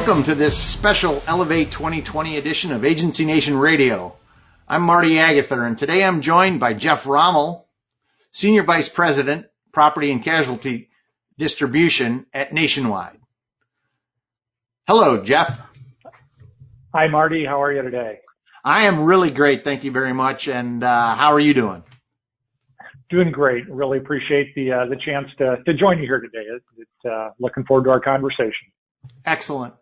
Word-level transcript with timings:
Welcome 0.00 0.22
to 0.24 0.34
this 0.34 0.58
special 0.58 1.22
Elevate 1.26 1.70
2020 1.70 2.38
edition 2.38 2.72
of 2.72 2.86
Agency 2.86 3.26
Nation 3.26 3.58
Radio. 3.58 4.16
I'm 4.66 4.80
Marty 4.80 5.18
Agather, 5.18 5.62
and 5.62 5.76
today 5.76 6.02
I'm 6.02 6.22
joined 6.22 6.58
by 6.58 6.72
Jeff 6.72 7.04
Rommel, 7.04 7.68
Senior 8.32 8.62
Vice 8.62 8.88
President, 8.88 9.44
Property 9.72 10.10
and 10.10 10.24
Casualty 10.24 10.88
Distribution 11.36 12.24
at 12.32 12.50
Nationwide. 12.50 13.18
Hello, 14.86 15.22
Jeff. 15.22 15.60
Hi, 16.94 17.08
Marty. 17.08 17.44
How 17.44 17.62
are 17.62 17.70
you 17.70 17.82
today? 17.82 18.20
I 18.64 18.84
am 18.84 19.04
really 19.04 19.30
great. 19.30 19.64
Thank 19.64 19.84
you 19.84 19.92
very 19.92 20.14
much. 20.14 20.48
And 20.48 20.82
uh, 20.82 21.14
how 21.14 21.32
are 21.32 21.40
you 21.40 21.52
doing? 21.52 21.84
Doing 23.10 23.32
great. 23.32 23.68
Really 23.68 23.98
appreciate 23.98 24.54
the 24.54 24.72
uh, 24.72 24.86
the 24.86 24.96
chance 24.96 25.28
to 25.36 25.62
to 25.62 25.74
join 25.74 25.98
you 25.98 26.04
here 26.04 26.20
today. 26.20 26.46
It's, 26.78 26.86
uh, 27.04 27.32
looking 27.38 27.64
forward 27.64 27.84
to 27.84 27.90
our 27.90 28.00
conversation. 28.00 28.72
Excellent, 29.24 29.74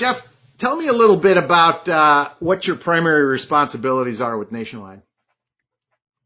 Jeff. 0.00 0.26
Tell 0.56 0.76
me 0.76 0.88
a 0.88 0.94
little 0.94 1.18
bit 1.18 1.36
about 1.36 1.86
uh, 1.86 2.30
what 2.38 2.66
your 2.66 2.76
primary 2.76 3.26
responsibilities 3.26 4.22
are 4.22 4.38
with 4.38 4.50
Nationwide. 4.50 5.02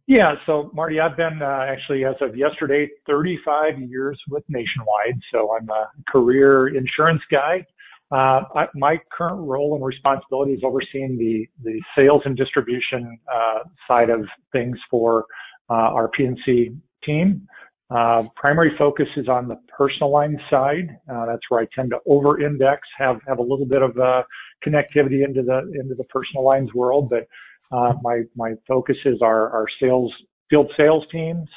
Yeah, 0.06 0.34
so 0.46 0.70
Marty, 0.72 1.00
I've 1.00 1.16
been 1.16 1.40
uh, 1.42 1.66
actually 1.68 2.04
as 2.04 2.14
of 2.20 2.36
yesterday 2.36 2.88
35 3.08 3.80
years 3.80 4.16
with 4.30 4.44
Nationwide. 4.48 5.18
So 5.32 5.56
I'm 5.56 5.68
a 5.70 5.88
career 6.08 6.68
insurance 6.68 7.22
guy. 7.32 7.66
Uh, 8.12 8.42
I, 8.54 8.66
my 8.76 8.98
current 9.10 9.40
role 9.40 9.74
and 9.74 9.84
responsibility 9.84 10.52
is 10.52 10.62
overseeing 10.62 11.18
the 11.18 11.48
the 11.64 11.80
sales 11.98 12.22
and 12.26 12.36
distribution 12.36 13.18
uh, 13.32 13.60
side 13.88 14.10
of 14.10 14.20
things 14.52 14.78
for 14.88 15.24
uh, 15.68 15.72
our 15.74 16.06
P&C 16.08 16.76
team. 17.04 17.48
Uh, 17.94 18.24
primary 18.34 18.72
focus 18.76 19.06
is 19.16 19.28
on 19.28 19.46
the 19.46 19.56
personal 19.76 20.10
line 20.10 20.36
side. 20.50 20.98
Uh, 21.08 21.26
that's 21.26 21.42
where 21.48 21.60
I 21.60 21.68
tend 21.74 21.90
to 21.90 21.98
over-index, 22.06 22.80
have 22.98 23.20
have 23.28 23.38
a 23.38 23.42
little 23.42 23.66
bit 23.66 23.82
of 23.82 23.96
uh, 23.96 24.22
connectivity 24.66 25.24
into 25.24 25.42
the 25.42 25.58
into 25.80 25.94
the 25.96 26.04
personal 26.04 26.44
lines 26.44 26.74
world, 26.74 27.08
but 27.08 27.28
uh, 27.70 27.92
my 28.02 28.22
my 28.34 28.54
focus 28.66 28.96
is 29.04 29.22
our 29.22 29.48
our 29.50 29.66
sales 29.80 30.12
field 30.50 30.72
sales 30.76 31.04
teams 31.12 31.48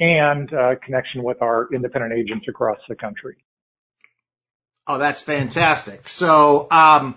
and 0.00 0.52
uh, 0.52 0.74
connection 0.84 1.22
with 1.22 1.40
our 1.40 1.68
independent 1.72 2.12
agents 2.12 2.46
across 2.48 2.78
the 2.88 2.96
country. 2.96 3.36
Oh, 4.88 4.98
that's 4.98 5.22
fantastic. 5.22 6.08
So, 6.08 6.66
um, 6.70 7.16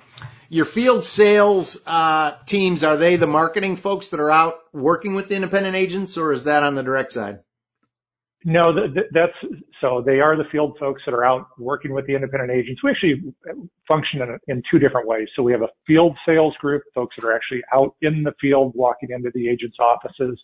your 0.49 0.65
field 0.65 1.05
sales 1.05 1.79
uh, 1.87 2.35
teams 2.45 2.83
are 2.83 2.97
they 2.97 3.15
the 3.15 3.27
marketing 3.27 3.77
folks 3.77 4.09
that 4.09 4.19
are 4.19 4.31
out 4.31 4.59
working 4.73 5.15
with 5.15 5.31
independent 5.31 5.75
agents, 5.75 6.17
or 6.17 6.33
is 6.33 6.43
that 6.43 6.61
on 6.61 6.75
the 6.75 6.83
direct 6.83 7.13
side? 7.13 7.39
No, 8.45 8.73
that's 9.11 9.33
so 9.81 10.01
they 10.05 10.21
are 10.21 10.37
the 10.37 10.45
field 10.49 10.77
folks 10.79 11.01
that 11.05 11.13
are 11.13 11.25
out 11.25 11.47
working 11.57 11.93
with 11.93 12.07
the 12.07 12.15
independent 12.15 12.51
agents. 12.51 12.81
We 12.81 12.91
actually 12.91 13.33
function 13.85 14.21
in, 14.21 14.37
in 14.47 14.63
two 14.71 14.79
different 14.79 15.07
ways. 15.07 15.27
So 15.35 15.43
we 15.43 15.51
have 15.51 15.61
a 15.61 15.67
field 15.85 16.17
sales 16.25 16.55
group, 16.61 16.83
folks 16.95 17.17
that 17.17 17.27
are 17.27 17.35
actually 17.35 17.61
out 17.73 17.95
in 18.01 18.23
the 18.23 18.33
field, 18.39 18.71
walking 18.75 19.09
into 19.11 19.29
the 19.33 19.49
agents' 19.49 19.75
offices. 19.79 20.39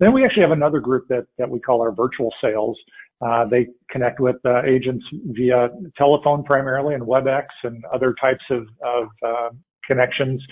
Then 0.00 0.12
we 0.12 0.24
actually 0.24 0.42
have 0.42 0.50
another 0.50 0.80
group 0.80 1.06
that 1.08 1.26
that 1.38 1.48
we 1.48 1.60
call 1.60 1.80
our 1.82 1.92
virtual 1.92 2.34
sales. 2.42 2.76
Uh, 3.24 3.44
they 3.46 3.68
connect 3.90 4.18
with 4.18 4.36
uh, 4.44 4.62
agents 4.64 5.04
via 5.26 5.68
telephone 5.96 6.42
primarily 6.42 6.94
and 6.94 7.04
WebEx 7.04 7.46
and 7.62 7.82
other 7.94 8.14
types 8.20 8.44
of, 8.50 8.66
of 8.84 9.08
uh, 9.24 9.48
connections. 9.86 10.42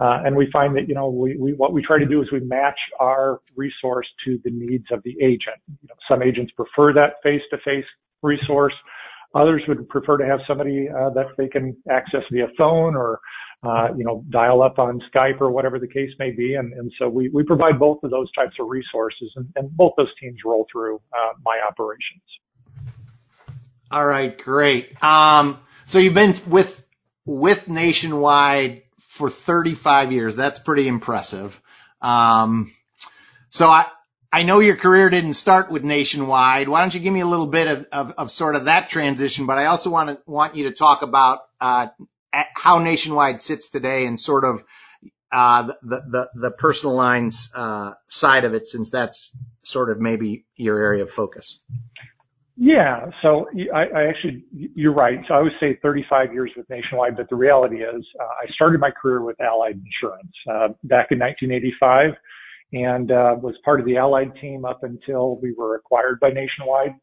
Uh, 0.00 0.22
and 0.24 0.36
we 0.36 0.48
find 0.52 0.76
that, 0.76 0.88
you 0.88 0.94
know, 0.94 1.08
we, 1.08 1.36
we, 1.36 1.52
what 1.54 1.72
we 1.72 1.82
try 1.82 1.98
to 1.98 2.06
do 2.06 2.22
is 2.22 2.30
we 2.30 2.40
match 2.40 2.78
our 3.00 3.40
resource 3.56 4.06
to 4.24 4.38
the 4.44 4.50
needs 4.50 4.84
of 4.92 5.02
the 5.02 5.16
agent. 5.20 5.58
You 5.66 5.88
know, 5.88 5.94
some 6.08 6.22
agents 6.22 6.52
prefer 6.52 6.92
that 6.92 7.14
face-to-face 7.22 7.84
resource. 8.22 8.74
Others 9.34 9.62
would 9.66 9.88
prefer 9.88 10.16
to 10.16 10.24
have 10.24 10.38
somebody 10.46 10.88
uh, 10.88 11.10
that 11.10 11.26
they 11.36 11.48
can 11.48 11.76
access 11.90 12.22
via 12.30 12.46
phone 12.56 12.94
or, 12.94 13.18
uh, 13.64 13.88
you 13.96 14.04
know, 14.04 14.24
dial 14.30 14.62
up 14.62 14.78
on 14.78 15.02
Skype 15.12 15.40
or 15.40 15.50
whatever 15.50 15.78
the 15.80 15.88
case 15.88 16.10
may 16.18 16.30
be. 16.30 16.54
And, 16.54 16.72
and 16.74 16.92
so 16.96 17.08
we, 17.08 17.28
we 17.30 17.42
provide 17.42 17.78
both 17.78 17.98
of 18.04 18.10
those 18.10 18.30
types 18.32 18.54
of 18.60 18.68
resources 18.68 19.32
and, 19.34 19.48
and 19.56 19.68
both 19.76 19.94
those 19.96 20.14
teams 20.20 20.38
roll 20.44 20.66
through 20.70 21.00
uh, 21.12 21.32
my 21.44 21.60
operations. 21.68 22.22
All 23.90 24.06
right, 24.06 24.38
great. 24.38 25.02
Um, 25.02 25.58
so 25.86 25.98
you've 25.98 26.14
been 26.14 26.34
with 26.46 26.84
with 27.26 27.68
Nationwide 27.68 28.82
for 29.18 29.28
35 29.28 30.12
years. 30.12 30.36
That's 30.36 30.58
pretty 30.58 30.88
impressive. 30.88 31.60
Um, 32.00 32.72
so 33.50 33.68
I, 33.68 33.86
I 34.32 34.44
know 34.44 34.60
your 34.60 34.76
career 34.76 35.10
didn't 35.10 35.34
start 35.34 35.70
with 35.70 35.84
Nationwide. 35.84 36.68
Why 36.68 36.80
don't 36.80 36.94
you 36.94 37.00
give 37.00 37.12
me 37.12 37.20
a 37.20 37.26
little 37.26 37.46
bit 37.46 37.66
of, 37.66 37.86
of, 37.92 38.12
of 38.12 38.30
sort 38.30 38.54
of 38.56 38.66
that 38.66 38.88
transition? 38.88 39.46
But 39.46 39.58
I 39.58 39.66
also 39.66 39.90
want 39.90 40.10
to 40.10 40.18
want 40.30 40.54
you 40.54 40.64
to 40.64 40.72
talk 40.72 41.02
about 41.02 41.40
uh, 41.60 41.88
how 42.54 42.78
Nationwide 42.78 43.42
sits 43.42 43.70
today 43.70 44.06
and 44.06 44.20
sort 44.20 44.44
of 44.44 44.64
uh, 45.32 45.72
the, 45.82 46.00
the 46.08 46.30
the 46.34 46.50
personal 46.50 46.94
lines 46.94 47.50
uh, 47.54 47.92
side 48.06 48.44
of 48.44 48.54
it, 48.54 48.66
since 48.66 48.90
that's 48.90 49.34
sort 49.62 49.90
of 49.90 50.00
maybe 50.00 50.44
your 50.56 50.78
area 50.78 51.02
of 51.02 51.10
focus. 51.10 51.58
Yeah. 52.60 53.06
So 53.22 53.46
I, 53.72 53.84
I, 53.96 54.08
actually, 54.08 54.42
you're 54.50 54.92
right. 54.92 55.20
So 55.28 55.34
I 55.34 55.40
would 55.40 55.52
say 55.60 55.78
35 55.80 56.32
years 56.32 56.50
with 56.56 56.68
Nationwide, 56.68 57.16
but 57.16 57.30
the 57.30 57.36
reality 57.36 57.76
is 57.76 58.04
uh, 58.20 58.24
I 58.24 58.50
started 58.52 58.80
my 58.80 58.90
career 58.90 59.22
with 59.22 59.40
Allied 59.40 59.80
Insurance 59.80 60.32
uh, 60.50 60.68
back 60.82 61.12
in 61.12 61.20
1985 61.20 62.10
and 62.72 63.12
uh, 63.12 63.36
was 63.40 63.54
part 63.64 63.78
of 63.78 63.86
the 63.86 63.96
Allied 63.96 64.32
team 64.40 64.64
up 64.64 64.82
until 64.82 65.36
we 65.40 65.54
were 65.56 65.76
acquired 65.76 66.18
by 66.18 66.30
Nationwide 66.30 66.96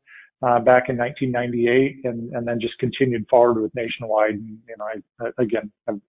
uh, 0.43 0.59
back 0.59 0.89
in 0.89 0.97
1998 0.97 2.01
and, 2.03 2.33
and 2.33 2.45
then 2.45 2.59
just 2.59 2.77
continued 2.77 3.25
forward 3.29 3.61
with 3.61 3.73
Nationwide. 3.75 4.31
And, 4.31 4.59
you 4.67 4.75
know, 4.77 4.85
I, 5.25 5.41
again, 5.41 5.72
I've 5.87 6.01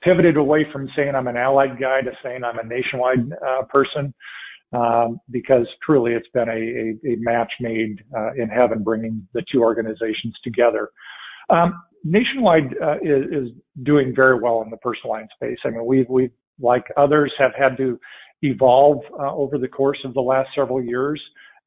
pivoted 0.00 0.36
away 0.36 0.64
from 0.72 0.88
saying 0.94 1.16
I'm 1.16 1.26
an 1.26 1.36
Allied 1.36 1.80
guy 1.80 2.02
to 2.02 2.12
saying 2.22 2.44
I'm 2.44 2.60
a 2.60 2.64
Nationwide 2.64 3.32
uh, 3.32 3.64
person 3.64 4.14
um, 4.72 5.20
because 5.30 5.66
truly 5.84 6.12
it's 6.12 6.28
been 6.32 6.48
a, 6.48 6.52
a, 6.52 7.12
a 7.12 7.16
match 7.18 7.52
made 7.60 8.02
uh, 8.16 8.32
in 8.36 8.48
heaven, 8.48 8.82
bringing 8.82 9.26
the 9.34 9.42
two 9.50 9.62
organizations 9.62 10.34
together. 10.44 10.90
Um, 11.48 11.74
Nationwide 12.04 12.74
uh, 12.82 12.96
is, 13.02 13.24
is, 13.30 13.48
doing 13.82 14.14
very 14.14 14.38
well 14.38 14.62
in 14.62 14.70
the 14.70 14.76
personal 14.78 15.12
line 15.12 15.28
space. 15.34 15.58
I 15.64 15.70
mean, 15.70 15.84
we've 15.84 16.08
we've 16.08 16.32
like 16.58 16.84
others 16.96 17.32
have 17.38 17.52
had 17.58 17.76
to 17.76 17.98
evolve 18.42 18.98
uh, 19.18 19.34
over 19.34 19.58
the 19.58 19.68
course 19.68 19.98
of 20.04 20.14
the 20.14 20.20
last 20.20 20.48
several 20.54 20.82
years. 20.82 21.20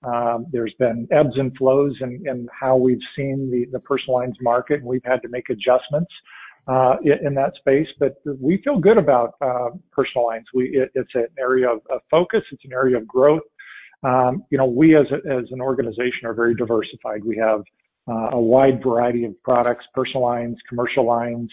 Um, 0.03 0.47
there's 0.51 0.73
been 0.79 1.07
ebbs 1.11 1.35
and 1.35 1.55
flows 1.57 1.95
in, 2.01 2.23
in 2.25 2.47
how 2.59 2.75
we've 2.75 3.01
seen 3.15 3.49
the, 3.51 3.65
the 3.71 3.79
personal 3.79 4.19
lines 4.19 4.35
market, 4.41 4.79
and 4.79 4.85
we've 4.85 5.03
had 5.05 5.21
to 5.21 5.29
make 5.29 5.49
adjustments 5.49 6.11
uh, 6.67 6.95
in 7.03 7.33
that 7.35 7.53
space. 7.55 7.87
But 7.99 8.15
we 8.39 8.61
feel 8.63 8.79
good 8.79 8.97
about 8.97 9.35
uh, 9.41 9.69
personal 9.91 10.25
lines. 10.27 10.45
We 10.53 10.65
it, 10.69 10.91
it's 10.95 11.13
an 11.15 11.27
area 11.37 11.69
of, 11.69 11.79
of, 11.89 12.01
focus. 12.09 12.41
It's 12.51 12.63
an 12.65 12.73
area 12.73 12.97
of 12.97 13.07
growth. 13.07 13.41
Um, 14.03 14.43
you 14.49 14.57
know, 14.57 14.65
we 14.65 14.95
as 14.95 15.05
a, 15.11 15.15
as 15.29 15.45
an 15.51 15.61
organization 15.61 16.25
are 16.25 16.33
very 16.33 16.55
diversified. 16.55 17.23
We 17.23 17.37
have 17.37 17.63
uh, 18.07 18.29
a 18.31 18.39
wide 18.39 18.83
variety 18.83 19.25
of 19.25 19.41
products, 19.43 19.85
personal 19.93 20.23
lines, 20.23 20.57
commercial 20.67 21.05
lines. 21.05 21.49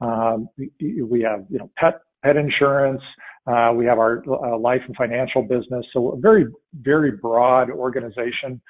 Um, 0.00 0.48
we 0.56 1.22
have 1.22 1.44
you 1.48 1.58
know 1.58 1.70
pet 1.76 2.00
pet 2.22 2.36
insurance. 2.36 3.02
Uh, 3.46 3.72
we 3.76 3.84
have 3.84 3.98
our 3.98 4.22
uh, 4.26 4.56
life 4.56 4.80
and 4.86 4.96
financial 4.96 5.42
business. 5.42 5.84
So 5.92 6.12
a 6.12 6.16
very 6.16 6.46
very 6.80 7.12
broad 7.12 7.70
organization. 7.70 8.60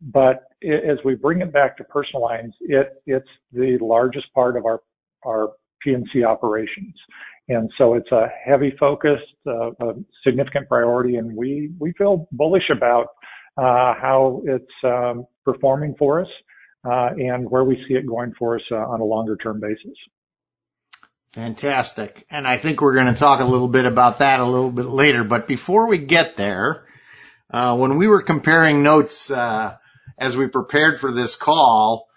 But 0.00 0.44
as 0.64 0.98
we 1.04 1.14
bring 1.14 1.42
it 1.42 1.52
back 1.52 1.76
to 1.76 1.84
personal 1.84 2.22
lines, 2.22 2.54
it 2.60 3.02
it's 3.06 3.28
the 3.52 3.78
largest 3.80 4.32
part 4.34 4.56
of 4.56 4.66
our 4.66 4.80
our 5.24 5.50
P&C 5.82 6.24
operations. 6.24 6.94
And 7.48 7.70
so 7.76 7.94
it's 7.94 8.10
a 8.12 8.26
heavy 8.44 8.72
focus, 8.78 9.18
uh, 9.46 9.70
a 9.80 9.94
significant 10.24 10.68
priority, 10.68 11.16
and 11.16 11.34
we, 11.34 11.72
feel 11.98 12.28
bullish 12.32 12.70
about 12.74 13.08
uh, 13.56 13.94
how 14.00 14.42
it's 14.44 14.72
um, 14.84 15.26
performing 15.44 15.94
for 15.98 16.20
us 16.20 16.28
uh, 16.84 17.10
and 17.18 17.50
where 17.50 17.64
we 17.64 17.76
see 17.88 17.94
it 17.94 18.06
going 18.06 18.32
for 18.38 18.56
us 18.56 18.62
on 18.70 19.00
a 19.00 19.04
longer 19.04 19.36
term 19.36 19.60
basis. 19.60 19.96
Fantastic. 21.32 22.26
And 22.30 22.46
I 22.46 22.58
think 22.58 22.80
we're 22.80 22.94
going 22.94 23.06
to 23.06 23.14
talk 23.14 23.40
a 23.40 23.44
little 23.44 23.68
bit 23.68 23.86
about 23.86 24.18
that 24.18 24.40
a 24.40 24.44
little 24.44 24.70
bit 24.70 24.86
later. 24.86 25.24
But 25.24 25.48
before 25.48 25.88
we 25.88 25.98
get 25.98 26.36
there, 26.36 26.86
when 27.50 27.96
we 27.96 28.06
were 28.06 28.22
comparing 28.22 28.82
notes 28.82 29.30
as 29.30 30.36
we 30.36 30.46
prepared 30.46 31.00
for 31.00 31.10
this 31.10 31.34
call, 31.36 32.08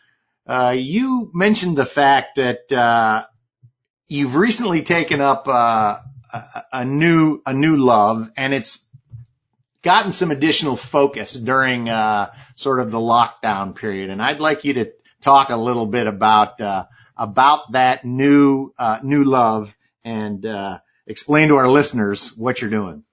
you 0.75 1.31
mentioned 1.33 1.77
the 1.77 1.85
fact 1.85 2.35
that 2.35 2.71
uh, 2.71 3.25
you've 4.07 4.35
recently 4.35 4.83
taken 4.83 5.21
up 5.21 5.47
uh, 5.47 5.97
a, 6.33 6.63
a, 6.71 6.85
new 6.85 7.41
a 7.45 7.53
new 7.53 7.77
love, 7.77 8.29
and 8.37 8.53
it's 8.53 8.85
gotten 9.81 10.11
some 10.11 10.31
additional 10.31 10.75
focus 10.75 11.33
during 11.33 11.89
uh, 11.89 12.31
sort 12.55 12.79
of 12.79 12.91
the 12.91 12.99
lockdown 12.99 13.75
period. 13.75 14.09
And 14.09 14.21
I'd 14.21 14.39
like 14.39 14.63
you 14.65 14.73
to 14.75 14.91
talk 15.21 15.49
a 15.49 15.57
little 15.57 15.85
bit 15.85 16.07
about 16.07 16.61
uh, 16.61 16.85
about 17.17 17.71
that 17.71 18.05
new 18.05 18.71
new 19.03 19.23
love 19.23 19.75
and 20.03 20.45
explain 21.07 21.49
to 21.49 21.55
our 21.55 21.69
listeners 21.69 22.35
what 22.35 22.61
you're 22.61 22.69
doing. 22.69 23.03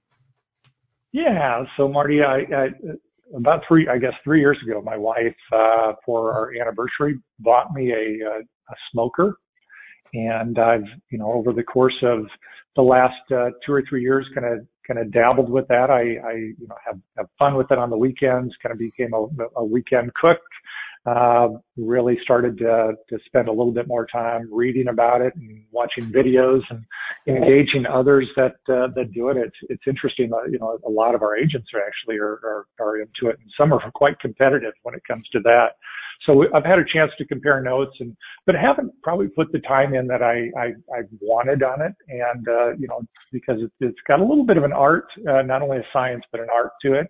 Yeah. 1.12 1.64
So 1.76 1.88
Marty, 1.88 2.23
I, 2.23 2.38
I 2.38 2.69
about 3.37 3.62
three, 3.67 3.88
I 3.88 3.99
guess 3.99 4.12
three 4.25 4.40
years 4.40 4.58
ago, 4.64 4.82
my 4.82 4.96
wife, 4.96 5.37
uh, 5.52 5.93
for 6.05 6.32
our 6.32 6.50
anniversary 6.61 7.19
bought 7.38 7.73
me 7.73 7.93
a, 7.93 8.25
a, 8.26 8.38
a 8.40 8.75
smoker. 8.90 9.37
And 10.14 10.58
I've, 10.58 10.84
you 11.11 11.19
know, 11.19 11.32
over 11.32 11.52
the 11.52 11.62
course 11.62 11.96
of 12.02 12.26
the 12.76 12.82
last 12.82 13.14
uh, 13.31 13.50
two 13.64 13.73
or 13.73 13.82
three 13.88 14.02
years, 14.02 14.26
kind 14.34 14.46
of 14.46 14.67
kind 14.87 14.99
of 14.99 15.12
dabbled 15.12 15.49
with 15.49 15.67
that. 15.69 15.90
I, 15.90 16.26
I 16.26 16.32
you 16.34 16.67
know 16.69 16.76
have 16.84 16.99
have 17.17 17.26
fun 17.38 17.55
with 17.55 17.70
it 17.70 17.79
on 17.79 17.90
the 17.90 17.96
weekends. 17.96 18.52
Kind 18.62 18.73
of 18.73 18.79
became 18.79 19.12
a, 19.14 19.26
a 19.56 19.64
weekend 19.64 20.12
cook. 20.14 20.38
Uh, 21.06 21.49
really 21.77 22.19
started 22.23 22.59
to, 22.59 22.93
to 23.09 23.19
spend 23.27 23.49
a 23.49 23.53
little 23.53 23.73
bit 23.73 23.89
more 23.89 24.07
time 24.07 24.49
reading 24.53 24.89
about 24.89 25.21
it 25.21 25.35
and 25.37 25.65
watching 25.71 26.05
videos 26.13 26.61
and 26.71 26.85
engaging 27.27 27.87
others 27.87 28.29
that 28.37 28.57
uh, 28.69 28.89
that 28.95 29.11
do 29.15 29.29
it. 29.29 29.37
It's 29.37 29.57
it's 29.69 29.85
interesting. 29.87 30.31
You 30.51 30.59
know, 30.59 30.79
a 30.87 30.91
lot 30.91 31.15
of 31.15 31.23
our 31.23 31.37
agents 31.37 31.69
are 31.75 31.81
actually 31.81 32.19
are, 32.19 32.41
are 32.45 32.67
are 32.81 32.97
into 33.01 33.31
it, 33.31 33.39
and 33.41 33.51
some 33.59 33.73
are 33.73 33.91
quite 33.93 34.19
competitive 34.21 34.75
when 34.83 34.95
it 34.95 35.03
comes 35.09 35.27
to 35.33 35.41
that. 35.41 35.71
So 36.27 36.45
I've 36.55 36.65
had 36.65 36.79
a 36.79 36.85
chance 36.85 37.11
to 37.19 37.25
compare 37.25 37.61
notes 37.61 37.97
and, 37.99 38.17
but 38.47 38.55
haven't 38.55 38.93
probably 39.03 39.27
put 39.29 39.51
the 39.51 39.59
time 39.61 39.93
in 39.93 40.07
that 40.07 40.23
I, 40.23 40.51
I, 40.57 40.67
I 40.97 41.03
wanted 41.21 41.65
on 41.65 41.83
it. 41.83 41.95
And, 42.09 42.47
uh, 42.47 42.77
you 42.79 42.87
know, 42.87 43.01
because 43.33 43.59
it, 43.61 43.73
it's 43.81 43.99
got 44.07 44.21
a 44.21 44.25
little 44.25 44.47
bit 44.47 44.57
of 44.57 44.63
an 44.63 44.73
art, 44.73 45.07
uh, 45.29 45.43
not 45.43 45.63
only 45.63 45.79
a 45.79 45.87
science, 45.93 46.23
but 46.31 46.41
an 46.41 46.47
art 46.53 46.71
to 46.83 46.95
it. 46.95 47.09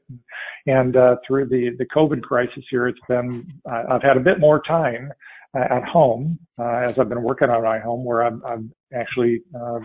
And, 0.67 0.97
uh, 0.97 1.17
through 1.27 1.49
the, 1.49 1.71
the 1.79 1.85
COVID 1.95 2.23
crisis 2.23 2.65
here, 2.71 2.89
it's 2.89 3.01
been, 3.07 3.47
uh, 3.71 3.83
I've 3.91 4.03
had 4.03 4.17
a 4.17 4.21
bit 4.21 4.41
more 4.41 4.52
time 4.61 5.13
uh, 5.55 5.65
at 5.71 5.85
home, 5.85 6.39
uh, 6.59 6.77
as 6.89 6.99
I've 6.99 7.09
been 7.09 7.23
working 7.23 7.49
on 7.49 7.63
my 7.63 7.79
home 7.79 8.05
where 8.05 8.23
I'm, 8.23 8.43
I'm 8.45 8.73
actually, 8.93 9.43
uh, 9.55 9.79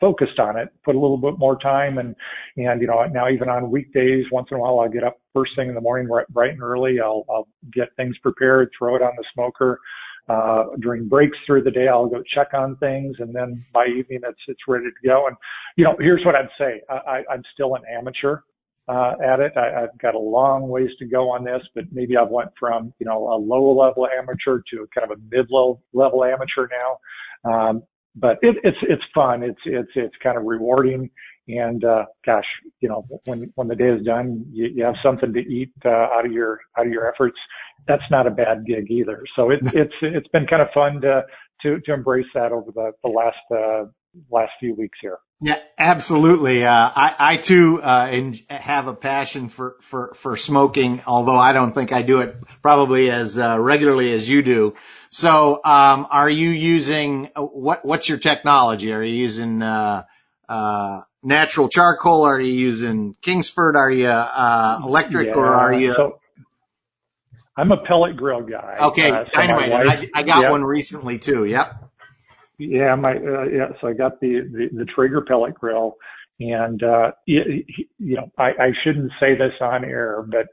focused 0.00 0.40
on 0.40 0.58
it, 0.58 0.68
put 0.84 0.96
a 0.96 0.98
little 0.98 1.16
bit 1.16 1.38
more 1.38 1.56
time 1.56 1.98
and, 1.98 2.16
and, 2.56 2.80
you 2.80 2.88
know, 2.88 3.04
now 3.04 3.28
even 3.28 3.48
on 3.48 3.70
weekdays, 3.70 4.24
once 4.32 4.48
in 4.50 4.56
a 4.56 4.60
while, 4.60 4.80
I'll 4.80 4.88
get 4.88 5.04
up 5.04 5.20
first 5.32 5.52
thing 5.54 5.68
in 5.68 5.76
the 5.76 5.80
morning, 5.80 6.08
right, 6.08 6.26
bright 6.28 6.50
and 6.50 6.60
early. 6.60 7.00
I'll, 7.00 7.24
I'll 7.30 7.46
get 7.72 7.94
things 7.96 8.16
prepared, 8.20 8.68
throw 8.76 8.96
it 8.96 9.02
on 9.02 9.12
the 9.16 9.24
smoker. 9.32 9.78
Uh, 10.28 10.64
during 10.80 11.08
breaks 11.08 11.38
through 11.46 11.62
the 11.62 11.70
day, 11.70 11.86
I'll 11.86 12.08
go 12.08 12.20
check 12.34 12.48
on 12.52 12.76
things 12.78 13.14
and 13.20 13.32
then 13.32 13.64
by 13.72 13.86
evening 13.86 14.20
it's, 14.24 14.40
it's 14.48 14.60
ready 14.66 14.86
to 14.86 15.08
go. 15.08 15.28
And, 15.28 15.36
you 15.76 15.84
know, 15.84 15.94
here's 16.00 16.24
what 16.24 16.34
I'd 16.34 16.48
say. 16.58 16.80
I, 16.90 16.94
I, 16.94 17.22
I'm 17.32 17.42
still 17.54 17.76
an 17.76 17.82
amateur. 17.88 18.38
Uh, 18.88 19.12
at 19.24 19.38
it. 19.38 19.52
I, 19.56 19.84
I've 19.84 19.96
got 19.98 20.16
a 20.16 20.18
long 20.18 20.68
ways 20.68 20.90
to 20.98 21.06
go 21.06 21.30
on 21.30 21.44
this, 21.44 21.62
but 21.72 21.84
maybe 21.92 22.16
I've 22.16 22.30
went 22.30 22.50
from, 22.58 22.92
you 22.98 23.06
know, 23.06 23.32
a 23.32 23.38
low 23.38 23.70
level 23.78 24.08
amateur 24.08 24.60
to 24.70 24.88
kind 24.92 25.08
of 25.08 25.16
a 25.16 25.20
mid 25.30 25.48
level 25.92 26.24
amateur 26.24 26.66
now. 26.68 26.98
Um, 27.50 27.82
but 28.14 28.38
it, 28.42 28.56
it's 28.62 28.76
it's 28.82 29.02
fun. 29.14 29.42
It's 29.42 29.60
it's 29.64 29.90
it's 29.94 30.14
kind 30.22 30.36
of 30.36 30.44
rewarding. 30.44 31.10
And 31.48 31.84
uh, 31.84 32.04
gosh, 32.24 32.44
you 32.80 32.88
know, 32.88 33.06
when 33.24 33.52
when 33.54 33.68
the 33.68 33.74
day 33.74 33.88
is 33.88 34.04
done, 34.04 34.44
you, 34.50 34.68
you 34.74 34.84
have 34.84 34.94
something 35.02 35.32
to 35.32 35.40
eat 35.40 35.72
uh, 35.84 35.88
out 35.88 36.26
of 36.26 36.32
your 36.32 36.60
out 36.78 36.86
of 36.86 36.92
your 36.92 37.12
efforts. 37.12 37.38
That's 37.88 38.02
not 38.10 38.26
a 38.26 38.30
bad 38.30 38.64
gig 38.66 38.90
either. 38.90 39.22
So 39.36 39.50
it, 39.50 39.60
it's 39.74 39.94
it's 40.02 40.28
been 40.28 40.46
kind 40.46 40.62
of 40.62 40.68
fun 40.74 41.00
to 41.02 41.22
to 41.62 41.80
to 41.80 41.92
embrace 41.92 42.26
that 42.34 42.52
over 42.52 42.70
the 42.72 42.92
the 43.02 43.08
last 43.08 43.36
uh, 43.50 43.84
last 44.30 44.52
few 44.60 44.74
weeks 44.74 44.98
here. 45.00 45.18
Yeah, 45.44 45.58
absolutely. 45.76 46.64
Uh, 46.64 46.72
I, 46.72 47.14
I 47.18 47.36
too, 47.36 47.82
uh, 47.82 48.08
in, 48.12 48.38
have 48.48 48.86
a 48.86 48.94
passion 48.94 49.48
for, 49.48 49.76
for, 49.80 50.14
for 50.14 50.36
smoking, 50.36 51.02
although 51.04 51.36
I 51.36 51.52
don't 51.52 51.74
think 51.74 51.92
I 51.92 52.02
do 52.02 52.20
it 52.20 52.36
probably 52.62 53.10
as, 53.10 53.38
uh, 53.38 53.58
regularly 53.58 54.12
as 54.12 54.28
you 54.28 54.42
do. 54.42 54.76
So, 55.10 55.60
um, 55.64 56.06
are 56.10 56.30
you 56.30 56.50
using, 56.50 57.30
uh, 57.34 57.42
what, 57.42 57.84
what's 57.84 58.08
your 58.08 58.18
technology? 58.18 58.92
Are 58.92 59.02
you 59.02 59.16
using, 59.16 59.62
uh, 59.62 60.04
uh, 60.48 61.02
natural 61.24 61.68
charcoal? 61.68 62.22
Are 62.22 62.40
you 62.40 62.52
using 62.52 63.16
Kingsford? 63.20 63.74
Are 63.74 63.90
you, 63.90 64.06
uh, 64.06 64.80
electric 64.84 65.28
yeah, 65.28 65.34
or 65.34 65.54
are 65.54 65.72
you? 65.72 65.94
So 65.96 66.20
I'm 67.56 67.72
a 67.72 67.78
pellet 67.78 68.16
grill 68.16 68.42
guy. 68.42 68.76
Okay, 68.80 69.10
uh, 69.10 69.24
so 69.24 69.30
dynamite. 69.32 69.70
Wife, 69.70 70.10
I, 70.14 70.20
I 70.20 70.22
got 70.22 70.42
yep. 70.42 70.50
one 70.52 70.64
recently 70.64 71.18
too. 71.18 71.44
Yep. 71.44 71.90
Yeah, 72.70 72.94
my 72.94 73.12
uh, 73.14 73.44
yeah. 73.44 73.68
So 73.80 73.88
I 73.88 73.92
got 73.92 74.20
the, 74.20 74.40
the 74.52 74.78
the 74.78 74.84
Traeger 74.84 75.22
pellet 75.22 75.54
grill, 75.54 75.96
and 76.40 76.82
uh, 76.82 77.12
it, 77.26 77.66
you 77.98 78.16
know 78.16 78.30
I, 78.38 78.50
I 78.50 78.72
shouldn't 78.84 79.12
say 79.20 79.34
this 79.34 79.52
on 79.60 79.84
air, 79.84 80.24
but 80.28 80.46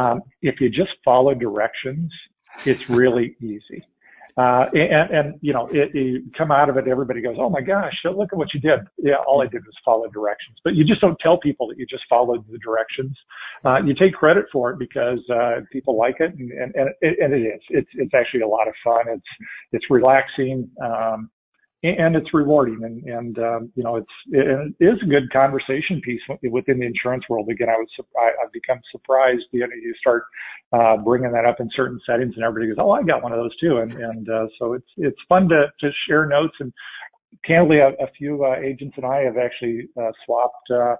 um, 0.00 0.22
if 0.42 0.60
you 0.60 0.68
just 0.68 0.90
follow 1.04 1.34
directions, 1.34 2.12
it's 2.64 2.88
really 2.90 3.36
easy. 3.40 3.84
Uh, 4.36 4.66
and, 4.72 5.10
and, 5.14 5.34
you 5.42 5.52
know, 5.52 5.68
it, 5.70 5.94
you 5.94 6.20
come 6.36 6.50
out 6.50 6.68
of 6.68 6.76
it, 6.76 6.88
everybody 6.88 7.22
goes, 7.22 7.36
Oh 7.38 7.48
my 7.48 7.60
gosh, 7.60 7.92
look 8.04 8.32
at 8.32 8.36
what 8.36 8.52
you 8.52 8.58
did. 8.58 8.80
Yeah, 8.98 9.14
all 9.28 9.40
I 9.40 9.46
did 9.46 9.64
was 9.64 9.74
follow 9.84 10.08
directions, 10.08 10.58
but 10.64 10.74
you 10.74 10.84
just 10.84 11.00
don't 11.00 11.16
tell 11.20 11.38
people 11.38 11.68
that 11.68 11.78
you 11.78 11.86
just 11.86 12.02
followed 12.10 12.44
the 12.50 12.58
directions. 12.58 13.16
Uh, 13.64 13.76
you 13.84 13.94
take 13.94 14.12
credit 14.12 14.46
for 14.52 14.72
it 14.72 14.78
because, 14.80 15.20
uh, 15.32 15.60
people 15.70 15.96
like 15.96 16.16
it 16.18 16.34
and, 16.36 16.50
and, 16.50 16.74
and, 16.74 16.90
it, 17.00 17.16
and 17.22 17.32
it 17.32 17.42
is. 17.46 17.60
It's, 17.70 17.90
it's 17.94 18.12
actually 18.12 18.40
a 18.40 18.48
lot 18.48 18.66
of 18.66 18.74
fun. 18.82 19.04
It's, 19.06 19.22
it's 19.70 19.84
relaxing. 19.88 20.68
Um, 20.84 21.30
and 21.84 22.16
it's 22.16 22.32
rewarding. 22.32 22.80
And, 22.82 23.04
and 23.04 23.38
um, 23.38 23.72
you 23.74 23.84
know 23.84 23.96
it's 23.96 24.06
it 24.30 24.74
is 24.80 24.98
a 25.02 25.06
good 25.06 25.30
conversation 25.32 26.00
piece 26.02 26.20
within 26.50 26.78
the 26.78 26.86
insurance 26.86 27.24
world. 27.28 27.48
Again 27.50 27.68
i 27.68 27.76
was 27.76 27.88
i've 28.42 28.52
become 28.52 28.80
surprised 28.90 29.44
you 29.52 29.60
know 29.60 29.66
you 29.74 29.94
start 30.00 30.24
uh, 30.72 30.96
bringing 30.96 31.32
that 31.32 31.44
up 31.44 31.60
in 31.60 31.68
certain 31.76 32.00
settings 32.06 32.34
and 32.36 32.44
everybody 32.44 32.68
goes 32.68 32.82
oh 32.84 32.90
i 32.90 33.02
got 33.02 33.22
one 33.22 33.32
of 33.32 33.38
those 33.38 33.56
too. 33.58 33.78
And 33.78 33.92
and 33.92 34.28
uh, 34.28 34.46
so 34.58 34.72
it's 34.72 34.88
it's 34.96 35.20
fun 35.28 35.48
to 35.50 35.66
to 35.80 35.90
share 36.08 36.26
notes. 36.26 36.54
And 36.60 36.72
candidly 37.44 37.78
a, 37.78 37.88
a 38.02 38.10
few 38.16 38.44
uh, 38.44 38.56
agents 38.56 38.94
and 38.96 39.04
i 39.04 39.20
have 39.20 39.36
actually 39.36 39.88
uh, 40.00 40.12
swapped 40.24 40.70
uh, 40.70 40.96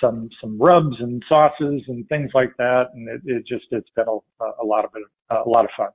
some 0.00 0.28
some 0.40 0.60
rubs 0.60 0.94
and 1.00 1.22
sauces 1.28 1.82
and 1.88 2.08
things 2.08 2.30
like 2.34 2.52
that. 2.58 2.84
And 2.94 3.08
it, 3.08 3.20
it 3.24 3.44
just 3.46 3.66
it's 3.72 3.90
been 3.96 4.06
a, 4.06 4.44
a 4.62 4.64
lot 4.64 4.84
of 4.84 4.90
it 4.94 5.02
a 5.30 5.48
lot 5.48 5.64
of 5.64 5.70
fun 5.76 5.88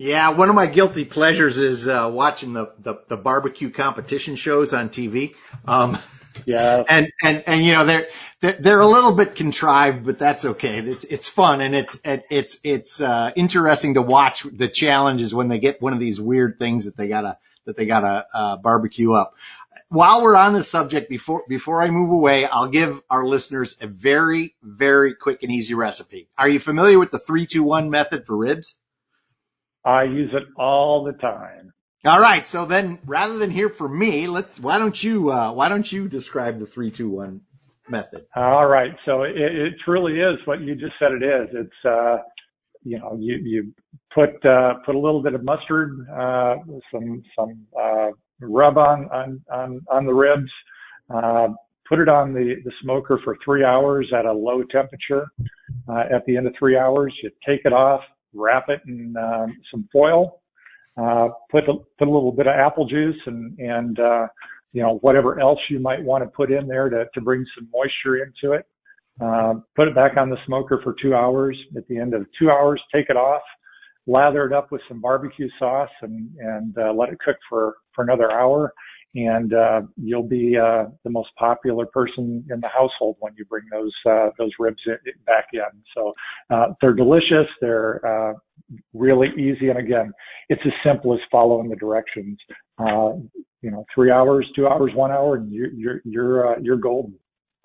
yeah, 0.00 0.30
one 0.30 0.48
of 0.48 0.54
my 0.54 0.64
guilty 0.64 1.04
pleasures 1.04 1.58
is 1.58 1.86
uh, 1.86 2.08
watching 2.10 2.54
the, 2.54 2.72
the, 2.78 3.02
the 3.08 3.18
barbecue 3.18 3.68
competition 3.68 4.34
shows 4.34 4.72
on 4.72 4.88
TV. 4.88 5.34
Um, 5.66 5.98
yeah, 6.46 6.82
and 6.88 7.12
and 7.22 7.44
and 7.46 7.62
you 7.62 7.74
know 7.74 7.84
they're 7.84 8.08
they're, 8.40 8.56
they're 8.58 8.80
a 8.80 8.86
little 8.86 9.12
bit 9.14 9.34
contrived, 9.34 10.06
but 10.06 10.18
that's 10.18 10.46
okay. 10.46 10.78
It's 10.78 11.04
it's 11.04 11.28
fun 11.28 11.60
and 11.60 11.74
it's 11.74 12.00
it's 12.02 12.56
it's 12.64 13.00
uh, 13.02 13.32
interesting 13.36 13.94
to 13.94 14.02
watch 14.02 14.44
the 14.44 14.68
challenges 14.68 15.34
when 15.34 15.48
they 15.48 15.58
get 15.58 15.82
one 15.82 15.92
of 15.92 16.00
these 16.00 16.18
weird 16.18 16.58
things 16.58 16.86
that 16.86 16.96
they 16.96 17.08
gotta 17.08 17.36
that 17.66 17.76
they 17.76 17.84
gotta 17.84 18.26
uh, 18.32 18.56
barbecue 18.56 19.12
up. 19.12 19.34
While 19.90 20.22
we're 20.22 20.36
on 20.36 20.54
the 20.54 20.64
subject, 20.64 21.10
before 21.10 21.44
before 21.46 21.82
I 21.82 21.90
move 21.90 22.10
away, 22.10 22.46
I'll 22.46 22.68
give 22.68 23.02
our 23.10 23.26
listeners 23.26 23.76
a 23.82 23.86
very 23.86 24.54
very 24.62 25.14
quick 25.14 25.42
and 25.42 25.52
easy 25.52 25.74
recipe. 25.74 26.26
Are 26.38 26.48
you 26.48 26.58
familiar 26.58 26.98
with 26.98 27.10
the 27.10 27.18
three 27.18 27.44
two 27.44 27.64
one 27.64 27.90
method 27.90 28.24
for 28.24 28.34
ribs? 28.34 28.76
I 29.84 30.04
use 30.04 30.30
it 30.32 30.44
all 30.56 31.04
the 31.04 31.12
time. 31.12 31.72
All 32.04 32.20
right. 32.20 32.46
So 32.46 32.64
then 32.64 32.98
rather 33.04 33.38
than 33.38 33.50
hear 33.50 33.68
from 33.68 33.98
me, 33.98 34.26
let's, 34.26 34.58
why 34.58 34.78
don't 34.78 35.02
you, 35.02 35.30
uh, 35.30 35.52
why 35.52 35.68
don't 35.68 35.90
you 35.90 36.08
describe 36.08 36.58
the 36.58 36.66
three, 36.66 36.90
two, 36.90 37.10
one 37.10 37.42
method? 37.88 38.24
All 38.34 38.66
right. 38.66 38.92
So 39.04 39.22
it, 39.22 39.36
it 39.36 39.74
truly 39.84 40.20
is 40.20 40.38
what 40.46 40.60
you 40.60 40.74
just 40.74 40.94
said 40.98 41.12
it 41.12 41.22
is. 41.22 41.48
It's, 41.52 41.84
uh, 41.84 42.18
you 42.82 42.98
know, 42.98 43.16
you, 43.18 43.36
you 43.36 43.74
put, 44.14 44.44
uh, 44.46 44.74
put 44.86 44.94
a 44.94 44.98
little 44.98 45.22
bit 45.22 45.34
of 45.34 45.44
mustard, 45.44 46.06
uh, 46.10 46.56
some, 46.90 47.22
some, 47.36 47.66
uh, 47.78 48.08
rub 48.40 48.78
on, 48.78 49.08
on, 49.12 49.44
on, 49.52 49.80
on 49.90 50.06
the 50.06 50.14
ribs, 50.14 50.50
uh, 51.14 51.48
put 51.86 51.98
it 51.98 52.08
on 52.08 52.32
the, 52.32 52.54
the 52.64 52.72
smoker 52.82 53.20
for 53.22 53.36
three 53.44 53.64
hours 53.64 54.10
at 54.16 54.24
a 54.24 54.32
low 54.32 54.62
temperature. 54.62 55.26
Uh, 55.86 56.04
at 56.14 56.24
the 56.26 56.36
end 56.38 56.46
of 56.46 56.54
three 56.58 56.78
hours, 56.78 57.14
you 57.22 57.30
take 57.46 57.60
it 57.66 57.72
off, 57.74 58.00
wrap 58.34 58.68
it 58.68 58.80
in 58.86 59.14
um, 59.16 59.56
some 59.70 59.88
foil, 59.92 60.40
uh, 60.96 61.28
put 61.50 61.68
a, 61.68 61.74
put 61.98 62.08
a 62.08 62.10
little 62.10 62.32
bit 62.32 62.46
of 62.46 62.54
apple 62.54 62.86
juice 62.86 63.20
and 63.26 63.58
and 63.58 63.98
uh, 64.00 64.26
you 64.72 64.82
know 64.82 64.98
whatever 65.02 65.40
else 65.40 65.58
you 65.68 65.78
might 65.78 66.02
want 66.02 66.22
to 66.22 66.30
put 66.30 66.50
in 66.50 66.66
there 66.66 66.88
to 66.88 67.04
to 67.14 67.20
bring 67.20 67.44
some 67.56 67.68
moisture 67.72 68.22
into 68.22 68.54
it. 68.54 68.66
Uh, 69.20 69.54
put 69.76 69.86
it 69.86 69.94
back 69.94 70.16
on 70.16 70.30
the 70.30 70.38
smoker 70.46 70.80
for 70.82 70.94
two 71.02 71.14
hours. 71.14 71.56
At 71.76 71.86
the 71.88 71.98
end 71.98 72.14
of 72.14 72.26
two 72.38 72.50
hours, 72.50 72.80
take 72.94 73.10
it 73.10 73.16
off, 73.16 73.42
lather 74.06 74.46
it 74.46 74.52
up 74.52 74.72
with 74.72 74.80
some 74.88 75.00
barbecue 75.00 75.48
sauce, 75.58 75.90
and 76.02 76.30
and 76.38 76.76
uh, 76.78 76.92
let 76.92 77.10
it 77.10 77.18
cook 77.24 77.36
for 77.48 77.74
for 77.94 78.02
another 78.02 78.30
hour 78.30 78.72
and 79.14 79.52
uh, 79.52 79.82
you'll 79.96 80.22
be 80.22 80.56
uh, 80.56 80.84
the 81.04 81.10
most 81.10 81.30
popular 81.36 81.86
person 81.86 82.44
in 82.50 82.60
the 82.60 82.68
household 82.68 83.16
when 83.18 83.32
you 83.36 83.44
bring 83.44 83.64
those 83.70 83.92
uh, 84.08 84.30
those 84.38 84.50
ribs 84.58 84.82
in, 84.86 84.96
back 85.26 85.46
in. 85.52 85.60
So 85.94 86.14
uh, 86.50 86.66
they're 86.80 86.94
delicious. 86.94 87.46
They're 87.60 88.04
uh, 88.06 88.34
really 88.94 89.28
easy, 89.36 89.68
and 89.68 89.78
again, 89.78 90.12
it's 90.48 90.62
as 90.64 90.72
simple 90.84 91.12
as 91.14 91.20
following 91.30 91.68
the 91.68 91.76
directions. 91.76 92.38
Uh, 92.78 93.12
you 93.62 93.70
know, 93.70 93.84
three 93.94 94.10
hours, 94.10 94.46
two 94.56 94.66
hours, 94.66 94.92
one 94.94 95.10
hour, 95.10 95.36
and 95.36 95.52
you're 95.52 95.72
you're 95.72 96.00
you're, 96.04 96.60
you're 96.60 96.76
golden. 96.76 97.18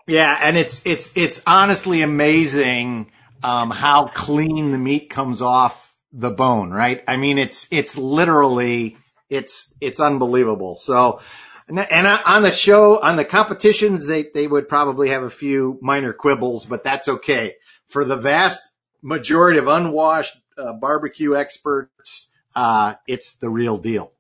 Yeah, 0.07 0.37
and 0.41 0.57
it's 0.57 0.85
it's 0.85 1.15
it's 1.15 1.41
honestly 1.47 2.01
amazing 2.01 3.11
um, 3.43 3.69
how 3.69 4.07
clean 4.07 4.71
the 4.71 4.77
meat 4.77 5.09
comes 5.09 5.41
off 5.41 5.95
the 6.11 6.29
bone, 6.29 6.71
right? 6.71 7.03
I 7.07 7.17
mean, 7.17 7.37
it's 7.37 7.67
it's 7.71 7.97
literally 7.97 8.97
it's, 9.29 9.73
it's 9.81 9.99
unbelievable. 9.99 10.75
So, 10.75 11.21
and, 11.67 11.79
on 11.79 12.43
the 12.43 12.51
show, 12.51 12.99
on 13.01 13.15
the 13.15 13.25
competitions, 13.25 14.05
they, 14.05 14.23
they 14.23 14.47
would 14.47 14.67
probably 14.67 15.09
have 15.09 15.23
a 15.23 15.29
few 15.29 15.79
minor 15.81 16.13
quibbles, 16.13 16.65
but 16.65 16.83
that's 16.83 17.07
okay. 17.07 17.55
For 17.87 18.05
the 18.05 18.15
vast 18.15 18.61
majority 19.01 19.59
of 19.59 19.67
unwashed 19.67 20.35
uh, 20.57 20.73
barbecue 20.73 21.35
experts, 21.35 22.29
uh, 22.55 22.95
it's 23.07 23.35
the 23.37 23.49
real 23.49 23.77
deal. 23.77 24.11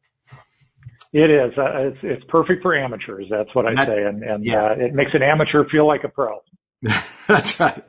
It 1.13 1.31
is. 1.31 1.57
Uh, 1.57 1.87
it's 1.87 1.97
it's 2.03 2.23
perfect 2.27 2.61
for 2.61 2.75
amateurs. 2.75 3.27
That's 3.29 3.53
what 3.55 3.65
I 3.65 3.73
that, 3.73 3.87
say, 3.87 4.03
and 4.03 4.21
and 4.21 4.45
yeah. 4.45 4.65
uh, 4.65 4.73
it 4.73 4.93
makes 4.93 5.11
an 5.13 5.23
amateur 5.23 5.63
feel 5.69 5.87
like 5.87 6.03
a 6.03 6.09
pro. 6.09 6.39
That's 7.27 7.57
right. 7.57 7.83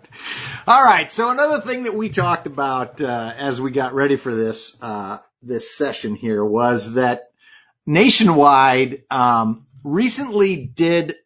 All 0.68 0.84
right. 0.84 1.10
So 1.10 1.28
another 1.30 1.60
thing 1.60 1.84
that 1.84 1.94
we 1.94 2.08
talked 2.08 2.46
about 2.46 3.00
uh, 3.00 3.34
as 3.36 3.60
we 3.60 3.72
got 3.72 3.94
ready 3.94 4.14
for 4.14 4.32
this 4.32 4.76
uh, 4.80 5.18
this 5.42 5.76
session 5.76 6.14
here 6.14 6.44
was 6.44 6.94
that 6.94 7.30
Nationwide 7.86 9.04
um, 9.10 9.66
recently 9.84 10.56
did 10.56 11.16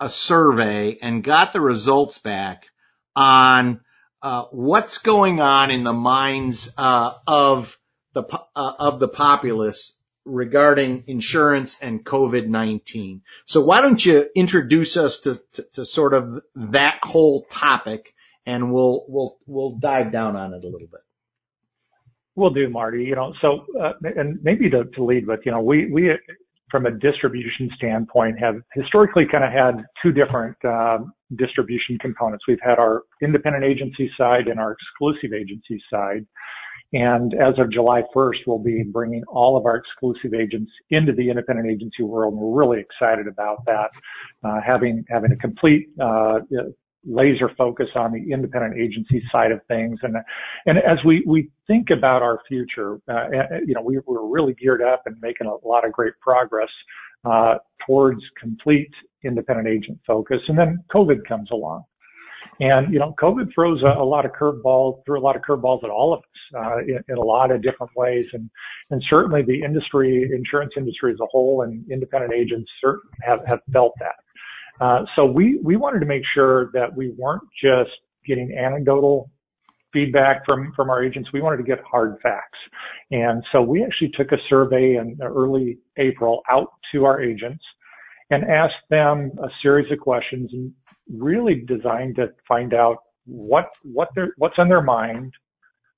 a 0.00 0.08
survey 0.08 0.98
and 1.00 1.24
got 1.24 1.52
the 1.52 1.60
results 1.60 2.18
back 2.18 2.68
on 3.16 3.80
uh, 4.22 4.44
what's 4.50 4.98
going 4.98 5.40
on 5.40 5.70
in 5.70 5.84
the 5.84 5.92
minds 5.92 6.70
uh, 6.78 7.14
of 7.26 7.78
the 8.12 8.22
uh, 8.56 8.72
of 8.78 8.98
the 8.98 9.08
populace 9.08 9.98
regarding 10.24 11.04
insurance 11.06 11.76
and 11.80 12.04
COVID-19. 12.04 13.20
So 13.44 13.60
why 13.60 13.82
don't 13.82 14.04
you 14.04 14.26
introduce 14.34 14.96
us 14.96 15.18
to, 15.20 15.40
to, 15.52 15.62
to, 15.74 15.84
sort 15.84 16.14
of 16.14 16.40
that 16.54 17.00
whole 17.02 17.42
topic 17.42 18.14
and 18.46 18.72
we'll, 18.72 19.04
we'll, 19.06 19.36
we'll 19.46 19.72
dive 19.72 20.12
down 20.12 20.36
on 20.36 20.54
it 20.54 20.64
a 20.64 20.68
little 20.68 20.88
bit. 20.90 21.00
We'll 22.36 22.50
do, 22.50 22.68
Marty. 22.68 23.04
You 23.04 23.14
know, 23.14 23.32
so, 23.40 23.66
uh, 23.80 23.92
and 24.16 24.38
maybe 24.42 24.68
to, 24.70 24.84
to 24.84 25.04
lead 25.04 25.26
with, 25.26 25.40
you 25.44 25.52
know, 25.52 25.60
we, 25.60 25.90
we, 25.90 26.10
from 26.70 26.86
a 26.86 26.90
distribution 26.90 27.70
standpoint, 27.76 28.38
have 28.40 28.56
historically 28.72 29.24
kind 29.30 29.44
of 29.44 29.52
had 29.52 29.84
two 30.02 30.10
different 30.12 30.56
uh, 30.64 30.98
distribution 31.36 31.98
components. 32.00 32.44
We've 32.48 32.58
had 32.62 32.78
our 32.78 33.02
independent 33.22 33.64
agency 33.64 34.10
side 34.18 34.48
and 34.48 34.58
our 34.58 34.72
exclusive 34.72 35.32
agency 35.32 35.82
side. 35.90 36.26
And 36.92 37.34
as 37.34 37.54
of 37.58 37.72
July 37.72 38.02
1st, 38.14 38.38
we'll 38.46 38.60
be 38.60 38.84
bringing 38.84 39.24
all 39.28 39.56
of 39.56 39.66
our 39.66 39.76
exclusive 39.76 40.32
agents 40.32 40.70
into 40.90 41.12
the 41.12 41.28
independent 41.28 41.68
agency 41.68 42.04
world. 42.04 42.34
And 42.34 42.42
we're 42.42 42.60
really 42.60 42.80
excited 42.80 43.26
about 43.26 43.64
that, 43.66 43.90
uh, 44.44 44.60
having 44.64 45.04
having 45.08 45.32
a 45.32 45.36
complete 45.36 45.88
uh, 46.00 46.38
laser 47.06 47.50
focus 47.56 47.88
on 47.94 48.12
the 48.12 48.32
independent 48.32 48.76
agency 48.76 49.22
side 49.30 49.52
of 49.52 49.60
things. 49.68 49.98
And 50.02 50.16
and 50.66 50.78
as 50.78 50.98
we 51.04 51.22
we 51.26 51.50
think 51.66 51.90
about 51.90 52.22
our 52.22 52.40
future, 52.48 52.98
uh, 53.08 53.28
you 53.66 53.74
know, 53.74 53.82
we, 53.82 53.98
we're 54.06 54.26
really 54.26 54.54
geared 54.54 54.82
up 54.82 55.02
and 55.06 55.16
making 55.20 55.46
a 55.46 55.66
lot 55.66 55.86
of 55.86 55.92
great 55.92 56.14
progress 56.20 56.70
uh, 57.24 57.56
towards 57.86 58.20
complete 58.40 58.90
independent 59.24 59.68
agent 59.68 59.98
focus. 60.06 60.40
And 60.48 60.58
then 60.58 60.84
COVID 60.94 61.26
comes 61.26 61.50
along. 61.50 61.84
And, 62.60 62.92
you 62.92 62.98
know, 62.98 63.14
COVID 63.20 63.52
throws 63.54 63.82
a, 63.82 64.00
a 64.00 64.04
lot 64.04 64.24
of 64.24 64.32
curveballs, 64.32 65.04
threw 65.04 65.18
a 65.18 65.22
lot 65.22 65.34
of 65.34 65.42
curveballs 65.42 65.82
at 65.82 65.90
all 65.90 66.12
of 66.12 66.20
us, 66.20 66.24
uh, 66.56 66.78
in, 66.78 67.00
in, 67.08 67.16
a 67.16 67.20
lot 67.20 67.50
of 67.50 67.62
different 67.62 67.90
ways. 67.96 68.28
And, 68.32 68.48
and 68.90 69.02
certainly 69.08 69.42
the 69.42 69.62
industry, 69.62 70.30
insurance 70.32 70.72
industry 70.76 71.12
as 71.12 71.18
a 71.20 71.26
whole 71.26 71.62
and 71.62 71.90
independent 71.90 72.32
agents 72.32 72.70
have, 73.22 73.40
have 73.46 73.60
felt 73.72 73.94
that. 74.00 74.14
Uh, 74.80 75.04
so 75.14 75.24
we, 75.24 75.60
we 75.62 75.76
wanted 75.76 76.00
to 76.00 76.06
make 76.06 76.22
sure 76.34 76.70
that 76.72 76.94
we 76.94 77.14
weren't 77.16 77.44
just 77.62 77.90
getting 78.26 78.56
anecdotal 78.56 79.30
feedback 79.92 80.44
from, 80.44 80.72
from 80.74 80.90
our 80.90 81.02
agents. 81.02 81.30
We 81.32 81.40
wanted 81.40 81.58
to 81.58 81.62
get 81.62 81.78
hard 81.88 82.16
facts. 82.22 82.58
And 83.10 83.42
so 83.52 83.62
we 83.62 83.84
actually 83.84 84.10
took 84.16 84.32
a 84.32 84.38
survey 84.48 84.96
in 84.96 85.16
early 85.22 85.78
April 85.96 86.42
out 86.50 86.72
to 86.92 87.04
our 87.04 87.22
agents 87.22 87.62
and 88.30 88.44
asked 88.44 88.74
them 88.90 89.30
a 89.42 89.48
series 89.62 89.90
of 89.92 90.00
questions 90.00 90.50
and 90.52 90.72
really 91.12 91.62
designed 91.66 92.16
to 92.16 92.28
find 92.48 92.74
out 92.74 92.98
what 93.26 93.70
what 93.82 94.08
what's 94.36 94.58
on 94.58 94.68
their 94.68 94.82
mind, 94.82 95.32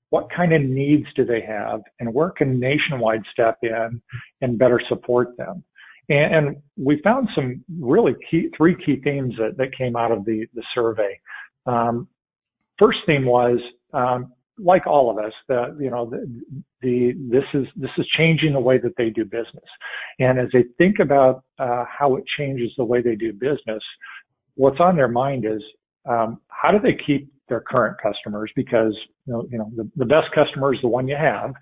what 0.09 0.27
kind 0.33 0.53
of 0.53 0.61
needs 0.61 1.05
do 1.15 1.25
they 1.25 1.41
have, 1.41 1.81
and 1.99 2.13
where 2.13 2.29
can 2.29 2.59
Nationwide 2.59 3.23
step 3.31 3.57
in 3.63 4.01
and 4.41 4.57
better 4.57 4.81
support 4.87 5.35
them. 5.37 5.63
And, 6.09 6.35
and 6.35 6.55
we 6.77 7.01
found 7.03 7.27
some 7.35 7.63
really 7.79 8.13
key 8.29 8.49
three 8.55 8.75
key 8.85 9.01
themes 9.03 9.33
that, 9.37 9.57
that 9.57 9.75
came 9.77 9.95
out 9.95 10.11
of 10.11 10.25
the 10.25 10.45
the 10.53 10.63
survey. 10.73 11.19
Um, 11.65 12.07
first 12.79 12.99
theme 13.05 13.25
was 13.25 13.59
um, 13.93 14.31
like 14.57 14.87
all 14.87 15.09
of 15.09 15.17
us, 15.23 15.33
you 15.79 15.89
know 15.89 16.09
the, 16.09 16.41
the 16.81 17.13
this 17.29 17.43
is 17.53 17.67
this 17.75 17.91
is 17.97 18.05
changing 18.17 18.53
the 18.53 18.59
way 18.59 18.77
that 18.77 18.93
they 18.97 19.09
do 19.09 19.25
business, 19.25 19.65
and 20.19 20.39
as 20.39 20.47
they 20.53 20.65
think 20.77 20.99
about 20.99 21.43
uh, 21.59 21.83
how 21.87 22.15
it 22.15 22.23
changes 22.37 22.71
the 22.77 22.85
way 22.85 23.01
they 23.01 23.15
do 23.15 23.33
business, 23.33 23.83
what's 24.55 24.79
on 24.79 24.95
their 24.95 25.07
mind 25.07 25.45
is 25.45 25.61
um, 26.09 26.39
how 26.49 26.71
do 26.71 26.79
they 26.79 26.97
keep 27.05 27.31
their 27.49 27.61
current 27.61 27.97
customers 28.01 28.51
because 28.55 28.95
you 29.25 29.33
know, 29.33 29.47
you 29.49 29.57
know 29.57 29.71
the, 29.75 29.89
the 29.95 30.05
best 30.05 30.27
customer 30.33 30.73
is 30.73 30.79
the 30.81 30.87
one 30.87 31.07
you 31.07 31.15
have 31.15 31.53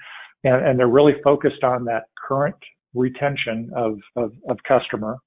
and, 0.46 0.66
and 0.66 0.80
they're 0.80 0.88
really 0.88 1.14
focused 1.24 1.64
on 1.64 1.86
that 1.86 2.04
current 2.28 2.56
retention 2.96 3.70
of, 3.76 4.00
of, 4.16 4.32
of 4.50 4.58
customer 4.68 5.18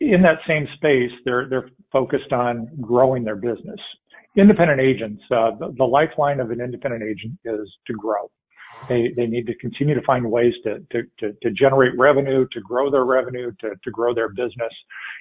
in 0.00 0.22
that 0.22 0.38
same 0.46 0.66
space 0.74 1.10
they're 1.24 1.48
they're 1.48 1.70
focused 1.92 2.32
on 2.32 2.68
growing 2.80 3.24
their 3.24 3.36
business 3.36 3.80
independent 4.36 4.80
agents 4.80 5.22
uh, 5.30 5.50
the, 5.58 5.72
the 5.78 5.84
lifeline 5.84 6.40
of 6.40 6.50
an 6.50 6.60
independent 6.60 7.02
agent 7.02 7.32
is 7.44 7.70
to 7.86 7.92
grow 7.94 8.30
they, 8.88 9.12
they 9.16 9.26
need 9.26 9.46
to 9.46 9.54
continue 9.56 9.94
to 9.94 10.02
find 10.02 10.30
ways 10.30 10.52
to, 10.64 10.80
to, 10.90 11.02
to, 11.20 11.32
to 11.42 11.50
generate 11.52 11.96
revenue, 11.98 12.46
to 12.52 12.60
grow 12.60 12.90
their 12.90 13.04
revenue, 13.04 13.52
to, 13.60 13.70
to 13.82 13.90
grow 13.90 14.14
their 14.14 14.28
business. 14.28 14.72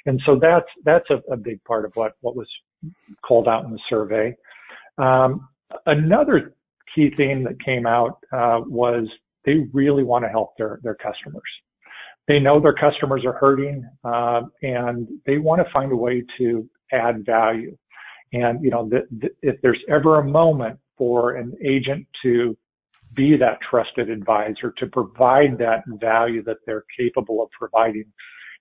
And 0.05 0.21
so 0.25 0.37
that's, 0.39 0.67
that's 0.83 1.09
a, 1.09 1.21
a 1.31 1.37
big 1.37 1.63
part 1.63 1.85
of 1.85 1.91
what, 1.95 2.13
what 2.21 2.35
was 2.35 2.47
called 3.25 3.47
out 3.47 3.65
in 3.65 3.71
the 3.71 3.79
survey. 3.89 4.35
Um, 4.97 5.47
another 5.85 6.55
key 6.93 7.11
theme 7.15 7.43
that 7.43 7.63
came 7.63 7.85
out 7.85 8.19
uh, 8.31 8.61
was 8.65 9.07
they 9.45 9.67
really 9.73 10.03
want 10.03 10.25
to 10.25 10.29
help 10.29 10.57
their, 10.57 10.79
their 10.83 10.95
customers. 10.95 11.41
They 12.27 12.39
know 12.39 12.59
their 12.59 12.73
customers 12.73 13.23
are 13.25 13.33
hurting, 13.33 13.83
uh, 14.03 14.41
and 14.61 15.07
they 15.25 15.37
want 15.37 15.65
to 15.65 15.73
find 15.73 15.91
a 15.91 15.95
way 15.95 16.23
to 16.37 16.69
add 16.91 17.25
value. 17.25 17.75
And 18.31 18.63
you 18.63 18.71
know, 18.71 18.89
the, 18.89 19.01
the, 19.19 19.29
if 19.41 19.61
there's 19.61 19.81
ever 19.89 20.19
a 20.19 20.23
moment 20.23 20.79
for 20.97 21.35
an 21.35 21.53
agent 21.63 22.07
to 22.23 22.57
be 23.15 23.35
that 23.37 23.59
trusted 23.69 24.09
advisor, 24.09 24.73
to 24.77 24.87
provide 24.87 25.57
that 25.59 25.83
value 25.87 26.43
that 26.43 26.57
they're 26.65 26.85
capable 26.97 27.43
of 27.43 27.49
providing. 27.51 28.05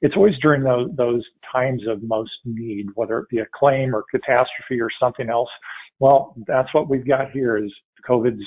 It's 0.03 0.17
always 0.17 0.35
during 0.43 0.63
those, 0.63 0.91
those 0.97 1.25
times 1.51 1.83
of 1.89 2.03
most 2.03 2.33
need, 2.45 2.87
whether 2.95 3.19
it 3.21 3.29
be 3.31 3.39
a 3.39 3.47
claim 3.55 3.95
or 3.95 4.05
catastrophe 4.11 4.81
or 4.81 4.91
something 5.01 5.31
else. 5.31 5.49
Well, 6.01 6.35
that's 6.47 6.73
what 6.75 6.89
we've 6.89 7.07
got 7.07 7.31
here 7.31 7.57
is 7.57 7.73
COVID's 8.09 8.43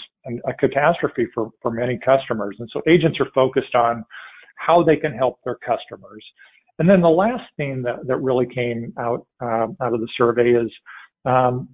a 0.47 0.53
catastrophe 0.53 1.27
for, 1.33 1.49
for 1.61 1.71
many 1.71 1.99
customers. 2.03 2.55
And 2.59 2.69
so 2.71 2.81
agents 2.87 3.19
are 3.19 3.27
focused 3.33 3.75
on 3.75 4.03
how 4.57 4.83
they 4.83 4.95
can 4.95 5.13
help 5.13 5.39
their 5.43 5.55
customers. 5.55 6.23
And 6.79 6.89
then 6.89 7.01
the 7.01 7.09
last 7.09 7.43
thing 7.57 7.81
that, 7.83 8.05
that 8.07 8.17
really 8.17 8.47
came 8.53 8.93
out, 8.99 9.25
uh, 9.41 9.67
out 9.81 9.93
of 9.93 10.01
the 10.01 10.09
survey 10.17 10.51
is, 10.51 10.71
um, 11.25 11.69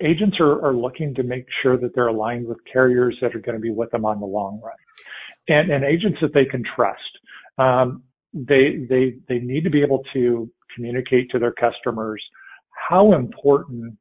agents 0.00 0.36
are, 0.40 0.64
are 0.64 0.74
looking 0.74 1.14
to 1.14 1.22
make 1.22 1.46
sure 1.62 1.76
that 1.78 1.94
they're 1.94 2.08
aligned 2.08 2.46
with 2.46 2.58
carriers 2.70 3.16
that 3.20 3.34
are 3.34 3.40
going 3.40 3.56
to 3.56 3.60
be 3.60 3.70
with 3.70 3.90
them 3.90 4.04
on 4.04 4.20
the 4.20 4.26
long 4.26 4.60
run 4.62 4.74
and, 5.48 5.70
and 5.70 5.84
agents 5.84 6.18
that 6.20 6.32
they 6.34 6.44
can 6.44 6.62
trust. 6.74 7.00
Um, 7.58 8.02
they, 8.32 8.86
they, 8.88 9.14
they 9.28 9.38
need 9.38 9.64
to 9.64 9.70
be 9.70 9.82
able 9.82 10.02
to 10.12 10.50
communicate 10.74 11.30
to 11.30 11.38
their 11.38 11.52
customers 11.52 12.22
how 12.88 13.12
important 13.12 13.96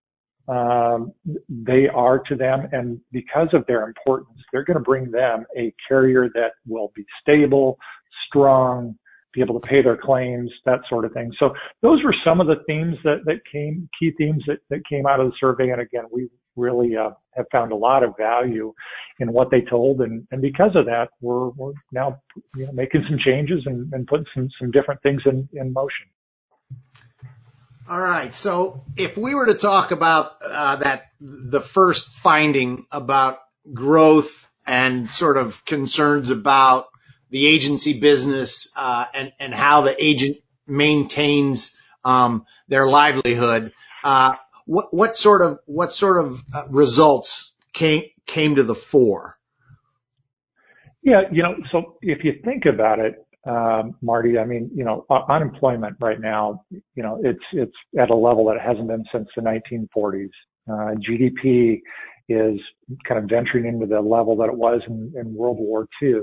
um, 0.48 1.14
they 1.48 1.88
are 1.88 2.20
to 2.20 2.36
them. 2.36 2.68
And 2.72 3.00
because 3.12 3.48
of 3.54 3.66
their 3.68 3.86
importance, 3.86 4.40
they're 4.52 4.64
going 4.64 4.78
to 4.78 4.84
bring 4.84 5.12
them 5.12 5.46
a 5.58 5.74
carrier 5.88 6.30
that 6.34 6.52
will 6.68 6.92
be 6.96 7.06
stable, 7.22 7.78
strong, 8.28 8.98
be 9.34 9.42
able 9.42 9.60
to 9.60 9.68
pay 9.68 9.82
their 9.82 9.98
claims, 9.98 10.52
that 10.66 10.80
sort 10.88 11.06
of 11.06 11.14
thing. 11.14 11.32
So 11.40 11.54
those 11.82 12.04
were 12.04 12.14
some 12.24 12.40
of 12.40 12.48
the 12.48 12.58
themes 12.68 12.96
that, 13.04 13.22
that 13.26 13.40
came, 13.52 13.90
key 14.00 14.12
themes 14.18 14.44
that, 14.48 14.60
that 14.70 14.82
came 14.88 15.08
out 15.08 15.20
of 15.20 15.28
the 15.28 15.34
survey. 15.40 15.70
And 15.70 15.82
again, 15.82 16.04
we 16.12 16.30
really 16.56 16.96
uh, 16.96 17.12
have 17.36 17.46
found 17.52 17.72
a 17.72 17.76
lot 17.76 18.04
of 18.04 18.14
value 18.16 18.74
in 19.20 19.34
what 19.34 19.50
they 19.50 19.62
told. 19.62 20.02
And, 20.02 20.28
and 20.32 20.42
because 20.42 20.76
of 20.76 20.86
that, 20.86 21.10
we're, 21.20 21.50
we're 21.50 21.74
now 21.92 22.20
you 22.56 22.68
know, 22.68 22.74
making 22.74 23.04
some 23.10 23.18
changes 23.26 23.64
and, 23.66 23.92
and 23.94 24.06
putting 24.06 24.26
some, 24.36 24.50
some 24.60 24.70
different 24.72 25.02
things 25.02 25.22
in, 25.26 25.50
in 25.54 25.74
motion. 25.74 26.06
All 27.90 28.00
right. 28.00 28.34
So 28.34 28.86
if 28.96 29.18
we 29.18 29.36
were 29.36 29.48
to 29.48 29.56
talk 29.56 29.92
about 29.92 30.38
uh, 30.42 30.78
that, 30.78 31.08
the 31.20 31.62
first 31.62 32.10
finding 32.10 32.86
about 32.92 33.40
growth 33.74 34.48
and 34.66 35.12
sort 35.12 35.38
of 35.38 35.66
concerns 35.66 36.30
about 36.30 36.88
the 37.30 37.48
agency 37.48 38.00
business 38.00 38.72
uh, 38.76 39.06
and 39.14 39.34
and 39.40 39.54
how 39.54 39.82
the 39.82 40.02
agent 40.02 40.38
maintains 40.68 41.76
um, 42.06 42.46
their 42.68 42.86
livelihood. 42.86 43.74
Uh, 44.04 44.36
what 44.66 44.94
what 44.94 45.18
sort 45.18 45.42
of 45.42 45.60
what 45.66 45.94
sort 45.94 46.24
of 46.24 46.44
uh, 46.54 46.66
results 46.70 47.54
came 47.74 48.04
came 48.26 48.56
to 48.56 48.64
the 48.64 48.76
fore? 48.76 49.38
Yeah, 51.02 51.24
you 51.32 51.44
know, 51.44 51.56
so 51.72 51.98
if 52.02 52.24
you 52.24 52.40
think 52.46 52.64
about 52.66 53.00
it, 53.00 53.23
um, 53.46 53.96
Marty, 54.02 54.38
I 54.38 54.46
mean, 54.46 54.72
you 54.74 54.84
know, 54.86 55.06
unemployment 55.30 55.98
right 56.00 56.20
now, 56.20 56.64
you 56.72 57.04
know, 57.04 57.20
it's 57.24 57.44
it's 57.52 57.76
at 58.00 58.10
a 58.10 58.16
level 58.16 58.46
that 58.46 58.56
it 58.56 58.62
hasn't 58.62 58.88
been 58.88 59.04
since 59.12 59.28
the 59.36 59.42
1940s. 59.42 60.30
Uh, 60.70 60.96
GDP 60.96 61.82
is 62.30 62.60
kind 63.08 63.22
of 63.22 63.30
venturing 63.30 63.66
into 63.66 63.86
the 63.86 64.00
level 64.00 64.38
that 64.38 64.48
it 64.48 64.56
was 64.56 64.82
in, 64.88 65.14
in 65.20 65.36
World 65.36 65.58
War 65.60 65.88
II 66.02 66.22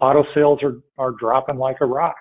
auto 0.00 0.24
sales 0.34 0.60
are, 0.62 0.78
are 0.98 1.12
dropping 1.12 1.56
like 1.56 1.76
a 1.80 1.86
rock. 1.86 2.16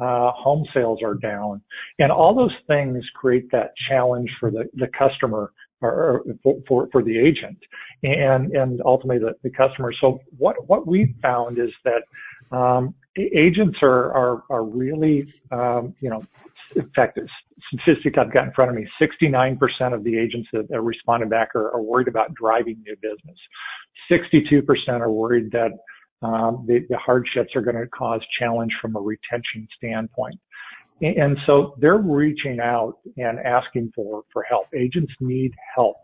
Uh, 0.00 0.30
home 0.30 0.64
sales 0.72 1.00
are 1.02 1.14
down 1.14 1.60
and 1.98 2.12
all 2.12 2.32
those 2.32 2.54
things 2.68 3.04
create 3.16 3.50
that 3.50 3.72
challenge 3.88 4.30
for 4.38 4.48
the, 4.48 4.64
the 4.74 4.86
customer 4.96 5.52
or, 5.80 6.22
for, 6.40 6.54
for, 6.68 6.88
for 6.92 7.02
the 7.02 7.18
agent 7.18 7.58
and, 8.04 8.52
and 8.52 8.80
ultimately 8.84 9.18
the, 9.18 9.34
the 9.42 9.50
customer. 9.50 9.92
So 10.00 10.20
what, 10.36 10.54
what 10.68 10.86
we 10.86 11.16
found 11.20 11.58
is 11.58 11.70
that, 11.84 12.02
um, 12.52 12.94
agents 13.16 13.78
are, 13.82 14.12
are, 14.12 14.42
are 14.50 14.64
really, 14.64 15.32
um, 15.50 15.94
you 16.00 16.10
know, 16.10 16.22
in 16.76 16.90
fact, 16.94 17.18
statistic 17.72 18.18
I've 18.18 18.32
got 18.32 18.44
in 18.44 18.52
front 18.52 18.70
of 18.70 18.76
me, 18.76 18.86
69% 19.00 19.58
of 19.94 20.04
the 20.04 20.18
agents 20.18 20.48
that 20.52 20.70
are 20.72 20.82
responded 20.82 21.30
back 21.30 21.54
are, 21.54 21.74
are 21.74 21.82
worried 21.82 22.08
about 22.08 22.34
driving 22.34 22.82
new 22.84 22.96
business. 22.96 23.38
62% 24.10 24.64
are 25.00 25.10
worried 25.10 25.50
that 25.52 25.72
um, 26.22 26.64
the, 26.66 26.80
the 26.88 26.96
hardships 26.96 27.50
are 27.54 27.62
going 27.62 27.76
to 27.76 27.86
cause 27.86 28.20
challenge 28.38 28.72
from 28.80 28.96
a 28.96 29.00
retention 29.00 29.68
standpoint. 29.76 30.38
And 31.00 31.38
so 31.46 31.76
they're 31.78 31.98
reaching 31.98 32.58
out 32.60 32.94
and 33.16 33.38
asking 33.38 33.92
for, 33.94 34.24
for 34.32 34.42
help. 34.42 34.66
Agents 34.76 35.12
need 35.20 35.52
help 35.76 35.96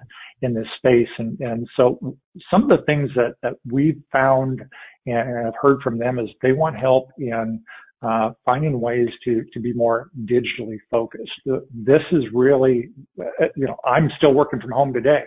in 0.43 0.55
this 0.55 0.69
space. 0.79 1.09
And, 1.19 1.39
and 1.41 1.67
so 1.77 2.17
some 2.49 2.63
of 2.63 2.69
the 2.69 2.85
things 2.87 3.11
that, 3.17 3.35
that 3.43 3.55
we've 3.69 4.01
found 4.13 4.63
and 5.07 5.47
I've 5.47 5.55
heard 5.61 5.81
from 5.83 5.99
them 5.99 6.19
is 6.19 6.29
they 6.43 6.53
want 6.53 6.77
help 6.77 7.11
in 7.19 7.63
uh, 8.03 8.33
finding 8.45 8.81
ways 8.81 9.09
to, 9.25 9.45
to 9.53 9.61
be 9.61 9.73
more 9.73 10.11
digitally 10.25 10.77
focused. 10.91 11.31
This 11.73 12.03
is 12.13 12.25
really, 12.35 12.91
uh, 13.19 13.47
you 13.57 13.67
know, 13.67 13.77
I'm 13.85 14.11
still 14.19 14.35
working 14.35 14.61
from 14.61 14.73
home 14.73 14.93
today. 14.93 15.25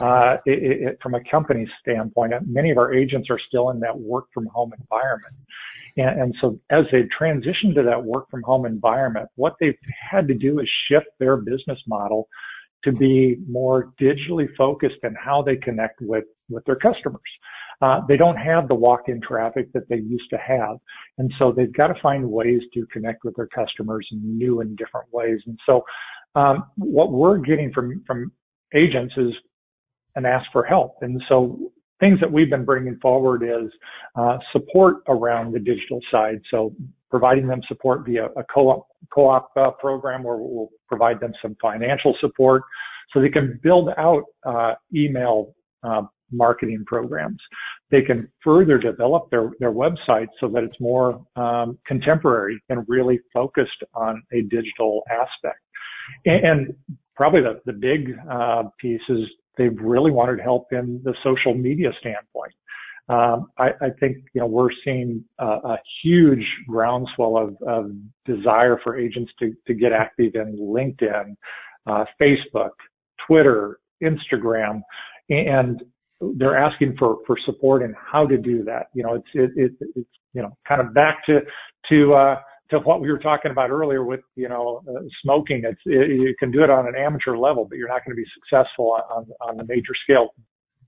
Uh, 0.00 0.36
it, 0.44 0.82
it, 0.82 0.98
from 1.02 1.14
a 1.14 1.20
company 1.30 1.66
standpoint, 1.80 2.34
many 2.46 2.70
of 2.70 2.78
our 2.78 2.92
agents 2.92 3.28
are 3.30 3.38
still 3.48 3.70
in 3.70 3.80
that 3.80 3.98
work 3.98 4.26
from 4.34 4.46
home 4.46 4.72
environment. 4.78 5.34
And, 5.96 6.20
and 6.20 6.34
so 6.40 6.58
as 6.70 6.84
they 6.92 7.04
transition 7.16 7.74
to 7.74 7.82
that 7.84 8.04
work 8.04 8.30
from 8.30 8.42
home 8.42 8.66
environment, 8.66 9.28
what 9.36 9.54
they've 9.60 9.78
had 10.10 10.28
to 10.28 10.34
do 10.34 10.58
is 10.58 10.68
shift 10.90 11.06
their 11.18 11.36
business 11.38 11.78
model 11.86 12.28
to 12.84 12.92
be 12.92 13.38
more 13.48 13.92
digitally 14.00 14.48
focused 14.56 14.96
in 15.04 15.14
how 15.14 15.42
they 15.42 15.56
connect 15.56 16.00
with, 16.00 16.24
with 16.48 16.64
their 16.64 16.76
customers. 16.76 17.20
Uh, 17.82 18.00
they 18.08 18.16
don't 18.16 18.36
have 18.36 18.68
the 18.68 18.74
walk-in 18.74 19.20
traffic 19.20 19.72
that 19.72 19.88
they 19.88 19.96
used 19.96 20.28
to 20.30 20.36
have. 20.36 20.76
And 21.18 21.32
so 21.38 21.52
they've 21.52 21.72
got 21.72 21.88
to 21.88 21.94
find 22.02 22.30
ways 22.30 22.60
to 22.74 22.86
connect 22.92 23.24
with 23.24 23.36
their 23.36 23.48
customers 23.48 24.06
in 24.12 24.36
new 24.36 24.60
and 24.60 24.76
different 24.76 25.06
ways. 25.12 25.40
And 25.46 25.58
so, 25.66 25.82
um, 26.34 26.64
what 26.76 27.10
we're 27.10 27.38
getting 27.38 27.72
from, 27.72 28.04
from 28.06 28.30
agents 28.74 29.14
is 29.16 29.32
an 30.14 30.26
ask 30.26 30.46
for 30.52 30.64
help. 30.64 30.96
And 31.00 31.20
so 31.28 31.72
things 31.98 32.20
that 32.20 32.30
we've 32.30 32.50
been 32.50 32.64
bringing 32.64 32.98
forward 33.00 33.42
is 33.42 33.70
uh, 34.16 34.38
support 34.52 34.98
around 35.08 35.52
the 35.52 35.58
digital 35.58 36.00
side. 36.10 36.40
So 36.50 36.74
providing 37.10 37.46
them 37.46 37.60
support 37.68 38.06
via 38.06 38.26
a 38.36 38.44
co-op, 38.52 38.86
co-op 39.12 39.50
uh, 39.56 39.70
program 39.72 40.22
where 40.22 40.36
we'll 40.36 40.70
provide 40.88 41.20
them 41.20 41.32
some 41.42 41.56
financial 41.60 42.14
support 42.20 42.62
so 43.12 43.20
they 43.20 43.28
can 43.28 43.58
build 43.62 43.90
out 43.98 44.22
uh, 44.44 44.74
email 44.94 45.54
uh, 45.82 46.02
marketing 46.32 46.84
programs. 46.86 47.40
They 47.90 48.02
can 48.02 48.28
further 48.42 48.78
develop 48.78 49.30
their, 49.30 49.50
their 49.58 49.72
website 49.72 50.28
so 50.40 50.48
that 50.48 50.62
it's 50.62 50.78
more 50.80 51.24
um, 51.36 51.78
contemporary 51.86 52.62
and 52.68 52.84
really 52.88 53.20
focused 53.32 53.82
on 53.94 54.22
a 54.32 54.42
digital 54.42 55.02
aspect. 55.10 55.60
And, 56.24 56.44
and 56.44 56.74
probably 57.16 57.40
the, 57.42 57.60
the 57.66 57.72
big 57.72 58.16
uh, 58.30 58.64
piece 58.80 59.02
is 59.08 59.20
they've 59.56 59.78
really 59.80 60.10
wanted 60.10 60.40
help 60.40 60.72
in 60.72 61.00
the 61.04 61.14
social 61.22 61.54
media 61.54 61.90
standpoint. 62.00 62.52
Um, 63.08 63.48
I, 63.58 63.70
I, 63.82 63.90
think 63.98 64.18
you 64.34 64.40
know 64.40 64.46
we're 64.46 64.70
seeing 64.84 65.24
a, 65.40 65.44
a 65.44 65.78
huge 66.02 66.46
groundswell 66.68 67.36
of, 67.36 67.56
of, 67.66 67.90
desire 68.24 68.78
for 68.84 68.96
agents 68.96 69.32
to, 69.40 69.52
to 69.66 69.74
get 69.74 69.90
active 69.90 70.36
in 70.36 70.56
LinkedIn, 70.56 71.34
uh, 71.88 72.04
Facebook, 72.22 72.70
Twitter, 73.26 73.80
Instagram, 74.00 74.82
and 75.28 75.82
they're 76.36 76.56
asking 76.56 76.96
for, 76.98 77.18
for 77.26 77.36
support 77.46 77.82
and 77.82 77.94
how 77.94 78.26
to 78.26 78.36
do 78.36 78.62
that. 78.64 78.88
You 78.94 79.02
know, 79.02 79.14
it's 79.14 79.28
it, 79.34 79.50
it, 79.56 79.72
it's 79.96 80.08
you 80.32 80.42
know 80.42 80.56
kind 80.68 80.80
of 80.80 80.94
back 80.94 81.24
to 81.26 81.40
to 81.90 82.14
uh, 82.14 82.36
to 82.70 82.78
what 82.80 83.00
we 83.00 83.10
were 83.10 83.18
talking 83.18 83.50
about 83.50 83.70
earlier 83.70 84.04
with 84.04 84.20
you 84.36 84.48
know 84.48 84.82
uh, 84.88 85.00
smoking. 85.22 85.62
It's 85.64 85.80
it, 85.86 86.20
you 86.20 86.34
can 86.38 86.50
do 86.50 86.62
it 86.62 86.70
on 86.70 86.86
an 86.86 86.94
amateur 86.96 87.36
level, 87.36 87.66
but 87.68 87.78
you're 87.78 87.88
not 87.88 88.04
going 88.04 88.16
to 88.16 88.20
be 88.20 88.28
successful 88.34 88.98
on 89.10 89.26
on 89.40 89.56
the 89.56 89.64
major 89.64 89.94
scale. 90.04 90.34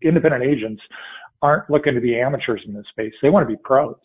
Independent 0.03 0.43
agents 0.43 0.83
aren't 1.41 1.69
looking 1.71 1.95
to 1.95 2.01
be 2.01 2.19
amateurs 2.19 2.63
in 2.67 2.75
this 2.75 2.87
space; 2.91 3.13
they 3.23 3.31
want 3.31 3.49
to 3.49 3.55
be 3.55 3.61
pros, 3.65 3.97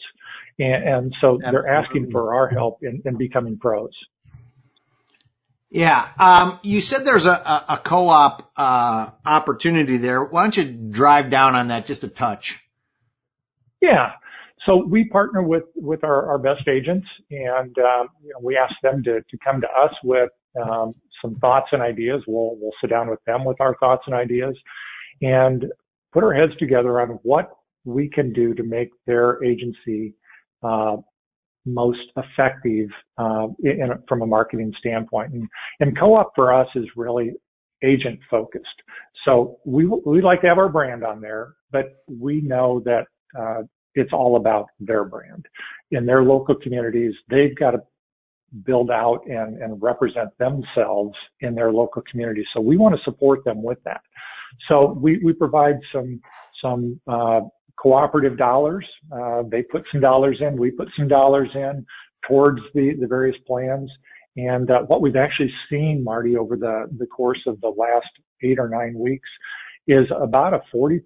and, 0.59 0.83
and 0.83 1.15
so 1.21 1.39
Absolutely. 1.43 1.51
they're 1.51 1.75
asking 1.75 2.11
for 2.11 2.33
our 2.35 2.47
help 2.47 2.79
in, 2.83 3.01
in 3.05 3.17
becoming 3.17 3.57
pros. 3.57 3.91
Yeah, 5.69 6.07
um, 6.17 6.59
you 6.63 6.79
said 6.79 7.03
there's 7.03 7.25
a, 7.25 7.31
a, 7.31 7.65
a 7.69 7.77
co-op 7.83 8.51
uh, 8.55 9.09
opportunity 9.25 9.97
there. 9.97 10.23
Why 10.23 10.43
don't 10.43 10.55
you 10.55 10.91
drive 10.91 11.29
down 11.29 11.55
on 11.55 11.67
that 11.69 11.85
just 11.85 12.05
a 12.05 12.07
touch? 12.07 12.63
Yeah. 13.81 14.13
So 14.65 14.83
we 14.85 15.07
partner 15.09 15.43
with 15.43 15.63
with 15.75 16.03
our, 16.03 16.29
our 16.29 16.37
best 16.37 16.67
agents, 16.67 17.07
and 17.31 17.77
um, 17.79 18.09
you 18.23 18.31
know, 18.33 18.39
we 18.41 18.57
ask 18.57 18.73
them 18.81 19.03
to 19.03 19.21
to 19.21 19.37
come 19.43 19.61
to 19.61 19.67
us 19.67 19.93
with 20.03 20.29
um, 20.61 20.93
some 21.21 21.35
thoughts 21.35 21.67
and 21.71 21.81
ideas. 21.81 22.21
We'll 22.27 22.55
we'll 22.59 22.73
sit 22.81 22.89
down 22.89 23.09
with 23.09 23.23
them 23.25 23.45
with 23.45 23.59
our 23.61 23.75
thoughts 23.77 24.03
and 24.07 24.15
ideas, 24.15 24.55
and 25.21 25.65
put 26.11 26.23
our 26.23 26.33
heads 26.33 26.53
together 26.59 26.99
on 26.99 27.19
what 27.23 27.49
we 27.85 28.09
can 28.09 28.33
do 28.33 28.53
to 28.55 28.63
make 28.63 28.89
their 29.05 29.41
agency 29.43 30.15
uh, 30.63 30.97
most 31.67 31.99
effective 32.15 32.89
uh, 33.17 33.47
in, 33.59 33.89
from 34.07 34.21
a 34.21 34.27
marketing 34.27 34.73
standpoint. 34.79 35.33
And, 35.33 35.47
and 35.79 35.97
co-op 35.99 36.31
for 36.35 36.53
us 36.53 36.67
is 36.75 36.85
really 36.95 37.33
agent 37.83 38.19
focused. 38.31 38.65
So 39.25 39.57
we 39.65 39.85
we 39.85 40.21
like 40.21 40.41
to 40.41 40.47
have 40.47 40.57
our 40.57 40.69
brand 40.69 41.03
on 41.03 41.21
there, 41.21 41.53
but 41.71 42.03
we 42.07 42.41
know 42.41 42.81
that 42.85 43.05
uh, 43.37 43.63
it's 43.93 44.13
all 44.13 44.37
about 44.37 44.67
their 44.79 45.03
brand. 45.03 45.45
In 45.91 46.05
their 46.05 46.23
local 46.23 46.55
communities, 46.55 47.13
they've 47.29 47.55
got 47.55 47.71
to 47.71 47.79
build 48.65 48.89
out 48.89 49.21
and, 49.27 49.61
and 49.61 49.81
represent 49.81 50.29
themselves 50.37 51.15
in 51.41 51.53
their 51.53 51.71
local 51.71 52.01
community. 52.09 52.45
So 52.53 52.61
we 52.61 52.77
want 52.77 52.95
to 52.95 53.01
support 53.03 53.43
them 53.43 53.61
with 53.61 53.79
that. 53.83 54.01
So 54.69 54.97
we, 54.99 55.19
we 55.23 55.33
provide 55.33 55.75
some, 55.93 56.21
some, 56.61 56.99
uh, 57.07 57.41
cooperative 57.81 58.37
dollars. 58.37 58.85
Uh, 59.11 59.43
they 59.49 59.63
put 59.63 59.83
some 59.91 60.01
dollars 60.01 60.37
in, 60.41 60.57
we 60.57 60.71
put 60.71 60.89
some 60.97 61.07
dollars 61.07 61.49
in 61.53 61.85
towards 62.27 62.59
the, 62.73 62.93
the 62.99 63.07
various 63.07 63.37
plans. 63.45 63.89
And 64.35 64.69
uh, 64.69 64.81
what 64.81 65.01
we've 65.01 65.15
actually 65.15 65.51
seen, 65.69 66.03
Marty, 66.03 66.37
over 66.37 66.55
the, 66.55 66.87
the 66.97 67.07
course 67.07 67.41
of 67.47 67.59
the 67.61 67.69
last 67.69 68.09
eight 68.43 68.59
or 68.59 68.69
nine 68.69 68.97
weeks 68.97 69.29
is 69.87 70.05
about 70.19 70.53
a 70.53 70.61
40% 70.75 70.99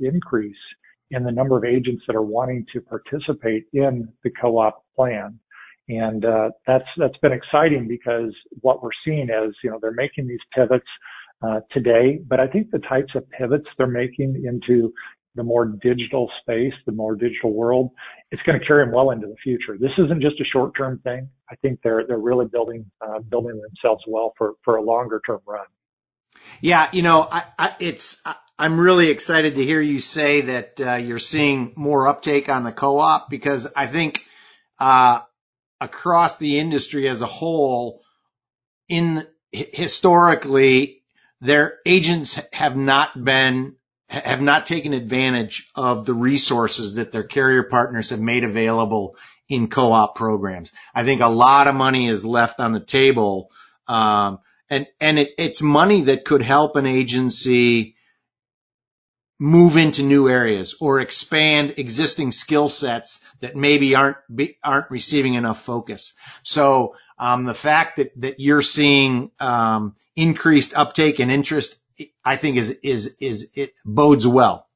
increase 0.00 0.56
in 1.10 1.24
the 1.24 1.32
number 1.32 1.56
of 1.56 1.64
agents 1.64 2.02
that 2.06 2.16
are 2.16 2.22
wanting 2.22 2.64
to 2.72 2.80
participate 2.80 3.64
in 3.72 4.08
the 4.24 4.30
co-op 4.40 4.84
plan. 4.94 5.38
And 5.88 6.24
uh, 6.24 6.50
that's 6.66 6.84
that's 6.98 7.16
been 7.22 7.32
exciting 7.32 7.88
because 7.88 8.34
what 8.60 8.82
we're 8.82 8.90
seeing 9.06 9.30
is, 9.30 9.54
you 9.64 9.70
know, 9.70 9.78
they're 9.80 9.90
making 9.92 10.28
these 10.28 10.38
pivots 10.54 10.84
uh, 11.42 11.60
today, 11.70 12.20
but 12.26 12.40
I 12.40 12.46
think 12.46 12.70
the 12.70 12.80
types 12.80 13.14
of 13.14 13.28
pivots 13.30 13.66
they're 13.78 13.86
making 13.86 14.44
into 14.44 14.92
the 15.38 15.44
more 15.44 15.64
digital 15.64 16.30
space, 16.42 16.74
the 16.84 16.92
more 16.92 17.14
digital 17.14 17.54
world, 17.54 17.90
it's 18.30 18.42
going 18.42 18.58
to 18.60 18.66
carry 18.66 18.84
them 18.84 18.92
well 18.92 19.10
into 19.12 19.26
the 19.26 19.36
future. 19.42 19.78
This 19.78 19.92
isn't 19.96 20.20
just 20.20 20.38
a 20.40 20.44
short-term 20.44 21.00
thing. 21.02 21.30
I 21.50 21.54
think 21.56 21.80
they're 21.82 22.06
they're 22.06 22.18
really 22.18 22.46
building 22.46 22.84
uh, 23.00 23.20
building 23.20 23.60
themselves 23.60 24.04
well 24.06 24.34
for 24.36 24.54
for 24.64 24.76
a 24.76 24.82
longer-term 24.82 25.40
run. 25.46 25.66
Yeah, 26.60 26.88
you 26.92 27.02
know, 27.02 27.26
I, 27.30 27.44
I, 27.58 27.76
it's 27.80 28.20
I'm 28.58 28.78
really 28.80 29.08
excited 29.08 29.54
to 29.54 29.64
hear 29.64 29.80
you 29.80 30.00
say 30.00 30.40
that 30.42 30.80
uh, 30.80 30.94
you're 30.96 31.18
seeing 31.18 31.72
more 31.76 32.08
uptake 32.08 32.48
on 32.48 32.64
the 32.64 32.72
co-op 32.72 33.30
because 33.30 33.68
I 33.74 33.86
think 33.86 34.24
uh, 34.78 35.20
across 35.80 36.36
the 36.36 36.58
industry 36.58 37.08
as 37.08 37.20
a 37.20 37.26
whole, 37.26 38.02
in 38.88 39.24
historically, 39.52 41.02
their 41.40 41.78
agents 41.86 42.38
have 42.52 42.76
not 42.76 43.24
been 43.24 43.76
have 44.08 44.40
not 44.40 44.66
taken 44.66 44.94
advantage 44.94 45.68
of 45.74 46.06
the 46.06 46.14
resources 46.14 46.94
that 46.94 47.12
their 47.12 47.24
carrier 47.24 47.62
partners 47.62 48.10
have 48.10 48.20
made 48.20 48.44
available 48.44 49.16
in 49.48 49.68
co-op 49.68 50.14
programs. 50.14 50.72
I 50.94 51.04
think 51.04 51.20
a 51.20 51.28
lot 51.28 51.68
of 51.68 51.74
money 51.74 52.08
is 52.08 52.24
left 52.24 52.60
on 52.60 52.72
the 52.72 52.80
table, 52.80 53.50
um, 53.86 54.40
and 54.70 54.86
and 55.00 55.18
it, 55.18 55.32
it's 55.38 55.62
money 55.62 56.02
that 56.02 56.24
could 56.24 56.42
help 56.42 56.76
an 56.76 56.86
agency 56.86 57.96
move 59.38 59.76
into 59.76 60.02
new 60.02 60.28
areas 60.28 60.74
or 60.80 61.00
expand 61.00 61.74
existing 61.76 62.32
skill 62.32 62.68
sets 62.68 63.20
that 63.40 63.56
maybe 63.56 63.94
aren't 63.94 64.16
aren't 64.64 64.90
receiving 64.90 65.34
enough 65.34 65.62
focus. 65.62 66.14
So 66.42 66.96
um, 67.18 67.44
the 67.44 67.54
fact 67.54 67.96
that 67.96 68.12
that 68.20 68.40
you're 68.40 68.62
seeing 68.62 69.30
um, 69.38 69.94
increased 70.16 70.74
uptake 70.74 71.20
and 71.20 71.30
interest, 71.30 71.76
I 72.24 72.36
think 72.36 72.56
is 72.56 72.70
is 72.82 73.16
is 73.20 73.50
it 73.54 73.74
bodes 73.84 74.26
well. 74.26 74.66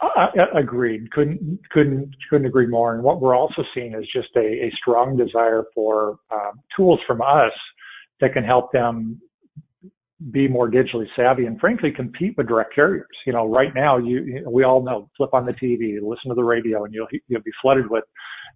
Uh, 0.00 0.26
agreed. 0.54 1.10
Couldn't 1.10 1.58
couldn't 1.70 2.14
couldn't 2.30 2.46
agree 2.46 2.68
more. 2.68 2.94
And 2.94 3.02
what 3.02 3.20
we're 3.20 3.36
also 3.36 3.64
seeing 3.74 3.94
is 3.94 4.06
just 4.14 4.28
a, 4.36 4.66
a 4.66 4.72
strong 4.80 5.16
desire 5.16 5.64
for 5.74 6.18
um, 6.30 6.60
tools 6.76 7.00
from 7.06 7.20
us 7.20 7.52
that 8.20 8.32
can 8.32 8.44
help 8.44 8.70
them 8.72 9.20
be 10.30 10.48
more 10.48 10.68
digitally 10.68 11.06
savvy 11.14 11.46
and 11.46 11.58
frankly 11.60 11.92
compete 11.92 12.36
with 12.36 12.48
direct 12.48 12.74
carriers. 12.74 13.06
You 13.24 13.32
know, 13.32 13.46
right 13.46 13.72
now 13.74 13.98
you, 13.98 14.44
we 14.48 14.64
all 14.64 14.82
know 14.82 15.08
flip 15.16 15.30
on 15.32 15.46
the 15.46 15.52
TV, 15.52 15.98
listen 16.02 16.28
to 16.28 16.34
the 16.34 16.44
radio, 16.44 16.84
and 16.84 16.92
you'll 16.92 17.08
you'll 17.28 17.42
be 17.42 17.52
flooded 17.62 17.88
with 17.90 18.04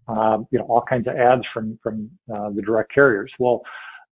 um, 0.09 0.47
you 0.51 0.59
know 0.59 0.65
all 0.67 0.85
kinds 0.89 1.07
of 1.07 1.17
ads 1.17 1.43
from 1.53 1.79
from 1.83 2.11
uh, 2.33 2.51
the 2.51 2.63
direct 2.63 2.93
carriers. 2.93 3.33
Well, 3.39 3.63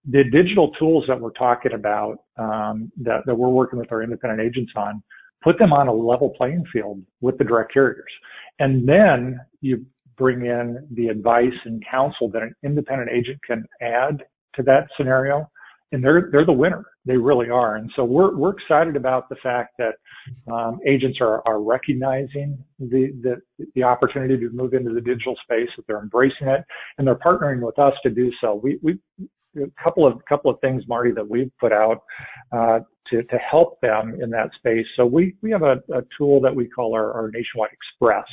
the 0.10 0.24
digital 0.32 0.72
tools 0.74 1.04
that 1.08 1.20
we're 1.20 1.32
talking 1.32 1.74
about 1.74 2.20
um, 2.38 2.92
that 3.02 3.22
that 3.26 3.36
we're 3.36 3.50
working 3.50 3.80
with 3.80 3.92
our 3.92 4.02
independent 4.02 4.42
agents 4.42 4.72
on 4.76 5.04
put 5.44 5.58
them 5.60 5.74
on 5.74 5.88
a 5.88 5.94
level 5.94 6.34
playing 6.38 6.64
field 6.74 7.02
with 7.22 7.38
the 7.38 7.44
direct 7.44 7.74
carriers. 7.74 8.12
And 8.60 8.88
then 8.88 9.40
you 9.62 9.86
bring 10.18 10.46
in 10.46 10.88
the 10.92 11.08
advice 11.08 11.54
and 11.66 11.84
counsel 11.90 12.30
that 12.32 12.42
an 12.42 12.54
independent 12.64 13.12
agent 13.12 13.40
can 13.46 13.64
add 13.82 14.24
to 14.56 14.64
that 14.64 14.88
scenario. 14.98 15.50
And 15.94 16.04
they're, 16.04 16.28
they're 16.34 16.46
the 16.46 16.52
winner. 16.52 16.84
They 17.06 17.16
really 17.16 17.50
are. 17.50 17.78
And 17.78 17.90
so 17.96 18.04
we're, 18.04 18.36
we're 18.36 18.52
excited 18.52 18.98
about 18.98 19.30
the 19.30 19.38
fact 19.42 19.76
that, 19.78 19.94
um, 20.52 20.80
agents 20.86 21.20
are, 21.22 21.42
are 21.48 21.62
recognizing 21.62 22.62
the, 22.78 23.14
the, 23.22 23.66
the 23.74 23.84
opportunity 23.84 24.38
to 24.38 24.50
move 24.50 24.74
into 24.74 24.94
the 24.94 25.00
digital 25.00 25.38
space, 25.44 25.70
that 25.78 25.88
they're 25.88 26.02
embracing 26.02 26.50
it, 26.50 26.66
and 26.98 27.08
they're 27.08 27.16
partnering 27.16 27.66
with 27.66 27.80
us 27.80 27.94
to 28.04 28.10
do 28.10 28.30
so. 28.42 28.60
We, 28.62 28.80
we, 28.82 29.00
a 29.58 29.84
couple 29.84 30.06
of 30.06 30.24
couple 30.26 30.52
of 30.52 30.60
things, 30.60 30.84
Marty, 30.88 31.12
that 31.12 31.28
we've 31.28 31.52
put 31.60 31.72
out 31.72 32.04
uh, 32.52 32.80
to 33.10 33.24
to 33.24 33.38
help 33.38 33.80
them 33.82 34.18
in 34.22 34.30
that 34.32 34.50
space. 34.58 34.86
So 34.96 35.06
we 35.06 35.36
we 35.42 35.52
have 35.52 35.64
a, 35.64 35.78
a 35.94 36.02
tool 36.18 36.42
that 36.42 36.56
we 36.56 36.68
call 36.68 36.94
our, 36.94 37.14
our, 37.14 37.30
Nationwide 37.32 37.72
Express, 37.72 38.26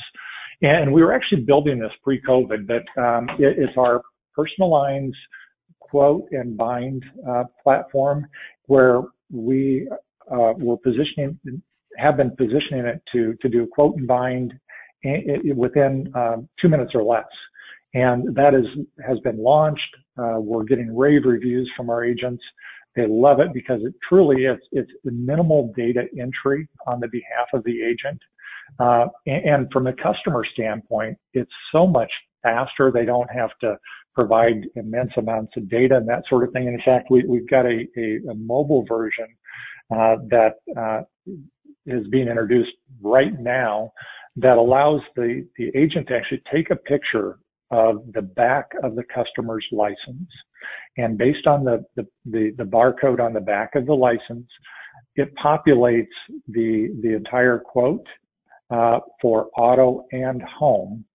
and 0.61 0.91
we 0.91 1.03
were 1.03 1.13
actually 1.13 1.41
building 1.41 1.79
this 1.79 1.91
pre-COVID, 2.03 2.67
but 2.67 3.01
um, 3.01 3.29
it, 3.39 3.57
it's 3.57 3.77
our 3.77 4.01
personal 4.33 4.69
lines 4.69 5.15
quote 5.79 6.27
and 6.31 6.57
bind 6.57 7.03
uh, 7.27 7.43
platform 7.63 8.25
where 8.65 9.01
we 9.31 9.87
uh, 10.31 10.53
were 10.57 10.77
positioning 10.77 11.39
have 11.97 12.17
been 12.17 12.31
positioning 12.35 12.85
it 12.85 13.01
to 13.11 13.35
to 13.41 13.49
do 13.49 13.67
quote 13.71 13.95
and 13.97 14.07
bind 14.07 14.53
within 15.55 16.11
um, 16.15 16.49
two 16.59 16.67
minutes 16.67 16.91
or 16.95 17.03
less. 17.03 17.25
And 17.95 18.35
that 18.35 18.53
is, 18.53 18.65
has 19.07 19.17
been 19.19 19.41
launched. 19.41 19.81
Uh, 20.17 20.35
we're 20.39 20.65
getting 20.65 20.95
rave 20.95 21.21
reviews 21.25 21.71
from 21.75 21.89
our 21.89 22.03
agents. 22.03 22.43
They 22.95 23.07
love 23.07 23.39
it 23.39 23.53
because 23.53 23.81
it 23.83 23.93
truly 24.07 24.43
is, 24.43 24.59
it's 24.71 24.91
the 25.05 25.11
minimal 25.11 25.73
data 25.75 26.03
entry 26.19 26.67
on 26.87 26.99
the 26.99 27.07
behalf 27.07 27.47
of 27.53 27.63
the 27.63 27.81
agent. 27.81 28.21
Uh, 28.79 29.07
and, 29.25 29.45
and 29.45 29.71
from 29.71 29.87
a 29.87 29.93
customer 29.93 30.43
standpoint, 30.53 31.17
it's 31.33 31.51
so 31.71 31.87
much 31.87 32.11
faster. 32.43 32.91
They 32.93 33.05
don't 33.05 33.29
have 33.31 33.51
to 33.61 33.77
provide 34.13 34.67
immense 34.75 35.11
amounts 35.17 35.53
of 35.55 35.69
data 35.69 35.95
and 35.95 36.07
that 36.09 36.23
sort 36.29 36.43
of 36.45 36.51
thing. 36.51 36.67
And 36.67 36.75
in 36.75 36.81
fact, 36.83 37.07
we, 37.09 37.19
have 37.19 37.49
got 37.49 37.65
a, 37.65 37.85
a, 37.97 38.31
a, 38.31 38.35
mobile 38.35 38.85
version 38.87 39.27
uh, 39.93 40.15
that 40.29 40.55
uh, 40.77 41.01
is 41.85 42.07
being 42.07 42.27
introduced 42.27 42.71
right 43.01 43.39
now 43.39 43.91
that 44.37 44.57
allows 44.57 45.01
the, 45.15 45.47
the 45.57 45.69
agent 45.77 46.07
to 46.09 46.15
actually 46.15 46.41
take 46.51 46.71
a 46.71 46.75
picture 46.75 47.37
of 47.71 48.03
the 48.13 48.21
back 48.21 48.71
of 48.83 48.95
the 48.95 49.03
customer's 49.13 49.65
license. 49.71 50.29
And 50.97 51.17
based 51.17 51.47
on 51.47 51.63
the, 51.63 51.83
the, 51.95 52.07
the, 52.25 52.53
the 52.57 52.63
barcode 52.63 53.19
on 53.19 53.33
the 53.33 53.41
back 53.41 53.75
of 53.75 53.85
the 53.85 53.93
license, 53.93 54.47
it 55.15 55.33
populates 55.35 56.07
the, 56.47 56.95
the 57.01 57.15
entire 57.15 57.59
quote 57.59 58.05
uh, 58.69 58.99
for 59.21 59.49
auto 59.57 60.05
and 60.11 60.41
home. 60.41 61.05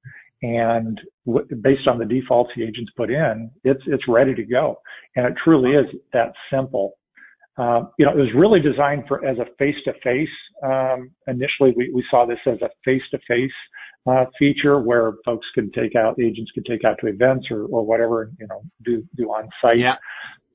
And 0.42 0.98
w- 1.26 1.46
based 1.60 1.86
on 1.86 1.98
the 1.98 2.04
defaults 2.04 2.50
the 2.56 2.62
agents 2.62 2.90
put 2.96 3.10
in, 3.10 3.50
it's, 3.64 3.82
it's 3.86 4.08
ready 4.08 4.34
to 4.34 4.44
go. 4.44 4.78
And 5.16 5.26
it 5.26 5.34
truly 5.42 5.72
is 5.72 5.86
that 6.12 6.32
simple. 6.52 6.94
Uh, 7.58 7.82
you 7.98 8.06
know, 8.06 8.12
it 8.12 8.16
was 8.16 8.30
really 8.34 8.60
designed 8.60 9.04
for 9.06 9.24
as 9.26 9.36
a 9.38 9.44
face-to-face. 9.58 10.28
Um, 10.62 11.10
initially, 11.26 11.74
we, 11.76 11.90
we 11.92 12.04
saw 12.10 12.24
this 12.24 12.38
as 12.46 12.58
a 12.62 12.70
face-to-face 12.84 13.50
uh, 14.06 14.24
feature 14.38 14.80
where 14.80 15.14
folks 15.24 15.46
can 15.54 15.70
take 15.72 15.94
out, 15.94 16.18
agents 16.20 16.50
can 16.52 16.64
take 16.64 16.84
out 16.84 16.96
to 17.00 17.06
events 17.06 17.46
or, 17.50 17.64
or 17.66 17.84
whatever, 17.84 18.30
you 18.38 18.46
know, 18.46 18.62
do, 18.84 19.04
do 19.16 19.24
on 19.30 19.48
site. 19.60 19.78
Yeah. 19.78 19.96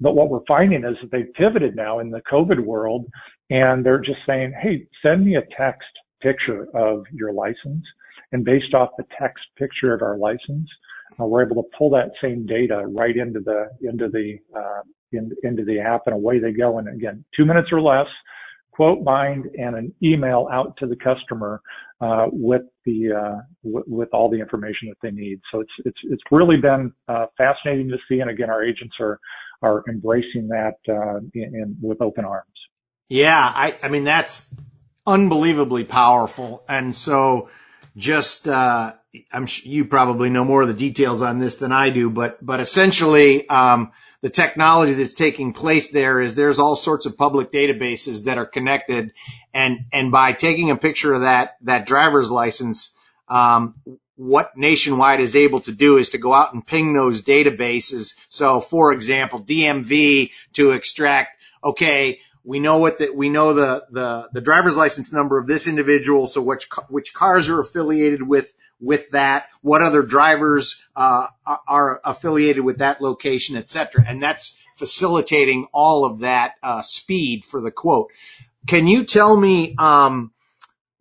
But 0.02 0.16
what 0.16 0.30
we're 0.30 0.46
finding 0.48 0.84
is 0.84 0.96
that 1.02 1.12
they've 1.12 1.32
pivoted 1.34 1.76
now 1.76 2.00
in 2.00 2.10
the 2.10 2.22
COVID 2.22 2.60
world 2.60 3.06
and 3.50 3.86
they're 3.86 4.00
just 4.00 4.20
saying, 4.28 4.54
Hey, 4.62 4.88
send 5.02 5.26
me 5.26 5.36
a 5.36 5.44
text 5.58 5.88
picture 6.22 6.68
of 6.74 7.06
your 7.14 7.32
license. 7.32 7.84
And 8.32 8.44
based 8.44 8.74
off 8.74 8.90
the 8.98 9.06
text 9.20 9.44
picture 9.58 9.94
of 9.94 10.02
our 10.02 10.18
license, 10.18 10.68
uh, 11.22 11.26
we're 11.26 11.46
able 11.46 11.62
to 11.64 11.70
pull 11.78 11.90
that 11.92 12.10
same 12.22 12.46
data 12.46 12.84
right 12.88 13.16
into 13.16 13.40
the, 13.40 13.70
into 13.82 14.10
the, 14.10 14.38
uh, 14.58 14.82
in, 15.14 15.32
into 15.44 15.64
the 15.64 15.80
app 15.80 16.02
and 16.08 16.16
away 16.16 16.40
they 16.40 16.52
go. 16.52 16.80
And 16.80 16.90
again, 16.90 17.24
two 17.38 17.46
minutes 17.46 17.70
or 17.72 17.80
less, 17.80 18.08
quote 18.76 19.04
bind 19.04 19.46
and 19.58 19.76
an 19.76 19.94
email 20.04 20.48
out 20.52 20.76
to 20.78 20.88
the 20.88 20.96
customer 20.96 21.62
uh, 22.02 22.28
with 22.32 22.64
the 22.86 23.12
uh, 23.12 23.42
w- 23.64 23.86
with 23.88 24.10
all 24.12 24.30
the 24.30 24.40
information 24.40 24.90
that 24.90 24.98
they 25.02 25.12
need. 25.12 25.40
So 25.52 25.62
it's 25.62 25.72
it's 25.86 25.98
it's 26.04 26.24
really 26.32 26.58
been 26.58 26.92
uh, 27.08 27.28
fascinating 27.38 27.90
to 27.90 27.98
see, 28.10 28.20
and 28.20 28.30
again, 28.30 28.50
our 28.50 28.64
agents 28.64 28.96
are 29.00 29.20
are 29.62 29.84
embracing 29.90 30.50
that 30.50 30.76
uh, 30.90 31.18
in, 31.34 31.56
in, 31.56 31.78
with 31.82 32.02
open 32.02 32.26
arms. 32.26 32.48
Yeah, 33.08 33.40
I 33.40 33.78
I 33.82 33.88
mean 33.88 34.04
that's 34.04 34.46
unbelievably 35.08 35.86
powerful, 35.86 36.64
and 36.68 36.94
so 36.94 37.50
just 37.98 38.48
uh, 38.48 38.94
I'm 39.32 39.48
you 39.64 39.86
probably 39.86 40.30
know 40.30 40.44
more 40.44 40.62
of 40.62 40.68
the 40.68 40.74
details 40.74 41.22
on 41.22 41.40
this 41.40 41.56
than 41.56 41.72
I 41.72 41.90
do, 41.90 42.10
but 42.10 42.44
but 42.46 42.60
essentially. 42.60 43.48
Um, 43.50 43.92
the 44.22 44.32
technology 44.32 44.94
that's 44.94 45.14
taking 45.14 45.54
place 45.54 45.90
there 45.90 46.20
is 46.20 46.34
there's 46.34 46.58
all 46.58 46.76
sorts 46.76 47.06
of 47.06 47.16
public 47.16 47.52
databases 47.52 48.24
that 48.24 48.40
are 48.40 48.46
connected 48.48 49.14
and, 49.54 49.86
and 49.94 50.12
by 50.12 50.34
taking 50.34 50.72
a 50.72 50.76
picture 50.76 51.14
of 51.14 51.22
that, 51.22 51.58
that 51.62 51.86
driver's 51.86 52.32
license, 52.32 52.92
um, 53.28 53.76
what 54.16 54.58
Nationwide 54.58 55.20
is 55.20 55.36
able 55.36 55.60
to 55.62 55.72
do 55.72 55.98
is 55.98 56.10
to 56.10 56.18
go 56.18 56.34
out 56.34 56.54
and 56.56 56.66
ping 56.66 56.94
those 56.94 57.22
databases. 57.22 58.16
So 58.28 58.60
for 58.60 58.94
example, 58.94 59.44
DMV 59.44 60.32
to 60.54 60.72
extract, 60.72 61.38
okay, 61.64 62.20
we 62.46 62.60
know 62.60 62.78
what 62.78 63.00
the, 63.00 63.10
we 63.10 63.30
know 63.30 63.54
the, 63.54 63.86
the, 63.90 64.30
the 64.32 64.42
driver's 64.42 64.78
license 64.78 65.12
number 65.12 65.38
of 65.40 65.48
this 65.48 65.68
individual. 65.68 66.28
So 66.28 66.42
which, 66.42 66.68
which 66.90 67.14
cars 67.14 67.50
are 67.50 67.60
affiliated 67.60 68.22
with 68.22 68.54
with 68.80 69.12
that, 69.12 69.48
what 69.62 69.82
other 69.82 70.04
drivers 70.04 70.84
uh, 70.98 71.28
are 71.66 72.02
affiliated 72.04 72.64
with 72.64 72.80
that 72.80 73.02
location, 73.02 73.56
et 73.56 73.70
cetera. 73.70 74.04
And 74.06 74.22
that's 74.22 74.58
facilitating 74.76 75.68
all 75.72 76.04
of 76.04 76.20
that 76.20 76.56
uh, 76.62 76.82
speed 76.82 77.46
for 77.46 77.62
the 77.62 77.72
quote. 77.72 78.12
Can 78.68 78.86
you 78.86 79.06
tell 79.06 79.36
me, 79.36 79.76
um, 79.78 80.34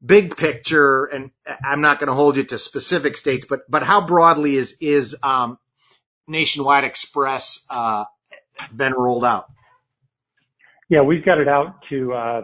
big 0.04 0.36
picture, 0.36 1.04
and 1.06 1.32
I'm 1.64 1.80
not 1.80 1.98
going 1.98 2.08
to 2.08 2.14
hold 2.14 2.36
you 2.36 2.44
to 2.44 2.58
specific 2.58 3.16
states, 3.16 3.44
but 3.44 3.68
but 3.68 3.82
how 3.82 4.06
broadly 4.06 4.56
is 4.56 4.76
is 4.80 5.16
um, 5.22 5.58
Nationwide 6.28 6.84
Express 6.84 7.64
uh, 7.68 8.04
been 8.72 8.92
rolled 8.92 9.24
out? 9.24 9.46
Yeah, 10.88 11.02
we've 11.02 11.24
got 11.24 11.38
it 11.38 11.48
out 11.48 11.76
to 11.90 12.12
uh, 12.12 12.42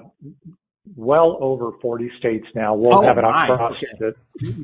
well 0.96 1.38
over 1.40 1.72
40 1.80 2.10
states 2.18 2.46
now. 2.54 2.74
We'll 2.74 2.98
oh, 2.98 3.02
have 3.02 3.18
it 3.18 3.24
across 3.24 3.74
the, 3.98 4.14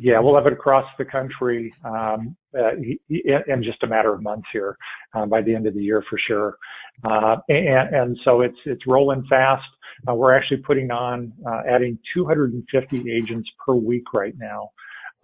yeah, 0.00 0.18
we'll 0.18 0.34
have 0.34 0.46
it 0.46 0.52
across 0.52 0.84
the 0.98 1.04
country, 1.04 1.72
um, 1.84 2.36
uh, 2.58 2.72
in 3.08 3.62
just 3.62 3.82
a 3.82 3.86
matter 3.86 4.12
of 4.12 4.22
months 4.22 4.48
here, 4.52 4.76
uh, 5.14 5.26
by 5.26 5.42
the 5.42 5.54
end 5.54 5.66
of 5.66 5.74
the 5.74 5.82
year 5.82 6.02
for 6.08 6.18
sure. 6.26 6.56
Uh, 7.04 7.36
and, 7.48 7.94
and 7.94 8.18
so 8.24 8.40
it's, 8.40 8.56
it's 8.64 8.86
rolling 8.86 9.24
fast. 9.28 9.66
Uh, 10.08 10.14
we're 10.14 10.34
actually 10.36 10.58
putting 10.58 10.90
on, 10.90 11.32
uh, 11.46 11.62
adding 11.68 11.98
250 12.14 13.12
agents 13.12 13.48
per 13.64 13.74
week 13.74 14.12
right 14.14 14.34
now. 14.38 14.70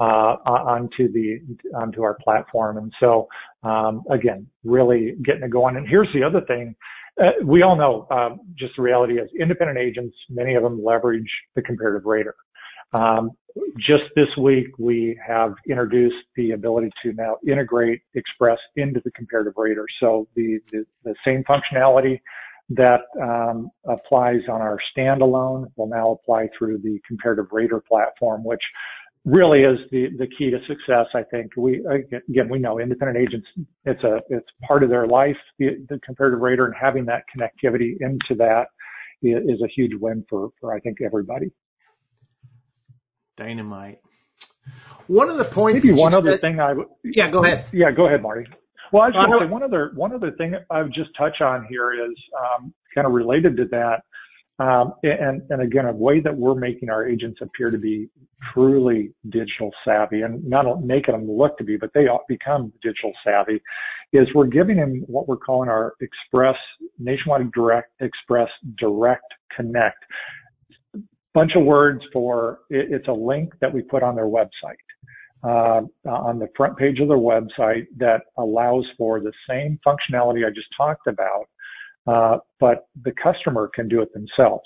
Uh, 0.01 0.35
onto 0.47 1.13
the 1.13 1.39
onto 1.77 2.03
our 2.03 2.15
platform, 2.25 2.77
and 2.77 2.93
so 2.99 3.29
um, 3.63 4.03
again, 4.11 4.45
really 4.65 5.15
getting 5.25 5.43
it 5.43 5.51
going. 5.51 5.77
And 5.77 5.87
here's 5.87 6.09
the 6.13 6.25
other 6.25 6.41
thing 6.41 6.75
uh, 7.21 7.31
we 7.45 7.63
all 7.63 7.77
know 7.77 8.07
um, 8.11 8.41
just 8.57 8.73
the 8.77 8.83
reality 8.83 9.19
is 9.19 9.29
independent 9.39 9.79
agents, 9.79 10.17
many 10.31 10.55
of 10.55 10.63
them 10.63 10.83
leverage 10.83 11.31
the 11.55 11.63
comparative 11.63 12.07
rater. 12.07 12.35
Um, 12.93 13.31
just 13.79 14.05
this 14.17 14.29
week, 14.39 14.67
we 14.79 15.19
have 15.27 15.55
introduced 15.69 16.17
the 16.37 16.53
ability 16.53 16.91
to 17.03 17.13
now 17.13 17.37
integrate 17.47 18.01
Express 18.15 18.59
into 18.77 19.01
the 19.05 19.11
comparative 19.13 19.55
rater. 19.57 19.87
So 20.01 20.29
the, 20.37 20.59
the, 20.71 20.85
the 21.05 21.15
same 21.25 21.45
functionality 21.45 22.21
that 22.71 23.01
um, 23.21 23.71
applies 23.87 24.41
on 24.49 24.61
our 24.61 24.79
standalone 24.97 25.67
will 25.77 25.89
now 25.89 26.13
apply 26.13 26.49
through 26.57 26.79
the 26.79 26.99
comparative 27.07 27.47
rater 27.53 27.83
platform, 27.87 28.45
which 28.45 28.63
really 29.25 29.61
is 29.61 29.79
the, 29.91 30.09
the 30.19 30.27
key 30.27 30.51
to 30.51 30.59
success. 30.67 31.07
I 31.15 31.23
think 31.23 31.53
we, 31.57 31.85
again, 32.29 32.49
we 32.51 32.59
know 32.59 32.81
independent 32.81 33.19
agents, 33.19 33.47
it's 33.85 34.03
a, 34.03 34.21
it's 34.29 34.49
part 34.67 34.83
of 34.83 34.91
their 34.91 35.07
life, 35.07 35.37
the, 35.59 35.87
the 35.89 36.01
comparative 36.05 36.41
rater 36.41 36.67
and 36.67 36.75
having 36.81 37.05
that 37.07 37.23
connectivity 37.35 37.97
into 38.01 38.35
that 38.39 38.67
is 39.23 39.63
a 39.63 39.69
huge 39.69 39.93
win 40.01 40.25
for, 40.29 40.49
for 40.61 40.75
I 40.75 40.81
think 40.81 40.99
everybody. 41.01 41.53
Dynamite. 43.37 44.01
One 45.07 45.31
of 45.31 45.37
the 45.37 45.45
points. 45.45 45.85
Maybe 45.85 45.97
one 45.97 46.15
other 46.15 46.33
said, 46.33 46.41
thing 46.41 46.61
I 46.61 46.73
would. 46.73 46.87
Yeah, 47.05 47.31
go 47.31 47.45
ahead. 47.45 47.67
Yeah, 47.73 47.91
go 47.93 48.07
ahead, 48.07 48.23
Marty. 48.23 48.47
Well, 48.93 49.03
I 49.03 49.07
was 49.09 49.17
going 49.17 49.33
to 49.33 49.39
say 49.39 49.47
one 49.47 49.63
other 49.63 49.93
one 49.95 50.13
other 50.13 50.33
thing 50.33 50.55
I 50.71 50.83
would 50.83 50.93
just 50.93 51.11
touch 51.17 51.41
on 51.41 51.67
here 51.69 51.93
is 51.93 52.17
um, 52.39 52.75
kind 52.95 53.07
of 53.07 53.13
related 53.13 53.57
to 53.57 53.65
that. 53.71 54.03
Um, 54.59 54.95
and, 55.03 55.43
and 55.51 55.63
again, 55.63 55.87
a 55.87 55.93
way 55.93 56.21
that 56.21 56.37
we're 56.37 56.55
making 56.55 56.91
our 56.91 57.09
agents 57.09 57.41
appear 57.41 57.71
to 57.71 57.79
be 57.79 58.09
truly 58.53 59.13
digital 59.31 59.71
savvy 59.85 60.23
and 60.23 60.45
not 60.45 60.85
making 60.85 61.15
them 61.15 61.31
look 61.31 61.57
to 61.59 61.65
be, 61.65 61.77
but 61.77 61.91
they 61.95 62.07
become 62.29 62.73
digital 62.83 63.13
savvy 63.25 63.61
is 64.13 64.29
we're 64.35 64.47
giving 64.47 64.77
them 64.77 65.03
what 65.07 65.27
we're 65.27 65.37
calling 65.37 65.71
our 65.71 65.95
express 66.01 66.57
nationwide 66.99 67.51
direct 67.53 67.91
express 68.01 68.49
direct 68.79 69.25
connect. 69.57 70.05
Bunch 71.35 71.53
of 71.57 71.65
words 71.65 72.03
for 72.13 72.61
it, 72.69 72.93
it's 72.93 73.09
a 73.09 73.13
link 73.13 73.55
that 73.61 73.73
we 73.73 73.81
put 73.81 74.03
on 74.03 74.15
their 74.15 74.27
website 74.27 74.77
uh, 75.45 75.81
on 76.07 76.39
the 76.39 76.49
front 76.57 76.77
page 76.77 77.01
of 77.01 77.09
their 77.09 77.17
website 77.17 77.87
that 77.97 78.23
allows 78.39 78.85
for 78.99 79.21
the 79.21 79.33
same 79.49 79.79
functionality 79.87 80.47
I 80.47 80.51
just 80.51 80.69
talked 80.77 81.07
about 81.07 81.47
uh, 82.07 82.39
but 82.59 82.87
the 83.05 83.13
customer 83.23 83.71
can 83.75 83.89
do 83.89 84.03
it 84.03 84.13
themselves. 84.13 84.65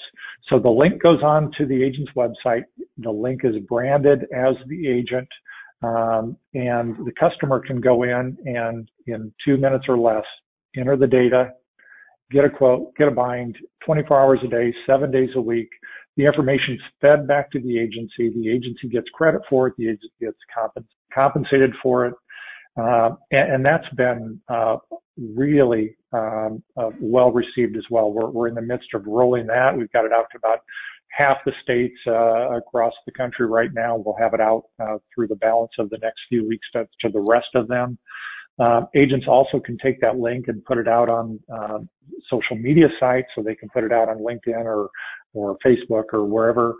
So 0.48 0.58
the 0.58 0.70
link 0.70 1.02
goes 1.02 1.22
on 1.22 1.50
to 1.58 1.66
the 1.66 1.82
agent's 1.82 2.12
website. 2.16 2.64
The 2.98 3.10
link 3.10 3.42
is 3.44 3.54
branded 3.68 4.22
as 4.34 4.54
the 4.68 4.88
agent, 4.88 5.28
um, 5.82 6.36
and 6.54 6.96
the 7.04 7.12
customer 7.18 7.60
can 7.60 7.80
go 7.80 8.04
in 8.04 8.36
and 8.44 8.88
in 9.06 9.32
two 9.44 9.56
minutes 9.56 9.84
or 9.88 9.98
less 9.98 10.24
enter 10.76 10.96
the 10.96 11.06
data, 11.06 11.50
get 12.30 12.44
a 12.44 12.50
quote, 12.50 12.94
get 12.96 13.08
a 13.08 13.10
bind, 13.10 13.56
24 13.84 14.20
hours 14.20 14.40
a 14.44 14.48
day, 14.48 14.74
seven 14.86 15.10
days 15.10 15.30
a 15.36 15.40
week. 15.40 15.68
The 16.16 16.24
information 16.24 16.74
is 16.74 16.80
fed 17.00 17.28
back 17.28 17.50
to 17.52 17.60
the 17.60 17.78
agency. 17.78 18.32
The 18.34 18.50
agency 18.50 18.88
gets 18.88 19.06
credit 19.12 19.42
for 19.48 19.66
it. 19.66 19.74
The 19.76 19.88
agency 19.88 20.08
gets 20.20 20.38
compensated 21.14 21.72
for 21.82 22.06
it. 22.06 22.14
Uh, 22.78 23.10
and, 23.30 23.54
and, 23.54 23.64
that's 23.64 23.88
been 23.96 24.38
uh, 24.50 24.76
really 25.16 25.96
um, 26.16 26.62
uh, 26.76 26.90
well 27.00 27.30
received 27.32 27.76
as 27.76 27.84
well. 27.90 28.12
We're, 28.12 28.30
we're 28.30 28.48
in 28.48 28.54
the 28.54 28.62
midst 28.62 28.88
of 28.94 29.02
rolling 29.06 29.46
that. 29.48 29.76
We've 29.76 29.92
got 29.92 30.04
it 30.04 30.12
out 30.12 30.26
to 30.32 30.38
about 30.38 30.60
half 31.10 31.38
the 31.44 31.52
states 31.62 31.98
uh, 32.06 32.56
across 32.56 32.92
the 33.06 33.12
country 33.12 33.46
right 33.46 33.70
now. 33.72 33.96
We'll 33.96 34.16
have 34.18 34.34
it 34.34 34.40
out 34.40 34.64
uh, 34.80 34.98
through 35.14 35.28
the 35.28 35.36
balance 35.36 35.72
of 35.78 35.90
the 35.90 35.98
next 35.98 36.20
few 36.28 36.46
weeks 36.46 36.66
to, 36.72 36.86
to 37.02 37.08
the 37.08 37.24
rest 37.28 37.48
of 37.54 37.68
them. 37.68 37.98
Uh, 38.58 38.82
agents 38.94 39.26
also 39.28 39.60
can 39.60 39.76
take 39.82 40.00
that 40.00 40.16
link 40.16 40.48
and 40.48 40.64
put 40.64 40.78
it 40.78 40.88
out 40.88 41.10
on 41.10 41.38
uh, 41.54 41.78
social 42.30 42.56
media 42.56 42.88
sites, 42.98 43.28
so 43.34 43.42
they 43.42 43.54
can 43.54 43.68
put 43.68 43.84
it 43.84 43.92
out 43.92 44.08
on 44.08 44.18
LinkedIn 44.18 44.64
or 44.64 44.88
or 45.34 45.58
Facebook 45.64 46.04
or 46.14 46.24
wherever 46.24 46.74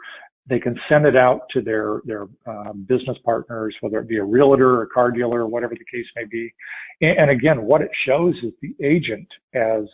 they 0.48 0.60
can 0.60 0.78
send 0.88 1.06
it 1.06 1.16
out 1.16 1.42
to 1.52 1.60
their 1.60 2.00
their 2.04 2.26
um, 2.46 2.86
business 2.88 3.16
partners, 3.24 3.74
whether 3.80 3.98
it 3.98 4.08
be 4.08 4.18
a 4.18 4.24
realtor, 4.24 4.76
or 4.76 4.82
a 4.82 4.88
car 4.88 5.10
dealer, 5.10 5.40
or 5.40 5.48
whatever 5.48 5.74
the 5.74 5.96
case 5.96 6.06
may 6.14 6.24
be. 6.24 6.52
And, 7.00 7.18
and 7.18 7.30
again, 7.30 7.62
what 7.62 7.82
it 7.82 7.90
shows 8.06 8.34
is 8.42 8.52
the 8.62 8.74
agent 8.84 9.28
as 9.54 9.84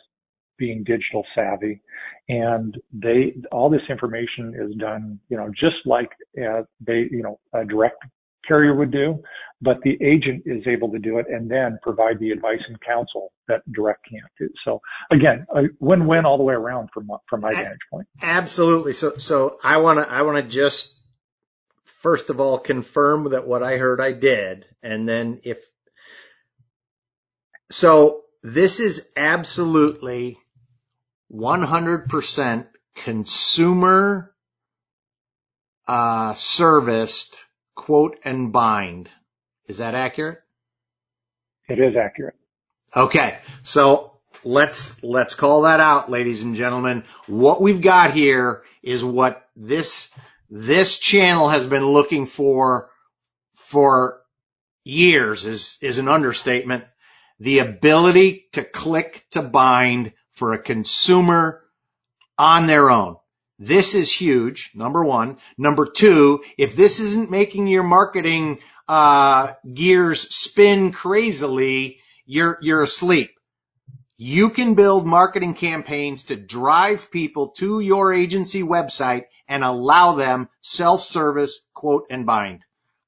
being 0.59 0.85
digital 0.85 1.25
savvy, 1.35 1.81
and 2.29 2.77
they 2.93 3.35
all 3.51 3.71
this 3.71 3.83
information 3.89 4.55
is 4.57 4.77
done, 4.77 5.19
you 5.29 5.37
know, 5.37 5.51
just 5.59 5.77
like 5.87 6.11
uh, 6.39 6.63
they, 6.81 7.09
you 7.11 7.23
know, 7.23 7.41
a 7.55 7.65
direct 7.65 8.05
carrier 8.47 8.75
would 8.75 8.91
do, 8.91 9.23
but 9.61 9.81
the 9.83 9.97
agent 10.03 10.43
is 10.47 10.67
able 10.67 10.91
to 10.91 10.99
do 10.99 11.19
it 11.19 11.27
and 11.29 11.51
then 11.51 11.79
provide 11.83 12.19
the 12.19 12.31
advice 12.31 12.61
and 12.67 12.81
counsel 12.81 13.33
that 13.49 13.63
direct 13.73 14.05
can't 14.09 14.25
do. 14.39 14.49
So 14.65 14.81
again, 15.11 15.47
a 15.55 15.65
win-win 15.79 16.27
all 16.27 16.39
the 16.39 16.45
way 16.45 16.55
around 16.55 16.91
from 16.93 17.11
from 17.29 17.41
my 17.41 17.55
vantage 17.55 17.79
point. 17.91 18.09
Absolutely. 18.21 18.93
So 18.93 19.17
so 19.19 19.59
I 19.63 19.79
want 19.79 20.01
to 20.01 20.11
I 20.11 20.23
want 20.23 20.37
to 20.37 20.43
just 20.43 20.95
first 21.85 22.31
of 22.31 22.41
all 22.41 22.59
confirm 22.59 23.31
that 23.31 23.47
what 23.47 23.63
I 23.63 23.77
heard 23.77 24.01
I 24.01 24.13
did 24.13 24.67
and 24.83 25.09
then 25.09 25.41
if 25.45 25.59
so 27.71 28.25
this 28.43 28.81
is 28.81 29.09
absolutely 29.17 30.39
100% 31.33 32.67
consumer 32.95 34.35
uh, 35.87 36.35
serviced 36.35 37.42
quote 37.75 38.19
and 38.25 38.53
bind. 38.53 39.09
Is 39.67 39.79
that 39.79 39.95
accurate? 39.95 40.41
It 41.69 41.79
is 41.79 41.97
accurate. 41.97 42.35
Okay. 42.95 43.39
So 43.63 44.19
let's, 44.45 45.03
let's 45.03 45.35
call 45.35 45.63
that 45.63 45.81
out, 45.81 46.11
ladies 46.11 46.43
and 46.43 46.55
gentlemen. 46.55 47.05
What 47.27 47.61
we've 47.61 47.81
got 47.81 48.13
here 48.13 48.63
is 48.83 49.05
what 49.05 49.49
this, 49.57 50.13
this 50.51 50.99
channel 50.99 51.49
has 51.49 51.67
been 51.67 51.87
looking 51.87 52.27
for 52.27 52.91
for 53.55 54.21
years 54.85 55.47
is, 55.47 55.79
is 55.81 55.99
an 55.99 56.09
understatement. 56.09 56.85
The 57.41 57.61
ability 57.61 58.47
to 58.53 58.63
click 58.63 59.25
to 59.31 59.43
bind 59.43 60.13
for 60.33 60.53
a 60.53 60.63
consumer 60.63 61.63
on 62.39 62.67
their 62.67 62.91
own. 62.91 63.17
This 63.65 63.95
is 63.95 64.13
huge. 64.13 64.73
Number 64.75 65.05
one. 65.05 65.39
Number 65.57 65.87
two, 65.87 66.43
if 66.59 66.75
this 66.75 66.99
isn't 66.99 67.31
making 67.31 67.69
your 67.69 67.85
marketing 67.85 68.59
uh, 68.89 69.53
gears 69.73 70.35
spin 70.35 70.91
crazily, 70.91 72.01
you're 72.27 72.59
you're 72.61 72.83
asleep. 72.83 73.31
You 74.17 74.51
can 74.51 74.75
build 74.75 75.07
marketing 75.07 75.55
campaigns 75.55 76.25
to 76.25 76.37
drive 76.37 77.13
people 77.13 77.51
to 77.59 77.79
your 77.79 78.13
agency 78.13 78.65
website 78.65 79.27
and 79.47 79.63
allow 79.63 80.15
them 80.15 80.49
self-service 80.61 81.61
quote 81.73 82.07
and 82.11 82.27
bind. 82.27 82.65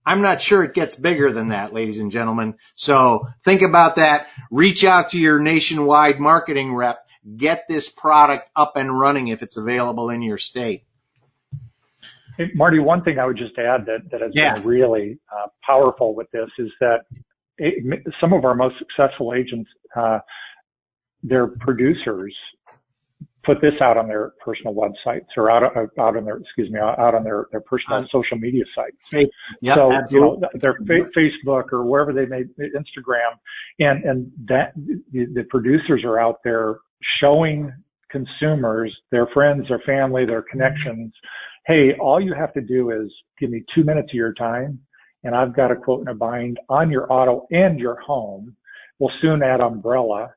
I'm 0.07 0.23
not 0.23 0.40
sure 0.40 0.62
it 0.62 0.75
gets 0.75 0.95
bigger 0.95 1.33
than 1.33 1.49
that, 1.49 1.73
ladies 1.73 1.99
and 1.99 2.12
gentlemen. 2.12 2.59
So 2.77 3.27
think 3.43 3.62
about 3.62 3.97
that. 3.97 4.29
Reach 4.53 4.85
out 4.85 5.11
to 5.11 5.19
your 5.19 5.40
nationwide 5.40 6.21
marketing 6.21 6.75
rep 6.75 7.04
get 7.37 7.67
this 7.69 7.89
product 7.89 8.51
up 8.55 8.77
and 8.77 8.99
running 8.99 9.29
if 9.29 9.43
it's 9.43 9.57
available 9.57 10.11
in 10.11 10.23
your 10.23 10.39
state. 10.39 10.85
Hey, 12.37 12.51
Marty, 12.55 12.81
one 12.81 13.03
thing 13.03 13.19
I 13.19 13.27
would 13.27 13.37
just 13.37 13.57
add 13.59 13.87
that, 13.87 14.11
that 14.11 14.21
has 14.21 14.33
yeah. 14.35 14.55
been 14.55 14.65
really 14.65 15.19
uh, 15.33 15.47
powerful 15.65 16.15
with 16.15 16.31
this 16.33 16.49
is 16.59 16.71
that 16.81 17.05
it, 17.59 18.03
some 18.21 18.33
of 18.33 18.45
our 18.45 18.55
most 18.55 18.75
successful 18.79 19.33
agents, 19.35 19.71
uh, 19.97 20.19
their 21.23 21.47
producers 21.47 22.35
put 23.45 23.61
this 23.61 23.75
out 23.81 23.97
on 23.97 24.09
their 24.09 24.33
personal 24.45 24.75
websites 24.75 25.27
or 25.37 25.51
out, 25.51 25.63
out 25.99 26.17
on 26.17 26.25
their, 26.25 26.39
excuse 26.39 26.71
me, 26.71 26.81
out 26.81 27.15
on 27.15 27.23
their, 27.23 27.47
their 27.53 27.61
personal 27.61 28.01
uh, 28.01 28.07
social 28.11 28.39
media 28.39 28.65
sites. 28.75 29.31
Yep, 29.61 29.75
so, 29.77 29.93
absolutely. 29.93 30.29
you 30.29 30.41
know, 30.41 30.49
their 30.55 30.75
fa- 30.87 31.11
Facebook 31.17 31.73
or 31.73 31.85
wherever 31.85 32.13
they 32.13 32.27
may, 32.27 32.45
Instagram 32.59 33.39
and, 33.79 34.05
and 34.05 34.33
that 34.49 34.73
the, 34.75 35.27
the 35.33 35.45
producers 35.51 36.03
are 36.05 36.19
out 36.19 36.41
there 36.43 36.79
showing 37.21 37.73
consumers, 38.11 38.95
their 39.11 39.27
friends, 39.35 39.67
their 39.69 39.83
family, 39.87 40.25
their 40.25 40.45
connections, 40.51 41.12
hey, 41.67 41.93
all 42.01 42.21
you 42.21 42.35
have 42.35 42.53
to 42.55 42.61
do 42.61 42.90
is 42.90 43.12
give 43.38 43.51
me 43.51 43.64
two 43.75 43.85
minutes 43.85 44.11
of 44.11 44.14
your 44.14 44.35
time 44.35 44.79
and 45.25 45.35
I've 45.35 45.57
got 45.57 45.73
a 45.73 45.77
quote 45.77 46.03
in 46.03 46.09
a 46.09 46.14
bind 46.14 46.61
on 46.69 46.90
your 46.90 47.11
auto 47.11 47.47
and 47.51 47.81
your 47.81 47.99
home. 48.01 48.55
We'll 48.99 49.11
soon 49.21 49.43
add 49.43 49.61
umbrella 49.61 50.35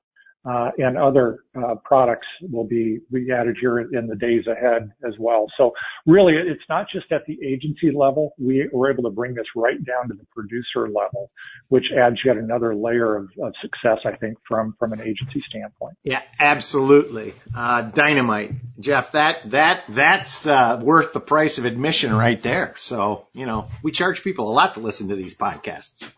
uh, 0.47 0.71
and 0.77 0.97
other 0.97 1.39
uh, 1.57 1.75
products 1.83 2.27
will 2.41 2.63
be 2.63 2.99
added 3.33 3.57
here 3.59 3.79
in 3.79 4.07
the 4.07 4.15
days 4.15 4.45
ahead 4.47 4.91
as 5.05 5.13
well. 5.19 5.47
So 5.57 5.73
really, 6.05 6.35
it's 6.35 6.63
not 6.69 6.87
just 6.91 7.11
at 7.11 7.25
the 7.25 7.37
agency 7.45 7.91
level. 7.91 8.33
We 8.39 8.69
were 8.71 8.91
able 8.91 9.03
to 9.03 9.09
bring 9.09 9.33
this 9.33 9.47
right 9.55 9.83
down 9.83 10.07
to 10.07 10.13
the 10.13 10.25
producer 10.33 10.87
level, 10.87 11.29
which 11.67 11.85
adds 11.97 12.17
yet 12.23 12.37
another 12.37 12.75
layer 12.75 13.17
of, 13.17 13.29
of 13.43 13.53
success, 13.61 13.99
I 14.05 14.15
think, 14.15 14.37
from 14.47 14.75
from 14.79 14.93
an 14.93 15.01
agency 15.01 15.43
standpoint. 15.49 15.97
Yeah, 16.03 16.21
absolutely. 16.39 17.33
Uh, 17.55 17.81
dynamite, 17.81 18.51
Jeff. 18.79 19.11
That 19.11 19.51
that 19.51 19.83
that's 19.89 20.47
uh, 20.47 20.79
worth 20.81 21.11
the 21.11 21.19
price 21.19 21.57
of 21.57 21.65
admission 21.65 22.15
right 22.15 22.41
there. 22.41 22.73
So 22.77 23.27
you 23.33 23.45
know, 23.45 23.67
we 23.83 23.91
charge 23.91 24.23
people 24.23 24.49
a 24.49 24.53
lot 24.53 24.75
to 24.75 24.79
listen 24.79 25.09
to 25.09 25.15
these 25.15 25.33
podcasts. 25.33 26.09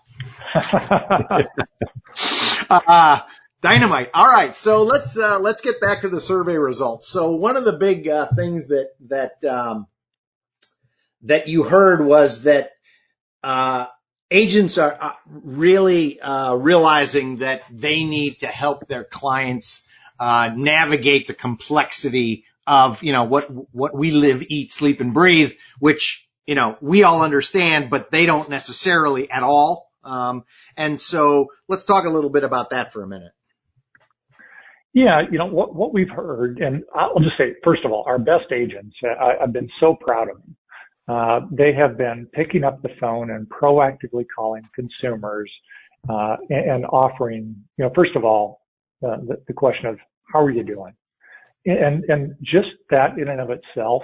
Dynamite. 3.62 4.12
All 4.14 4.32
right, 4.32 4.56
so 4.56 4.84
let's 4.84 5.18
uh, 5.18 5.40
let's 5.40 5.60
get 5.62 5.82
back 5.82 6.02
to 6.02 6.10
the 6.10 6.22
survey 6.22 6.56
results. 6.56 7.10
So 7.10 7.32
one 7.32 7.58
of 7.58 7.66
the 7.66 7.74
big 7.74 8.08
uh, 8.08 8.28
things 8.28 8.70
that 8.70 8.92
that 9.08 9.44
um, 9.44 9.88
that 11.24 11.50
you 11.50 11.64
heard 11.64 12.06
was 12.06 12.44
that 12.44 12.72
uh, 13.44 13.88
agents 14.32 14.78
are 14.78 14.98
uh, 15.00 15.14
really 15.28 16.22
uh, 16.22 16.54
realizing 16.56 17.38
that 17.38 17.64
they 17.70 18.06
need 18.06 18.40
to 18.40 18.48
help 18.48 18.88
their 18.88 19.04
clients 19.04 19.82
uh, 20.20 20.52
navigate 20.56 21.28
the 21.28 21.34
complexity 21.34 22.46
of 22.66 23.04
you 23.04 23.12
know 23.12 23.26
what 23.26 23.50
what 23.74 23.94
we 23.94 24.12
live, 24.12 24.42
eat, 24.48 24.72
sleep, 24.72 25.02
and 25.02 25.14
breathe, 25.14 25.54
which 25.80 26.30
you 26.46 26.56
know 26.56 26.78
we 26.80 27.04
all 27.04 27.24
understand, 27.24 27.90
but 27.90 28.10
they 28.10 28.26
don't 28.26 28.50
necessarily 28.50 29.30
at 29.30 29.44
all. 29.44 29.92
Um, 30.02 30.46
and 30.78 30.98
so 30.98 31.48
let's 31.68 31.84
talk 31.84 32.06
a 32.06 32.10
little 32.10 32.30
bit 32.30 32.46
about 32.46 32.70
that 32.70 32.94
for 32.94 33.04
a 33.04 33.08
minute. 33.08 33.34
Yeah, 34.94 35.22
you 35.32 35.38
know 35.38 35.46
what 35.46 35.76
what 35.76 35.94
we've 35.94 36.10
heard, 36.10 36.60
and 36.60 36.84
I'll 36.96 37.20
just 37.20 37.38
say 37.38 37.54
first 37.64 37.86
of 37.86 37.92
all, 37.92 38.04
our 38.08 38.18
best 38.18 38.52
agents. 38.52 38.96
I, 39.04 39.34
have 39.40 39.54
been 39.54 39.70
so 39.80 39.96
proud 40.02 40.30
of 40.30 40.38
them. 40.38 40.56
uh, 41.08 41.42
they 41.52 41.74
have 41.74 41.98
been 41.98 42.28
picking 42.34 42.64
up 42.64 42.82
the 42.82 42.90
phone 43.00 43.32
and 43.32 43.48
proactively 43.50 44.26
calling 44.36 44.64
consumers 44.74 45.52
uh, 46.10 46.38
and, 46.50 46.72
and, 46.72 46.86
offering, 46.86 47.56
you 47.78 47.86
know, 47.86 47.92
first 47.94 48.16
of 48.16 48.24
all, 48.24 48.62
uh, 49.06 49.18
the, 49.28 49.42
the, 49.48 49.54
question 49.54 49.86
of 49.86 49.98
how 50.32 50.40
are 50.40 50.50
you 50.50 50.64
doing, 50.64 50.94
and 51.66 52.04
and 52.06 52.36
just 52.42 52.70
that 52.90 53.18
in 53.18 53.28
and 53.28 53.42
of 53.42 53.50
itself 53.52 54.02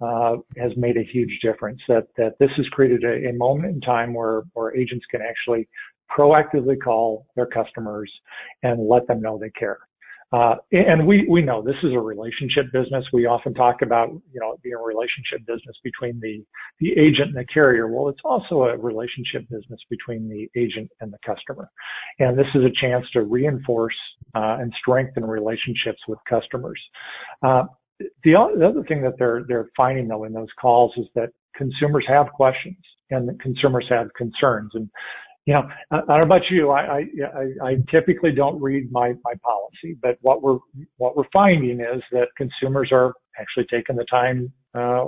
uh, 0.00 0.36
has 0.56 0.72
made 0.76 0.96
a 0.96 1.04
huge 1.12 1.38
difference. 1.42 1.80
That 1.86 2.06
that 2.16 2.38
this 2.40 2.50
has 2.56 2.66
created 2.68 3.04
a, 3.04 3.28
a 3.28 3.32
moment 3.34 3.74
in 3.74 3.80
time 3.82 4.14
where 4.14 4.42
where 4.54 4.74
agents 4.74 5.04
can 5.10 5.20
actually 5.20 5.68
proactively 6.16 6.76
call 6.82 7.26
their 7.36 7.46
customers 7.46 8.10
and 8.62 8.88
let 8.88 9.06
them 9.06 9.20
know 9.20 9.38
they 9.38 9.50
care. 9.50 9.78
Uh, 10.34 10.56
and 10.72 11.06
we, 11.06 11.26
we 11.28 11.42
know 11.42 11.62
this 11.62 11.76
is 11.84 11.92
a 11.92 12.00
relationship 12.00 12.64
business. 12.72 13.04
We 13.12 13.26
often 13.26 13.54
talk 13.54 13.82
about, 13.82 14.08
you 14.08 14.40
know, 14.40 14.56
being 14.64 14.74
a 14.74 14.82
relationship 14.82 15.46
business 15.46 15.76
between 15.84 16.18
the, 16.20 16.44
the 16.80 16.90
agent 16.92 17.28
and 17.28 17.36
the 17.36 17.44
carrier. 17.52 17.86
Well, 17.86 18.08
it's 18.08 18.20
also 18.24 18.62
a 18.64 18.76
relationship 18.76 19.42
business 19.48 19.80
between 19.88 20.28
the 20.28 20.48
agent 20.60 20.90
and 21.00 21.12
the 21.12 21.18
customer. 21.24 21.70
And 22.18 22.36
this 22.36 22.48
is 22.54 22.62
a 22.64 22.72
chance 22.80 23.04
to 23.12 23.22
reinforce 23.22 23.94
uh, 24.34 24.56
and 24.58 24.72
strengthen 24.80 25.24
relationships 25.24 26.00
with 26.08 26.18
customers. 26.28 26.80
Uh, 27.46 27.64
the, 28.00 28.32
the 28.58 28.66
other 28.66 28.82
thing 28.88 29.02
that 29.02 29.14
they're, 29.18 29.44
they're 29.46 29.68
finding 29.76 30.08
though 30.08 30.24
in 30.24 30.32
those 30.32 30.48
calls 30.60 30.92
is 30.96 31.06
that 31.14 31.28
consumers 31.54 32.04
have 32.08 32.26
questions 32.32 32.76
and 33.10 33.28
that 33.28 33.40
consumers 33.40 33.86
have 33.88 34.08
concerns. 34.16 34.72
And 34.74 34.90
you 35.46 35.52
know, 35.52 35.68
I 35.90 35.96
don't 35.96 36.08
know 36.08 36.22
about 36.22 36.50
you. 36.50 36.70
I, 36.70 37.00
I, 37.00 37.66
I 37.68 37.76
typically 37.90 38.32
don't 38.32 38.60
read 38.60 38.90
my, 38.90 39.12
my 39.24 39.34
policy, 39.42 39.96
but 40.00 40.16
what 40.22 40.42
we're, 40.42 40.58
what 40.96 41.16
we're 41.16 41.24
finding 41.32 41.80
is 41.80 42.02
that 42.12 42.28
consumers 42.36 42.88
are 42.92 43.12
actually 43.38 43.66
taking 43.70 43.96
the 43.96 44.06
time, 44.10 44.50
uh, 44.74 45.04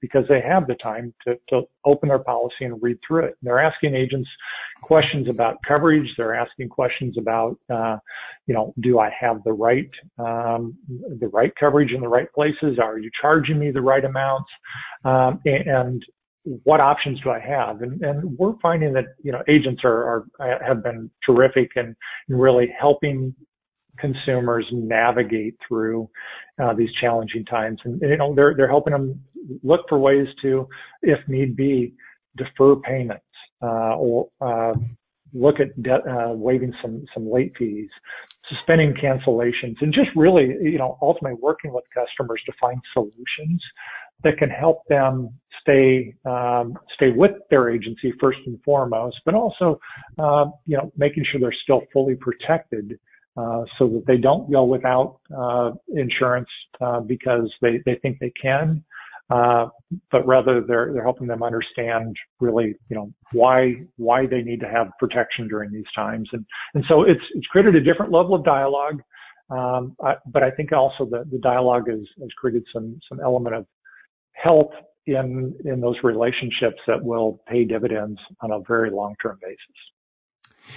because 0.00 0.24
they 0.28 0.40
have 0.40 0.66
the 0.66 0.74
time 0.76 1.14
to, 1.26 1.36
to 1.48 1.62
open 1.86 2.08
their 2.08 2.18
policy 2.18 2.66
and 2.66 2.80
read 2.82 2.98
through 3.06 3.24
it. 3.24 3.34
They're 3.40 3.58
asking 3.60 3.94
agents 3.94 4.28
questions 4.82 5.26
about 5.28 5.56
coverage. 5.66 6.08
They're 6.16 6.34
asking 6.34 6.68
questions 6.68 7.16
about, 7.18 7.56
uh, 7.72 7.96
you 8.46 8.54
know, 8.54 8.74
do 8.80 8.98
I 8.98 9.10
have 9.18 9.42
the 9.44 9.52
right, 9.52 9.90
um, 10.18 10.76
the 11.18 11.28
right 11.32 11.52
coverage 11.58 11.92
in 11.92 12.00
the 12.00 12.08
right 12.08 12.30
places? 12.34 12.78
Are 12.80 12.98
you 12.98 13.10
charging 13.20 13.58
me 13.58 13.70
the 13.70 13.80
right 13.80 14.04
amounts? 14.04 14.50
Um, 15.04 15.40
and, 15.46 16.04
what 16.64 16.80
options 16.80 17.20
do 17.22 17.30
I 17.30 17.40
have? 17.40 17.82
And, 17.82 18.02
and 18.02 18.38
we're 18.38 18.54
finding 18.62 18.92
that, 18.94 19.06
you 19.22 19.32
know, 19.32 19.42
agents 19.48 19.82
are, 19.84 20.26
are 20.40 20.60
have 20.66 20.82
been 20.82 21.10
terrific 21.26 21.70
in 21.76 21.94
really 22.28 22.68
helping 22.78 23.34
consumers 23.98 24.64
navigate 24.72 25.56
through 25.66 26.08
uh, 26.62 26.72
these 26.74 26.90
challenging 27.00 27.44
times. 27.44 27.80
And, 27.84 28.00
you 28.00 28.16
know, 28.16 28.34
they're, 28.34 28.54
they're 28.56 28.68
helping 28.68 28.92
them 28.92 29.20
look 29.62 29.82
for 29.88 29.98
ways 29.98 30.28
to, 30.42 30.68
if 31.02 31.18
need 31.28 31.56
be, 31.56 31.94
defer 32.36 32.76
payments, 32.76 33.24
uh, 33.62 33.96
or, 33.96 34.28
uh, 34.40 34.74
look 35.34 35.56
at 35.60 35.82
de- 35.82 36.10
uh, 36.10 36.32
waiving 36.32 36.72
some, 36.80 37.04
some 37.12 37.30
late 37.30 37.52
fees, 37.58 37.90
suspending 38.48 38.94
cancellations, 38.94 39.76
and 39.80 39.92
just 39.92 40.08
really, 40.16 40.54
you 40.62 40.78
know, 40.78 40.96
ultimately 41.02 41.38
working 41.42 41.72
with 41.72 41.84
customers 41.92 42.40
to 42.46 42.52
find 42.60 42.80
solutions 42.94 43.62
that 44.24 44.38
can 44.38 44.48
help 44.48 44.82
them 44.88 45.28
stay 45.68 46.14
um, 46.24 46.78
stay 46.94 47.10
with 47.14 47.32
their 47.50 47.70
agency 47.70 48.12
first 48.20 48.38
and 48.46 48.58
foremost, 48.64 49.16
but 49.24 49.34
also 49.34 49.78
uh, 50.18 50.46
you 50.66 50.76
know 50.76 50.90
making 50.96 51.24
sure 51.30 51.40
they're 51.40 51.54
still 51.62 51.82
fully 51.92 52.14
protected 52.14 52.98
uh, 53.36 53.64
so 53.78 53.88
that 53.88 54.04
they 54.06 54.16
don't 54.16 54.50
go 54.50 54.64
without 54.64 55.20
uh, 55.36 55.70
insurance 55.94 56.48
uh, 56.80 57.00
because 57.00 57.52
they, 57.62 57.80
they 57.86 57.94
think 58.02 58.18
they 58.18 58.32
can, 58.40 58.82
uh, 59.30 59.66
but 60.10 60.26
rather 60.26 60.60
they're 60.60 60.92
they're 60.92 61.04
helping 61.04 61.26
them 61.26 61.42
understand 61.42 62.16
really 62.40 62.74
you 62.88 62.96
know 62.96 63.12
why 63.32 63.74
why 63.96 64.26
they 64.26 64.42
need 64.42 64.60
to 64.60 64.68
have 64.68 64.88
protection 64.98 65.46
during 65.48 65.70
these 65.70 65.90
times 65.94 66.28
and 66.32 66.44
and 66.74 66.84
so 66.88 67.02
it's 67.02 67.20
it's 67.34 67.46
created 67.46 67.76
a 67.76 67.80
different 67.80 68.12
level 68.12 68.34
of 68.34 68.44
dialogue. 68.44 69.00
Um, 69.50 69.96
I, 70.04 70.16
but 70.26 70.42
I 70.42 70.50
think 70.50 70.72
also 70.72 71.06
the, 71.06 71.24
the 71.32 71.38
dialogue 71.38 71.88
has, 71.88 72.00
has 72.20 72.28
created 72.36 72.64
some 72.72 73.00
some 73.08 73.18
element 73.20 73.54
of 73.56 73.66
health 74.32 74.72
in 75.16 75.54
in 75.64 75.80
those 75.80 75.96
relationships 76.02 76.78
that 76.86 77.02
will 77.02 77.40
pay 77.48 77.64
dividends 77.64 78.20
on 78.40 78.50
a 78.50 78.60
very 78.60 78.90
long 78.90 79.14
term 79.22 79.38
basis. 79.42 79.58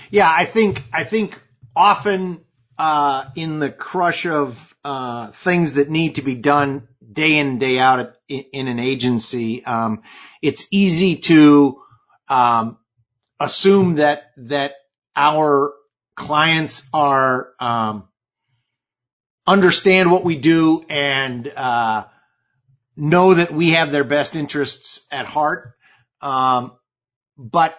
Yeah, 0.09 0.31
I 0.31 0.45
think 0.45 0.81
I 0.93 1.03
think 1.03 1.39
often 1.75 2.43
uh, 2.77 3.25
in 3.35 3.59
the 3.59 3.69
crush 3.69 4.25
of 4.25 4.75
uh, 4.83 5.27
things 5.31 5.73
that 5.73 5.89
need 5.89 6.15
to 6.15 6.21
be 6.21 6.35
done 6.35 6.87
day 7.11 7.37
in 7.37 7.59
day 7.59 7.77
out 7.77 8.15
in, 8.27 8.45
in 8.53 8.67
an 8.67 8.79
agency, 8.79 9.63
um, 9.65 10.01
it's 10.41 10.67
easy 10.71 11.17
to 11.17 11.81
um, 12.29 12.77
assume 13.39 13.95
that 13.95 14.31
that 14.37 14.73
our 15.15 15.73
clients 16.15 16.87
are 16.93 17.49
um, 17.59 18.07
understand 19.45 20.11
what 20.11 20.23
we 20.23 20.37
do 20.37 20.85
and 20.89 21.47
uh, 21.47 22.05
know 22.95 23.33
that 23.33 23.51
we 23.51 23.71
have 23.71 23.91
their 23.91 24.03
best 24.03 24.35
interests 24.35 25.05
at 25.11 25.25
heart. 25.25 25.73
Um, 26.21 26.73
but 27.37 27.77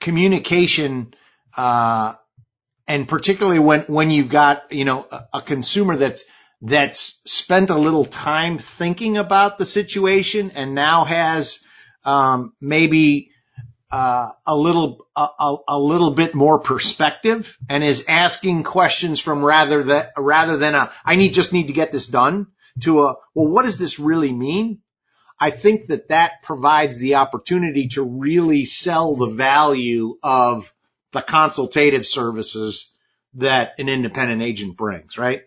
communication, 0.00 1.14
uh, 1.56 2.14
and 2.86 3.08
particularly 3.08 3.58
when, 3.58 3.82
when 3.82 4.10
you've 4.10 4.28
got, 4.28 4.72
you 4.72 4.84
know, 4.84 5.06
a, 5.10 5.24
a, 5.34 5.42
consumer 5.42 5.96
that's, 5.96 6.24
that's 6.62 7.20
spent 7.26 7.70
a 7.70 7.78
little 7.78 8.04
time 8.04 8.58
thinking 8.58 9.16
about 9.16 9.58
the 9.58 9.66
situation 9.66 10.52
and 10.52 10.74
now 10.74 11.04
has, 11.04 11.60
um, 12.04 12.52
maybe, 12.60 13.30
uh, 13.90 14.30
a 14.46 14.56
little, 14.56 15.06
a, 15.14 15.56
a, 15.68 15.78
little 15.78 16.10
bit 16.10 16.34
more 16.34 16.60
perspective 16.60 17.56
and 17.68 17.84
is 17.84 18.04
asking 18.08 18.64
questions 18.64 19.20
from 19.20 19.44
rather 19.44 19.84
that, 19.84 20.12
rather 20.18 20.56
than 20.56 20.74
a, 20.74 20.90
I 21.04 21.14
need, 21.16 21.32
just 21.32 21.52
need 21.52 21.68
to 21.68 21.72
get 21.72 21.92
this 21.92 22.06
done 22.06 22.48
to 22.80 23.04
a, 23.04 23.14
well, 23.34 23.48
what 23.48 23.64
does 23.64 23.78
this 23.78 23.98
really 23.98 24.32
mean? 24.32 24.80
I 25.40 25.50
think 25.50 25.88
that 25.88 26.08
that 26.08 26.42
provides 26.42 26.98
the 26.98 27.16
opportunity 27.16 27.88
to 27.88 28.02
really 28.02 28.64
sell 28.64 29.16
the 29.16 29.30
value 29.30 30.16
of 30.22 30.72
the 31.12 31.20
consultative 31.20 32.06
services 32.06 32.92
that 33.34 33.74
an 33.78 33.88
independent 33.88 34.42
agent 34.42 34.76
brings, 34.76 35.18
right? 35.18 35.42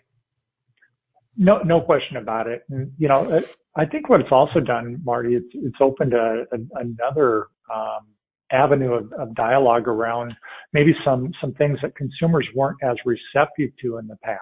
No, 1.38 1.60
no 1.60 1.82
question 1.82 2.18
about 2.18 2.48
it. 2.48 2.64
You 2.98 3.08
know, 3.08 3.44
I 3.76 3.86
think 3.86 4.10
what 4.10 4.22
it's 4.22 4.32
also 4.32 4.60
done, 4.60 5.02
Marty, 5.04 5.36
it's, 5.36 5.48
it's 5.54 5.78
opened 5.80 6.14
a, 6.14 6.46
a, 6.52 6.58
another 6.80 7.48
um, 7.74 8.08
avenue 8.52 8.94
of, 8.94 9.14
of, 9.14 9.36
dialogue 9.36 9.88
around 9.88 10.34
maybe 10.74 10.96
some 11.06 11.32
some 11.42 11.54
things 11.54 11.78
that 11.84 11.96
consumers 11.96 12.48
weren't 12.56 12.78
as 12.82 12.96
receptive 13.06 13.70
to 13.82 13.98
in 13.98 14.08
the 14.08 14.16
past. 14.24 14.42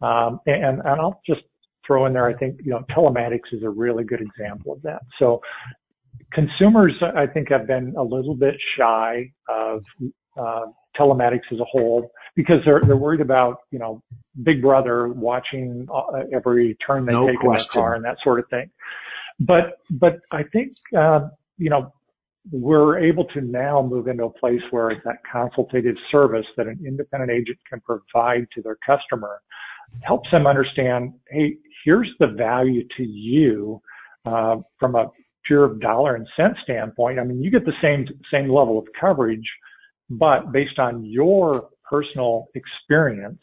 Um, 0.00 0.40
and, 0.46 0.80
and 0.80 1.00
I'll 1.00 1.20
just 1.26 1.42
throw 1.86 2.06
in 2.06 2.12
there, 2.12 2.26
I 2.26 2.34
think, 2.34 2.60
you 2.62 2.70
know, 2.70 2.84
telematics 2.90 3.52
is 3.52 3.62
a 3.62 3.70
really 3.70 4.04
good 4.04 4.20
example 4.20 4.72
of 4.72 4.82
that. 4.82 5.02
So 5.18 5.40
consumers, 6.32 6.92
I 7.02 7.26
think, 7.26 7.48
have 7.50 7.66
been 7.66 7.94
a 7.96 8.02
little 8.02 8.34
bit 8.34 8.56
shy 8.76 9.30
of 9.48 9.82
uh, 10.38 10.66
telematics 10.98 11.52
as 11.52 11.58
a 11.60 11.64
whole 11.64 12.10
because 12.34 12.56
they're 12.64 12.80
they're 12.86 12.96
worried 12.96 13.20
about 13.20 13.58
you 13.70 13.78
know 13.78 14.02
Big 14.42 14.62
Brother 14.62 15.08
watching 15.08 15.86
uh, 15.92 16.20
every 16.32 16.76
turn 16.86 17.06
they 17.06 17.12
no 17.12 17.26
take 17.26 17.38
question. 17.38 17.50
in 17.50 17.52
their 17.52 17.82
car 17.82 17.94
and 17.94 18.04
that 18.04 18.16
sort 18.22 18.38
of 18.38 18.48
thing. 18.48 18.70
But 19.40 19.78
but 19.90 20.20
I 20.32 20.42
think 20.52 20.72
uh, 20.96 21.28
you 21.58 21.70
know 21.70 21.92
we're 22.52 22.98
able 22.98 23.24
to 23.24 23.40
now 23.40 23.82
move 23.82 24.06
into 24.08 24.24
a 24.24 24.30
place 24.30 24.60
where 24.70 25.02
that 25.04 25.16
consultative 25.30 25.96
service 26.12 26.46
that 26.56 26.66
an 26.66 26.78
independent 26.86 27.30
agent 27.30 27.58
can 27.68 27.80
provide 27.80 28.46
to 28.54 28.62
their 28.62 28.76
customer 28.86 29.40
helps 30.02 30.30
them 30.30 30.46
understand, 30.46 31.12
hey, 31.28 31.56
here's 31.84 32.10
the 32.18 32.26
value 32.26 32.86
to 32.96 33.02
you 33.02 33.80
uh, 34.24 34.56
from 34.78 34.94
a 34.94 35.06
pure 35.44 35.74
dollar 35.78 36.16
and 36.16 36.26
cent 36.36 36.54
standpoint. 36.62 37.18
I 37.18 37.24
mean, 37.24 37.42
you 37.42 37.50
get 37.50 37.64
the 37.64 37.72
same 37.80 38.06
same 38.32 38.48
level 38.48 38.78
of 38.78 38.86
coverage, 39.00 39.48
but 40.10 40.52
based 40.52 40.78
on 40.78 41.04
your 41.04 41.68
personal 41.88 42.46
experience, 42.54 43.40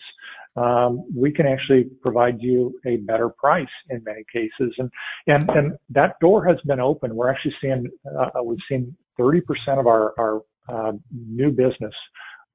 um, 0.55 1.05
we 1.15 1.31
can 1.31 1.47
actually 1.47 1.85
provide 2.01 2.37
you 2.41 2.77
a 2.85 2.97
better 2.97 3.29
price 3.29 3.65
in 3.89 4.03
many 4.03 4.23
cases. 4.31 4.73
And 4.77 4.91
and 5.27 5.49
and 5.51 5.73
that 5.89 6.19
door 6.19 6.45
has 6.45 6.57
been 6.65 6.79
open. 6.79 7.15
We're 7.15 7.31
actually 7.31 7.55
seeing 7.61 7.87
uh, 8.17 8.43
we've 8.43 8.59
seen 8.69 8.95
30% 9.19 9.41
of 9.79 9.87
our 9.87 10.13
our 10.17 10.41
uh, 10.69 10.93
new 11.11 11.51
business 11.51 11.93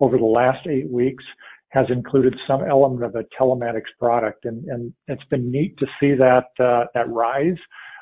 over 0.01 0.17
the 0.17 0.25
last 0.25 0.67
eight 0.67 0.91
weeks 0.91 1.25
has 1.71 1.87
included 1.91 2.35
some 2.47 2.65
element 2.65 3.05
of 3.05 3.15
a 3.15 3.25
telematics 3.41 3.91
product, 3.99 4.45
and, 4.45 4.65
and 4.65 4.93
it's 5.07 5.25
been 5.25 5.51
neat 5.51 5.77
to 5.79 5.87
see 6.01 6.15
that 6.15 6.47
uh, 6.59 6.85
that 6.95 7.09
rise. 7.09 7.59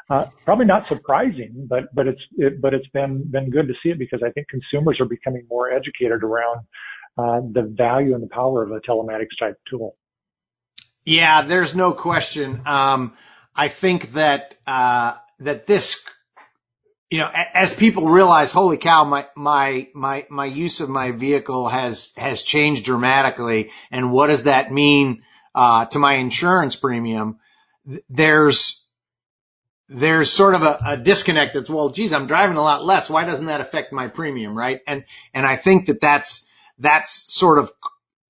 Uh, 0.08 0.26
probably 0.44 0.66
not 0.66 0.86
surprising, 0.88 1.66
but 1.68 1.92
but 1.92 2.06
it's 2.06 2.20
it, 2.36 2.60
but 2.60 2.72
it's 2.74 2.88
been 2.88 3.24
been 3.28 3.50
good 3.50 3.66
to 3.66 3.74
see 3.82 3.90
it 3.90 3.98
because 3.98 4.22
I 4.24 4.30
think 4.30 4.46
consumers 4.48 4.98
are 5.00 5.06
becoming 5.06 5.46
more 5.50 5.72
educated 5.72 6.22
around 6.22 6.60
uh, 7.18 7.40
the 7.52 7.62
value 7.62 8.14
and 8.14 8.22
the 8.22 8.28
power 8.28 8.62
of 8.62 8.70
a 8.70 8.80
telematics 8.80 9.36
type 9.38 9.58
tool. 9.68 9.96
Yeah, 11.04 11.42
there's 11.42 11.74
no 11.74 11.92
question. 11.92 12.62
Um, 12.66 13.16
I 13.54 13.68
think 13.68 14.12
that 14.12 14.54
uh, 14.66 15.14
that 15.40 15.66
this 15.66 16.04
you 17.10 17.18
know, 17.18 17.30
as 17.32 17.72
people 17.72 18.08
realize, 18.08 18.52
holy 18.52 18.78
cow, 18.78 19.04
my, 19.04 19.26
my, 19.36 19.88
my, 19.94 20.26
my 20.28 20.46
use 20.46 20.80
of 20.80 20.88
my 20.88 21.12
vehicle 21.12 21.68
has, 21.68 22.12
has 22.16 22.42
changed 22.42 22.84
dramatically. 22.84 23.70
And 23.90 24.10
what 24.10 24.26
does 24.26 24.44
that 24.44 24.72
mean, 24.72 25.22
uh, 25.54 25.86
to 25.86 25.98
my 25.98 26.14
insurance 26.14 26.74
premium? 26.74 27.38
There's, 28.10 28.84
there's 29.88 30.32
sort 30.32 30.54
of 30.54 30.62
a, 30.62 30.78
a 30.84 30.96
disconnect 30.96 31.54
that's, 31.54 31.70
well, 31.70 31.90
geez, 31.90 32.12
I'm 32.12 32.26
driving 32.26 32.56
a 32.56 32.62
lot 32.62 32.84
less. 32.84 33.08
Why 33.08 33.24
doesn't 33.24 33.46
that 33.46 33.60
affect 33.60 33.92
my 33.92 34.08
premium? 34.08 34.58
Right. 34.58 34.80
And, 34.84 35.04
and 35.32 35.46
I 35.46 35.54
think 35.54 35.86
that 35.86 36.00
that's, 36.00 36.44
that's 36.80 37.32
sort 37.32 37.58
of 37.58 37.72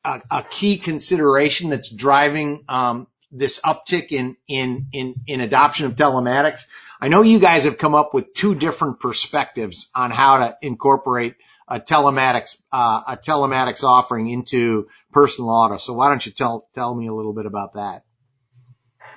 a, 0.04 0.20
a 0.30 0.42
key 0.42 0.76
consideration 0.76 1.70
that's 1.70 1.88
driving, 1.88 2.64
um, 2.68 3.06
this 3.32 3.58
uptick 3.60 4.08
in, 4.12 4.36
in, 4.46 4.88
in, 4.92 5.14
in 5.26 5.40
adoption 5.40 5.86
of 5.86 5.96
telematics. 5.96 6.66
I 7.00 7.08
know 7.08 7.22
you 7.22 7.38
guys 7.38 7.64
have 7.64 7.78
come 7.78 7.94
up 7.94 8.14
with 8.14 8.32
two 8.32 8.54
different 8.54 9.00
perspectives 9.00 9.90
on 9.94 10.10
how 10.10 10.38
to 10.38 10.58
incorporate 10.62 11.34
a 11.68 11.80
telematics, 11.80 12.56
uh, 12.72 13.02
a 13.08 13.16
telematics 13.16 13.82
offering 13.82 14.30
into 14.30 14.88
personal 15.12 15.50
auto. 15.50 15.78
So 15.78 15.92
why 15.92 16.08
don't 16.08 16.24
you 16.24 16.32
tell, 16.32 16.68
tell 16.74 16.94
me 16.94 17.08
a 17.08 17.12
little 17.12 17.34
bit 17.34 17.46
about 17.46 17.74
that? 17.74 18.04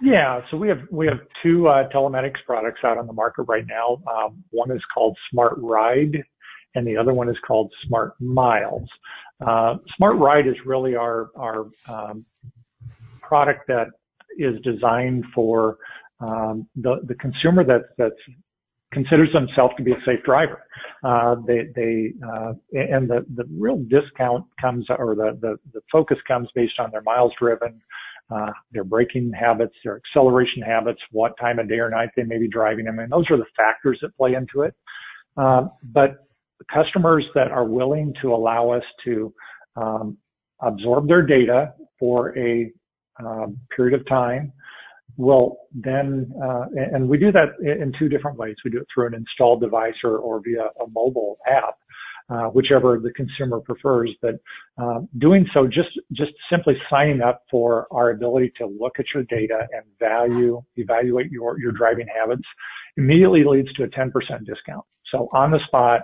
Yeah, 0.02 0.42
so 0.50 0.58
we 0.58 0.70
have 0.70 0.80
we 0.92 1.08
have 1.08 1.20
two 1.44 1.68
uh, 1.68 1.90
telematics 1.90 2.38
products 2.46 2.80
out 2.86 2.98
on 2.98 3.06
the 3.06 3.14
market 3.14 3.44
right 3.44 3.66
now. 3.68 4.02
Um, 4.10 4.44
one 4.50 4.72
is 4.72 4.82
called 4.94 5.18
Smart 5.30 5.56
Ride, 5.58 6.24
and 6.74 6.88
the 6.88 6.96
other 6.96 7.14
one 7.14 7.28
is 7.28 7.36
called 7.46 7.72
Smart 7.86 8.14
Miles. 8.22 8.88
Uh, 9.46 9.76
Smart 9.98 10.16
Ride 10.18 10.48
is 10.48 10.56
really 10.66 10.96
our 10.96 11.32
our 11.36 11.66
um, 11.90 12.26
product 13.22 13.68
that 13.68 13.88
is 14.38 14.56
designed 14.64 15.26
for 15.36 15.78
um, 16.20 16.68
the 16.76 16.98
the 17.08 17.16
consumer 17.16 17.64
that 17.64 17.96
that 17.98 18.12
considers 18.92 19.30
themselves 19.34 19.74
to 19.78 19.84
be 19.84 19.92
a 19.92 20.02
safe 20.06 20.24
driver. 20.24 20.64
Uh, 21.04 21.36
they 21.48 21.68
they 21.76 22.14
uh, 22.28 22.54
and 22.74 23.10
the 23.10 23.26
the 23.36 23.46
real 23.58 23.78
discount 23.90 24.46
comes 24.60 24.86
or 24.90 25.16
the, 25.16 25.38
the 25.42 25.58
the 25.74 25.82
focus 25.92 26.18
comes 26.28 26.50
based 26.56 26.80
on 26.80 26.92
their 26.92 27.02
miles 27.02 27.32
driven, 27.40 27.80
uh, 28.32 28.52
their 28.72 28.84
braking 28.84 29.32
habits, 29.32 29.74
their 29.84 29.98
acceleration 29.98 30.62
habits, 30.62 31.00
what 31.12 31.34
time 31.40 31.60
of 31.60 31.70
day 31.70 31.80
or 31.80 31.90
night 31.90 32.10
they 32.16 32.24
may 32.24 32.38
be 32.38 32.48
driving 32.48 32.86
them, 32.86 33.00
and 33.00 33.12
those 33.12 33.30
are 33.30 33.38
the 33.38 33.46
factors 33.56 33.98
that 34.02 34.16
play 34.18 34.34
into 34.34 34.62
it. 34.62 34.74
Uh, 35.38 35.68
but 35.84 36.26
customers 36.74 37.26
that 37.36 37.52
are 37.52 37.66
willing 37.66 38.14
to 38.22 38.34
allow 38.34 38.70
us 38.70 38.84
to 39.06 39.34
um, 39.78 40.18
absorb 40.62 41.08
their 41.08 41.22
data 41.22 41.74
for 41.98 42.38
a 42.38 42.72
um, 43.24 43.58
period 43.76 44.00
of 44.00 44.06
time 44.08 44.52
will 45.20 45.58
then, 45.74 46.32
uh, 46.42 46.66
and 46.94 47.08
we 47.10 47.18
do 47.18 47.30
that 47.34 47.50
in 47.62 47.92
two 48.00 48.08
different 48.08 48.38
ways. 48.38 48.56
We 48.64 48.72
do 48.72 48.78
it 48.78 48.88
through 48.94 49.08
an 49.08 49.14
installed 49.14 49.60
device 49.60 49.96
or, 50.04 50.18
or 50.18 50.42
via 50.42 50.68
a 50.82 50.88
mobile 50.90 51.38
app, 51.46 51.76
uh, 52.30 52.46
whichever 52.46 52.98
the 52.98 53.12
consumer 53.12 53.60
prefers. 53.60 54.16
But 54.22 54.36
uh, 54.82 55.02
doing 55.18 55.46
so, 55.54 55.68
just 55.68 55.90
just 56.14 56.32
simply 56.50 56.76
signing 56.90 57.22
up 57.22 57.44
for 57.52 57.86
our 57.92 58.12
ability 58.12 58.54
to 58.60 58.66
look 58.66 58.94
at 58.98 59.06
your 59.14 59.24
data 59.24 59.68
and 59.74 59.84
value, 60.00 60.62
evaluate 60.78 61.30
your 61.32 61.60
your 61.60 61.74
driving 61.74 62.08
habits, 62.08 62.48
immediately 62.96 63.44
leads 63.44 63.72
to 63.74 63.84
a 63.84 63.88
10% 63.90 64.12
discount. 64.46 64.86
So 65.12 65.28
on 65.34 65.52
the 65.52 65.60
spot, 65.68 66.04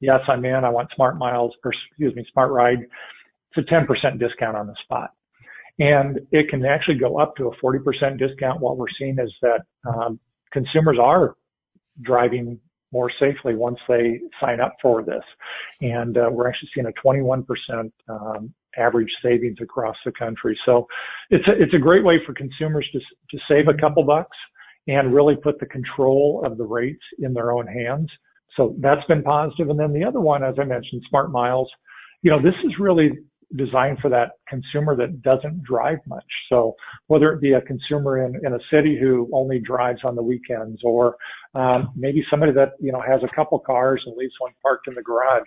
yes, 0.00 0.22
I'm 0.28 0.44
in. 0.44 0.64
I 0.64 0.68
want 0.68 0.88
Smart 0.94 1.18
Miles, 1.18 1.52
or 1.64 1.72
excuse 1.72 2.14
me, 2.14 2.24
Smart 2.32 2.52
Ride. 2.52 2.86
It's 3.56 3.68
a 3.68 3.74
10% 3.74 4.20
discount 4.20 4.56
on 4.56 4.68
the 4.68 4.76
spot. 4.84 5.10
And 5.82 6.20
it 6.30 6.48
can 6.48 6.64
actually 6.64 6.94
go 6.94 7.18
up 7.18 7.34
to 7.36 7.48
a 7.48 7.56
40% 7.56 8.16
discount. 8.16 8.60
What 8.60 8.76
we're 8.76 8.86
seeing 8.96 9.18
is 9.18 9.32
that 9.42 9.62
um, 9.84 10.20
consumers 10.52 10.96
are 11.02 11.34
driving 12.02 12.60
more 12.92 13.10
safely 13.18 13.56
once 13.56 13.78
they 13.88 14.20
sign 14.40 14.60
up 14.60 14.76
for 14.80 15.02
this. 15.02 15.24
And 15.80 16.16
uh, 16.16 16.28
we're 16.30 16.48
actually 16.48 16.68
seeing 16.72 16.86
a 16.86 16.92
21% 17.04 17.90
um, 18.08 18.54
average 18.76 19.10
savings 19.24 19.56
across 19.60 19.96
the 20.04 20.12
country. 20.12 20.56
So 20.64 20.86
it's 21.30 21.48
a, 21.48 21.60
it's 21.60 21.74
a 21.74 21.78
great 21.78 22.04
way 22.04 22.20
for 22.24 22.32
consumers 22.32 22.88
to, 22.92 23.00
to 23.00 23.42
save 23.48 23.66
a 23.66 23.74
couple 23.74 24.04
bucks 24.04 24.36
and 24.86 25.12
really 25.12 25.34
put 25.34 25.58
the 25.58 25.66
control 25.66 26.44
of 26.46 26.58
the 26.58 26.64
rates 26.64 27.02
in 27.18 27.34
their 27.34 27.50
own 27.50 27.66
hands. 27.66 28.08
So 28.56 28.76
that's 28.78 29.04
been 29.08 29.24
positive. 29.24 29.68
And 29.68 29.80
then 29.80 29.92
the 29.92 30.04
other 30.04 30.20
one, 30.20 30.44
as 30.44 30.54
I 30.60 30.64
mentioned, 30.64 31.02
Smart 31.08 31.32
Miles, 31.32 31.68
you 32.22 32.30
know, 32.30 32.38
this 32.38 32.54
is 32.64 32.78
really 32.78 33.18
designed 33.56 33.98
for 34.00 34.08
that 34.08 34.32
consumer 34.48 34.96
that 34.96 35.22
doesn't 35.22 35.62
drive 35.62 35.98
much. 36.06 36.24
So 36.48 36.74
whether 37.06 37.32
it 37.32 37.40
be 37.40 37.52
a 37.52 37.60
consumer 37.60 38.24
in, 38.24 38.34
in 38.44 38.54
a 38.54 38.58
city 38.70 38.98
who 39.00 39.28
only 39.32 39.58
drives 39.58 40.00
on 40.04 40.14
the 40.14 40.22
weekends 40.22 40.80
or 40.84 41.16
um, 41.54 41.90
maybe 41.96 42.24
somebody 42.30 42.52
that, 42.52 42.72
you 42.80 42.92
know, 42.92 43.00
has 43.00 43.20
a 43.22 43.34
couple 43.34 43.58
cars 43.58 44.02
and 44.06 44.16
leaves 44.16 44.34
one 44.38 44.52
parked 44.62 44.88
in 44.88 44.94
the 44.94 45.02
garage. 45.02 45.42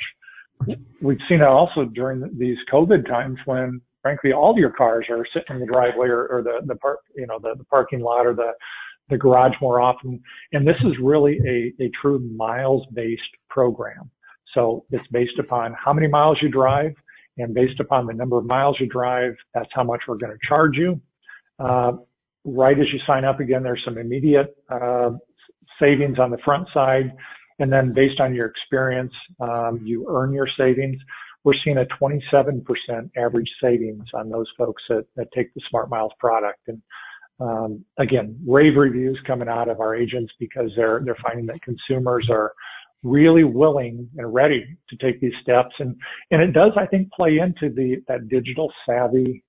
We've 1.02 1.20
seen 1.28 1.42
it 1.42 1.48
also 1.48 1.86
during 1.86 2.30
these 2.38 2.58
COVID 2.72 3.08
times 3.08 3.38
when 3.46 3.82
frankly 4.02 4.32
all 4.34 4.58
your 4.58 4.70
cars 4.70 5.08
are 5.10 5.26
sitting 5.34 5.56
in 5.56 5.60
the 5.60 5.66
driveway 5.66 6.08
or, 6.08 6.28
or 6.28 6.44
the, 6.44 6.62
the 6.66 6.76
park, 6.76 7.00
you 7.16 7.28
know, 7.28 7.40
the, 7.42 7.56
the 7.58 7.66
parking 7.66 8.02
lot 8.02 8.26
or 8.26 8.34
the, 8.34 8.52
the 9.10 9.18
garage 9.18 9.54
more 9.62 9.82
often. 9.82 10.22
And 10.54 10.68
this 10.68 10.78
is 10.86 10.94
really 11.02 11.40
a, 11.46 11.84
a 11.84 11.92
true 12.02 12.20
miles 12.36 12.86
based 12.94 13.22
program. 13.50 14.10
So 14.54 14.86
it's 14.90 15.06
based 15.08 15.38
upon 15.40 15.74
how 15.74 15.92
many 15.92 16.08
miles 16.08 16.38
you 16.42 16.50
drive, 16.50 16.94
and 17.38 17.54
based 17.54 17.80
upon 17.80 18.08
the 18.08 18.14
number 18.14 18.38
of 18.38 18.46
miles 18.46 18.78
you 18.80 18.88
drive, 18.88 19.34
that's 19.54 19.70
how 19.74 19.84
much 19.84 20.02
we're 20.08 20.18
going 20.18 20.34
to 20.34 20.48
charge 20.48 20.78
you. 20.78 21.00
Uh, 21.60 21.94
right 22.46 22.80
as 22.80 22.86
you 22.94 23.00
sign 23.06 23.26
up 23.26 23.40
again, 23.40 23.64
there's 23.64 23.82
some 23.84 23.98
immediate 23.98 24.56
uh, 24.70 25.12
savings 25.80 26.20
on 26.20 26.32
the 26.32 26.38
front 26.46 26.68
side. 26.74 27.12
And 27.60 27.72
then 27.72 27.94
based 27.94 28.20
on 28.20 28.34
your 28.36 28.48
experience, 28.48 29.14
um, 29.40 29.80
you 29.84 30.06
earn 30.10 30.34
your 30.34 30.48
savings. 30.58 30.98
We're 31.44 31.54
seeing 31.64 31.78
a 31.78 31.86
27% 32.02 32.64
average 33.18 33.50
savings 33.62 34.06
on 34.14 34.30
those 34.30 34.48
folks 34.58 34.84
that, 34.90 35.06
that 35.16 35.28
take 35.34 35.54
the 35.54 35.62
Smart 35.70 35.90
Miles 35.90 36.12
product. 36.20 36.60
And 36.68 36.82
um, 37.40 37.86
again, 37.98 38.38
rave 38.46 38.76
reviews 38.76 39.20
coming 39.28 39.48
out 39.48 39.70
of 39.70 39.80
our 39.80 39.96
agents 39.96 40.34
because 40.40 40.72
they're 40.76 41.02
they're 41.04 41.18
finding 41.24 41.46
that 41.48 41.62
consumers 41.62 42.28
are 42.30 42.54
really 43.06 43.44
willing 43.44 44.10
and 44.18 44.34
ready 44.34 44.66
to 44.90 44.98
take 44.98 45.22
these 45.22 45.34
steps. 45.40 45.76
And, 45.78 45.96
and 46.32 46.42
it 46.42 46.54
does, 46.54 46.72
I 46.76 46.88
think, 46.88 47.12
play 47.12 47.38
into 47.38 47.74
the, 47.74 48.02
that 48.08 48.28
digital 48.28 48.74
savvy 48.84 49.44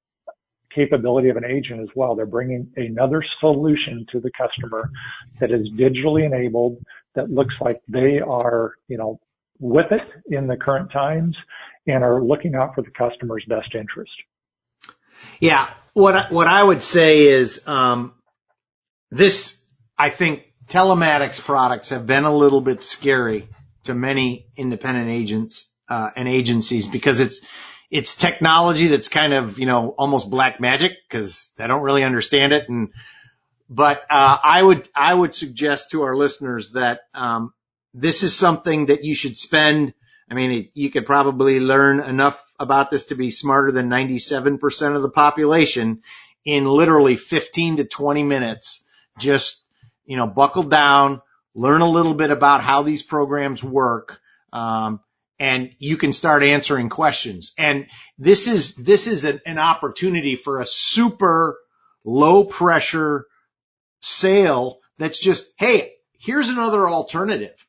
capability 0.74 1.30
of 1.30 1.38
an 1.38 1.44
agent 1.46 1.80
as 1.80 1.88
well. 1.96 2.14
They're 2.14 2.26
bringing 2.26 2.70
another 2.76 3.24
solution 3.40 4.04
to 4.12 4.20
the 4.20 4.30
customer 4.36 4.90
that 5.40 5.50
is 5.50 5.70
digitally 5.70 6.26
enabled, 6.26 6.76
that 7.14 7.30
looks 7.30 7.54
like 7.58 7.80
they 7.88 8.20
are, 8.20 8.74
you 8.88 8.98
know, 8.98 9.18
with 9.58 9.90
it 9.90 10.06
in 10.26 10.46
the 10.46 10.56
current 10.58 10.92
times 10.92 11.34
and 11.86 12.04
are 12.04 12.22
looking 12.22 12.54
out 12.54 12.74
for 12.74 12.82
the 12.82 12.90
customer's 12.90 13.44
best 13.48 13.74
interest. 13.74 14.12
Yeah. 15.40 15.70
What, 15.94 16.30
what 16.30 16.46
I 16.46 16.62
would 16.62 16.82
say 16.82 17.22
is, 17.22 17.66
um, 17.66 18.12
this, 19.10 19.58
I 19.96 20.10
think 20.10 20.45
telematics 20.68 21.40
products 21.40 21.90
have 21.90 22.06
been 22.06 22.24
a 22.24 22.34
little 22.34 22.60
bit 22.60 22.82
scary 22.82 23.48
to 23.84 23.94
many 23.94 24.46
independent 24.56 25.10
agents 25.10 25.70
uh, 25.88 26.10
and 26.16 26.28
agencies 26.28 26.86
because 26.86 27.20
it's 27.20 27.40
it's 27.90 28.16
technology 28.16 28.88
that's 28.88 29.08
kind 29.08 29.32
of 29.32 29.58
you 29.58 29.66
know 29.66 29.90
almost 29.90 30.28
black 30.28 30.60
magic 30.60 30.96
because 31.08 31.50
I 31.58 31.66
don't 31.66 31.82
really 31.82 32.02
understand 32.02 32.52
it 32.52 32.68
and 32.68 32.90
but 33.68 34.02
uh, 34.10 34.38
I 34.42 34.62
would 34.62 34.88
I 34.94 35.12
would 35.12 35.34
suggest 35.34 35.90
to 35.90 36.02
our 36.02 36.16
listeners 36.16 36.70
that 36.72 37.00
um, 37.14 37.52
this 37.94 38.22
is 38.22 38.34
something 38.34 38.86
that 38.86 39.04
you 39.04 39.14
should 39.14 39.38
spend. 39.38 39.94
I 40.30 40.34
mean, 40.34 40.70
you 40.74 40.90
could 40.90 41.06
probably 41.06 41.60
learn 41.60 42.00
enough 42.00 42.42
about 42.58 42.90
this 42.90 43.06
to 43.06 43.14
be 43.14 43.30
smarter 43.30 43.72
than 43.72 43.88
97% 43.88 44.96
of 44.96 45.02
the 45.02 45.10
population 45.10 46.02
in 46.44 46.64
literally 46.64 47.16
15 47.16 47.78
to 47.78 47.84
20 47.84 48.22
minutes. 48.22 48.82
Just 49.18 49.65
you 50.06 50.16
know, 50.16 50.26
buckle 50.26 50.62
down, 50.62 51.20
learn 51.54 51.82
a 51.82 51.90
little 51.90 52.14
bit 52.14 52.30
about 52.30 52.62
how 52.62 52.82
these 52.82 53.02
programs 53.02 53.62
work. 53.62 54.20
Um, 54.52 55.00
and 55.38 55.74
you 55.78 55.96
can 55.96 56.12
start 56.12 56.42
answering 56.42 56.88
questions. 56.88 57.52
And 57.58 57.88
this 58.18 58.48
is, 58.48 58.74
this 58.74 59.06
is 59.06 59.24
an, 59.24 59.40
an 59.44 59.58
opportunity 59.58 60.34
for 60.34 60.60
a 60.60 60.66
super 60.66 61.58
low 62.04 62.44
pressure 62.44 63.26
sale 64.00 64.78
that's 64.98 65.18
just, 65.18 65.52
Hey, 65.58 65.92
here's 66.18 66.48
another 66.48 66.88
alternative. 66.88 67.66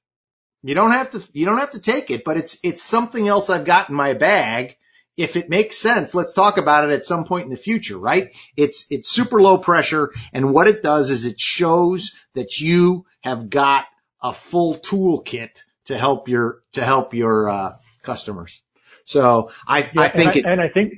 You 0.64 0.76
don't 0.76 0.92
have 0.92 1.12
to, 1.12 1.24
you 1.34 1.46
don't 1.46 1.60
have 1.60 1.72
to 1.72 1.80
take 1.80 2.10
it, 2.10 2.24
but 2.24 2.38
it's, 2.38 2.58
it's 2.64 2.82
something 2.82 3.28
else 3.28 3.50
I've 3.50 3.66
got 3.66 3.90
in 3.90 3.96
my 3.96 4.14
bag 4.14 4.77
if 5.18 5.36
it 5.36 5.50
makes 5.50 5.78
sense, 5.78 6.14
let's 6.14 6.34
talk 6.34 6.58
about 6.58 6.90
it 6.90 6.94
at 6.94 7.06
some 7.06 7.26
point 7.26 7.46
in 7.46 7.50
the 7.50 7.58
future, 7.58 7.98
right? 7.98 8.32
It's, 8.56 8.86
it's 8.92 9.10
super 9.10 9.42
low 9.42 9.58
pressure. 9.58 10.14
And 10.32 10.54
what 10.54 10.68
it 10.68 10.84
does 10.84 11.10
is 11.10 11.26
it 11.26 11.40
shows 11.40 12.16
that 12.36 12.60
you 12.60 13.06
have 13.22 13.50
got 13.50 13.86
a 14.22 14.34
full 14.34 14.76
toolkit 14.76 15.64
to 15.86 15.98
help 15.98 16.30
your, 16.30 16.62
to 16.74 16.86
help 16.86 17.14
your, 17.14 17.50
uh, 17.50 17.78
customers. 18.04 18.62
So 19.06 19.52
I, 19.68 19.80
yeah, 19.80 20.02
I 20.02 20.10
think 20.10 20.36
and 20.36 20.48
I, 20.48 20.52
it, 20.52 20.52
and 20.54 20.62
I 20.62 20.70
think, 20.70 20.94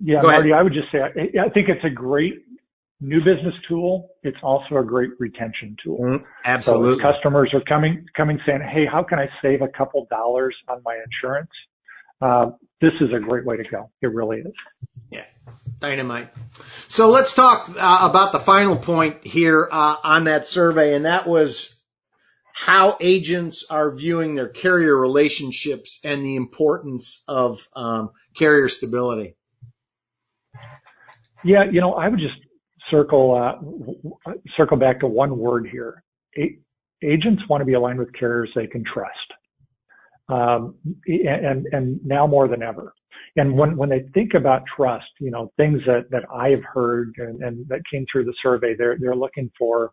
yeah, 0.00 0.20
Marty. 0.22 0.52
I 0.52 0.62
would 0.62 0.72
just 0.72 0.90
say, 0.92 0.98
I, 1.00 1.46
I 1.46 1.48
think 1.50 1.68
it's 1.68 1.84
a 1.84 1.90
great 1.90 2.34
new 3.00 3.18
business 3.18 3.54
tool. 3.68 4.10
It's 4.22 4.36
also 4.42 4.76
a 4.76 4.84
great 4.84 5.10
retention 5.18 5.76
tool. 5.82 5.98
Mm, 6.00 6.24
absolutely. 6.44 7.02
So 7.02 7.12
customers 7.12 7.50
are 7.54 7.62
coming, 7.62 8.06
coming 8.16 8.38
saying, 8.46 8.60
Hey, 8.62 8.86
how 8.90 9.02
can 9.02 9.18
I 9.18 9.28
save 9.42 9.62
a 9.62 9.68
couple 9.68 10.06
dollars 10.10 10.56
on 10.68 10.82
my 10.84 10.98
insurance? 11.04 11.50
Uh, 12.20 12.50
this 12.80 12.92
is 13.00 13.12
a 13.14 13.18
great 13.18 13.44
way 13.44 13.56
to 13.56 13.64
go. 13.64 13.90
It 14.02 14.08
really 14.08 14.38
is. 14.38 14.52
Yeah. 15.10 15.24
Dynamite. 15.80 16.30
So 16.88 17.10
let's 17.10 17.34
talk 17.34 17.68
uh, 17.70 17.98
about 18.08 18.32
the 18.32 18.40
final 18.40 18.76
point 18.76 19.26
here 19.26 19.68
uh, 19.70 19.96
on 20.02 20.24
that 20.24 20.46
survey, 20.48 20.94
and 20.94 21.04
that 21.04 21.26
was 21.26 21.74
how 22.54 22.96
agents 23.00 23.66
are 23.68 23.94
viewing 23.94 24.36
their 24.36 24.48
carrier 24.48 24.96
relationships 24.96 25.98
and 26.04 26.24
the 26.24 26.36
importance 26.36 27.22
of 27.26 27.66
um, 27.74 28.10
carrier 28.36 28.68
stability. 28.68 29.36
Yeah, 31.42 31.64
you 31.70 31.80
know, 31.80 31.94
I 31.94 32.08
would 32.08 32.20
just 32.20 32.34
circle 32.90 33.34
uh, 33.34 34.32
circle 34.56 34.76
back 34.76 35.00
to 35.00 35.06
one 35.06 35.36
word 35.36 35.68
here. 35.70 36.02
A- 36.38 36.58
agents 37.02 37.42
want 37.48 37.60
to 37.60 37.64
be 37.64 37.74
aligned 37.74 37.98
with 37.98 38.12
carriers 38.12 38.50
they 38.54 38.66
can 38.66 38.84
trust, 38.84 39.32
um, 40.28 40.74
and 41.06 41.66
and 41.72 42.00
now 42.04 42.26
more 42.26 42.48
than 42.48 42.62
ever. 42.62 42.94
And 43.36 43.56
when 43.56 43.76
when 43.76 43.88
they 43.88 44.04
think 44.14 44.34
about 44.34 44.62
trust, 44.76 45.06
you 45.20 45.30
know, 45.30 45.52
things 45.56 45.80
that 45.86 46.10
that 46.10 46.24
I 46.32 46.50
have 46.50 46.64
heard 46.64 47.14
and, 47.18 47.42
and 47.42 47.68
that 47.68 47.80
came 47.90 48.06
through 48.10 48.24
the 48.24 48.34
survey, 48.42 48.74
they're 48.76 48.96
they're 48.98 49.16
looking 49.16 49.50
for 49.58 49.92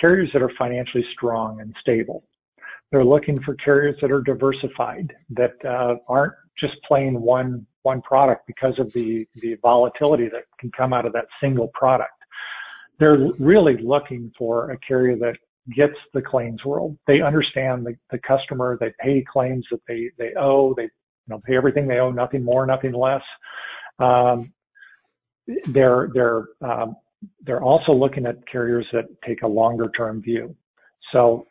carriers 0.00 0.30
that 0.32 0.42
are 0.42 0.52
financially 0.58 1.04
strong 1.12 1.60
and 1.60 1.74
stable. 1.80 2.24
They're 2.90 3.04
looking 3.04 3.40
for 3.42 3.54
carriers 3.56 3.96
that 4.02 4.10
are 4.10 4.20
diversified, 4.20 5.12
that 5.30 5.54
uh, 5.64 5.96
aren't 6.08 6.34
just 6.58 6.74
playing 6.86 7.20
one 7.20 7.66
one 7.82 8.00
product 8.02 8.46
because 8.46 8.78
of 8.78 8.92
the 8.92 9.26
the 9.36 9.56
volatility 9.62 10.28
that 10.28 10.44
can 10.58 10.70
come 10.76 10.92
out 10.92 11.06
of 11.06 11.12
that 11.14 11.26
single 11.40 11.68
product. 11.74 12.12
They're 12.98 13.28
really 13.38 13.76
looking 13.82 14.30
for 14.38 14.70
a 14.70 14.78
carrier 14.78 15.16
that 15.16 15.36
gets 15.74 15.94
the 16.12 16.22
claims 16.22 16.64
world. 16.64 16.96
They 17.06 17.20
understand 17.20 17.86
the, 17.86 17.94
the 18.10 18.18
customer. 18.18 18.76
They 18.80 18.92
pay 19.00 19.24
claims 19.30 19.64
that 19.70 19.80
they 19.86 20.10
they 20.18 20.32
owe. 20.38 20.74
They 20.74 20.84
you 20.84 20.90
know 21.28 21.40
pay 21.46 21.56
everything 21.56 21.86
they 21.86 21.98
owe, 21.98 22.10
nothing 22.10 22.44
more, 22.44 22.66
nothing 22.66 22.92
less. 22.92 23.22
Um, 23.98 24.52
they're 25.66 26.10
they're 26.14 26.44
um, 26.62 26.96
they're 27.42 27.62
also 27.62 27.92
looking 27.92 28.26
at 28.26 28.46
carriers 28.46 28.86
that 28.92 29.04
take 29.26 29.42
a 29.42 29.46
longer 29.46 29.90
term 29.96 30.22
view. 30.22 30.54
So 31.12 31.46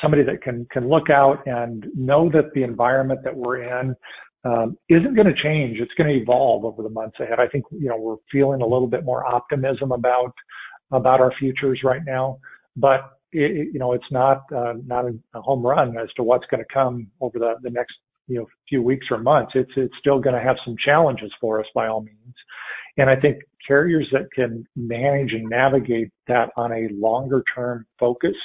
somebody 0.00 0.22
that 0.24 0.42
can 0.42 0.66
can 0.70 0.88
look 0.88 1.10
out 1.10 1.46
and 1.46 1.86
know 1.94 2.30
that 2.30 2.52
the 2.54 2.62
environment 2.62 3.20
that 3.24 3.36
we're 3.36 3.62
in 3.62 3.94
um, 4.44 4.76
isn't 4.88 5.14
going 5.14 5.26
to 5.26 5.42
change. 5.42 5.78
It's 5.80 5.92
going 5.96 6.10
to 6.10 6.20
evolve 6.20 6.64
over 6.64 6.82
the 6.82 6.90
months 6.90 7.18
ahead. 7.20 7.40
I 7.40 7.48
think 7.48 7.64
you 7.70 7.88
know 7.88 7.96
we're 7.96 8.16
feeling 8.30 8.62
a 8.62 8.66
little 8.66 8.88
bit 8.88 9.04
more 9.04 9.24
optimism 9.26 9.92
about 9.92 10.32
about 10.92 11.20
our 11.20 11.32
futures 11.38 11.80
right 11.82 12.02
now, 12.06 12.38
but 12.76 13.18
it, 13.32 13.72
you 13.72 13.78
know 13.78 13.92
it's 13.92 14.10
not 14.10 14.42
uh, 14.54 14.74
not 14.86 15.04
a 15.06 15.40
home 15.40 15.64
run 15.64 15.96
as 15.98 16.08
to 16.16 16.22
what's 16.22 16.46
going 16.50 16.62
to 16.62 16.74
come 16.74 17.08
over 17.20 17.38
the 17.38 17.54
the 17.62 17.70
next 17.70 17.94
you 18.28 18.36
know 18.38 18.46
few 18.68 18.82
weeks 18.82 19.06
or 19.10 19.18
months. 19.18 19.52
It's 19.54 19.72
it's 19.76 19.94
still 19.98 20.20
going 20.20 20.36
to 20.36 20.42
have 20.42 20.56
some 20.64 20.76
challenges 20.84 21.32
for 21.40 21.60
us 21.60 21.66
by 21.74 21.88
all 21.88 22.02
means. 22.02 22.34
And 22.96 23.10
I 23.10 23.16
think 23.16 23.38
carriers 23.66 24.08
that 24.12 24.28
can 24.32 24.64
manage 24.76 25.32
and 25.32 25.48
navigate 25.48 26.10
that 26.28 26.50
on 26.56 26.72
a 26.72 26.88
longer 26.92 27.42
term 27.54 27.86
focus 27.98 28.36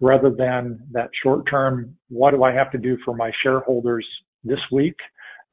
rather 0.00 0.30
than 0.30 0.78
that 0.92 1.08
short 1.22 1.48
term, 1.48 1.96
what 2.08 2.32
do 2.32 2.42
I 2.42 2.52
have 2.52 2.70
to 2.72 2.78
do 2.78 2.98
for 3.04 3.16
my 3.16 3.30
shareholders 3.42 4.06
this 4.44 4.60
week 4.70 4.96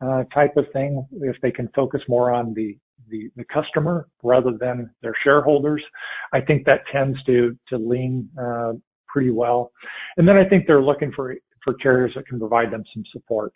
uh, 0.01 0.23
type 0.33 0.57
of 0.57 0.65
thing, 0.73 1.05
if 1.21 1.35
they 1.41 1.51
can 1.51 1.69
focus 1.75 2.01
more 2.07 2.31
on 2.31 2.53
the, 2.53 2.77
the, 3.09 3.29
the 3.35 3.45
customer 3.45 4.07
rather 4.23 4.51
than 4.59 4.89
their 5.01 5.13
shareholders, 5.23 5.83
I 6.31 6.41
think 6.41 6.65
that 6.65 6.81
tends 6.91 7.21
to, 7.25 7.57
to 7.69 7.77
lean 7.77 8.29
uh, 8.41 8.73
pretty 9.07 9.31
well. 9.31 9.71
And 10.17 10.27
then 10.27 10.37
I 10.37 10.47
think 10.47 10.65
they're 10.65 10.81
looking 10.81 11.11
for, 11.11 11.35
for 11.63 11.73
carriers 11.75 12.13
that 12.15 12.27
can 12.27 12.39
provide 12.39 12.71
them 12.71 12.83
some 12.93 13.03
support. 13.11 13.53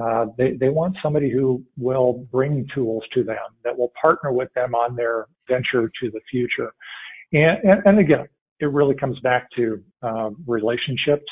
Uh, 0.00 0.26
they, 0.38 0.52
they 0.52 0.68
want 0.68 0.96
somebody 1.02 1.30
who 1.30 1.62
will 1.76 2.26
bring 2.30 2.66
tools 2.74 3.02
to 3.12 3.24
them, 3.24 3.36
that 3.64 3.76
will 3.76 3.92
partner 4.00 4.32
with 4.32 4.52
them 4.54 4.74
on 4.74 4.94
their 4.94 5.26
venture 5.48 5.90
to 6.00 6.10
the 6.10 6.20
future. 6.30 6.72
And, 7.32 7.58
and, 7.64 7.82
and 7.84 7.98
again, 7.98 8.28
it 8.60 8.66
really 8.66 8.94
comes 8.94 9.18
back 9.20 9.48
to 9.56 9.82
uh, 10.02 10.30
relationships, 10.46 11.30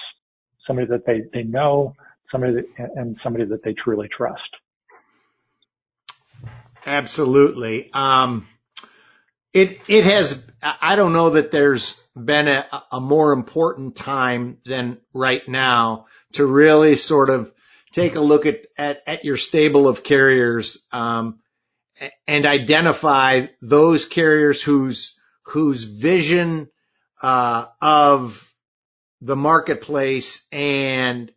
somebody 0.67 0.89
that 0.89 1.07
they, 1.07 1.23
they 1.33 1.45
know, 1.45 1.93
somebody 2.33 2.55
that, 2.55 2.91
and 2.97 3.17
somebody 3.23 3.45
that 3.45 3.63
they 3.63 3.75
truly 3.75 4.09
trust. 4.09 4.51
Absolutely. 6.89 7.91
Um, 7.93 8.49
it 9.53 9.81
it 9.89 10.05
has. 10.05 10.45
I 10.63 10.97
don't 10.97 11.13
know 11.13 11.31
that 11.31 11.51
there's 11.51 12.01
been 12.17 12.49
a, 12.49 12.67
a 12.91 13.01
more 13.01 13.33
important 13.33 13.95
time 13.95 14.59
than 14.65 14.99
right 15.13 15.47
now 15.49 16.07
to 16.33 16.47
really 16.47 16.97
sort 16.97 17.31
of 17.31 17.53
take 17.93 18.17
a 18.17 18.21
look 18.21 18.47
at, 18.47 18.67
at, 18.77 19.03
at 19.07 19.25
your 19.25 19.37
stable 19.37 19.87
of 19.87 20.03
carriers, 20.03 20.87
um, 20.93 21.39
and 22.27 22.47
identify 22.47 23.47
those 23.63 24.05
carriers 24.05 24.63
whose, 24.63 25.19
whose 25.43 25.85
vision, 25.85 26.69
uh, 27.23 27.67
of 27.81 28.53
the 29.21 29.37
marketplace 29.37 30.47
and, 30.53 31.33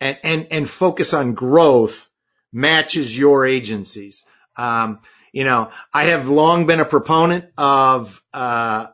and, 0.00 0.18
and, 0.22 0.46
and 0.50 0.70
focus 0.70 1.14
on 1.14 1.34
growth 1.34 2.10
matches 2.52 3.16
your 3.16 3.46
agencies. 3.46 4.24
Um, 4.56 5.00
you 5.32 5.44
know, 5.44 5.70
I 5.92 6.04
have 6.06 6.28
long 6.28 6.66
been 6.66 6.80
a 6.80 6.84
proponent 6.84 7.46
of, 7.58 8.22
uh, 8.32 8.86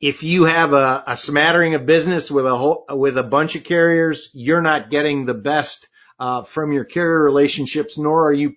if 0.00 0.22
you 0.22 0.44
have 0.44 0.72
a, 0.72 1.04
a, 1.06 1.16
smattering 1.16 1.74
of 1.74 1.86
business 1.86 2.30
with 2.30 2.46
a 2.46 2.56
whole, 2.56 2.86
with 2.90 3.18
a 3.18 3.22
bunch 3.22 3.54
of 3.54 3.64
carriers, 3.64 4.30
you're 4.32 4.62
not 4.62 4.90
getting 4.90 5.24
the 5.24 5.34
best 5.34 5.88
uh, 6.18 6.42
from 6.42 6.72
your 6.72 6.84
carrier 6.84 7.22
relationships, 7.22 7.98
nor 7.98 8.28
are 8.28 8.32
you 8.32 8.54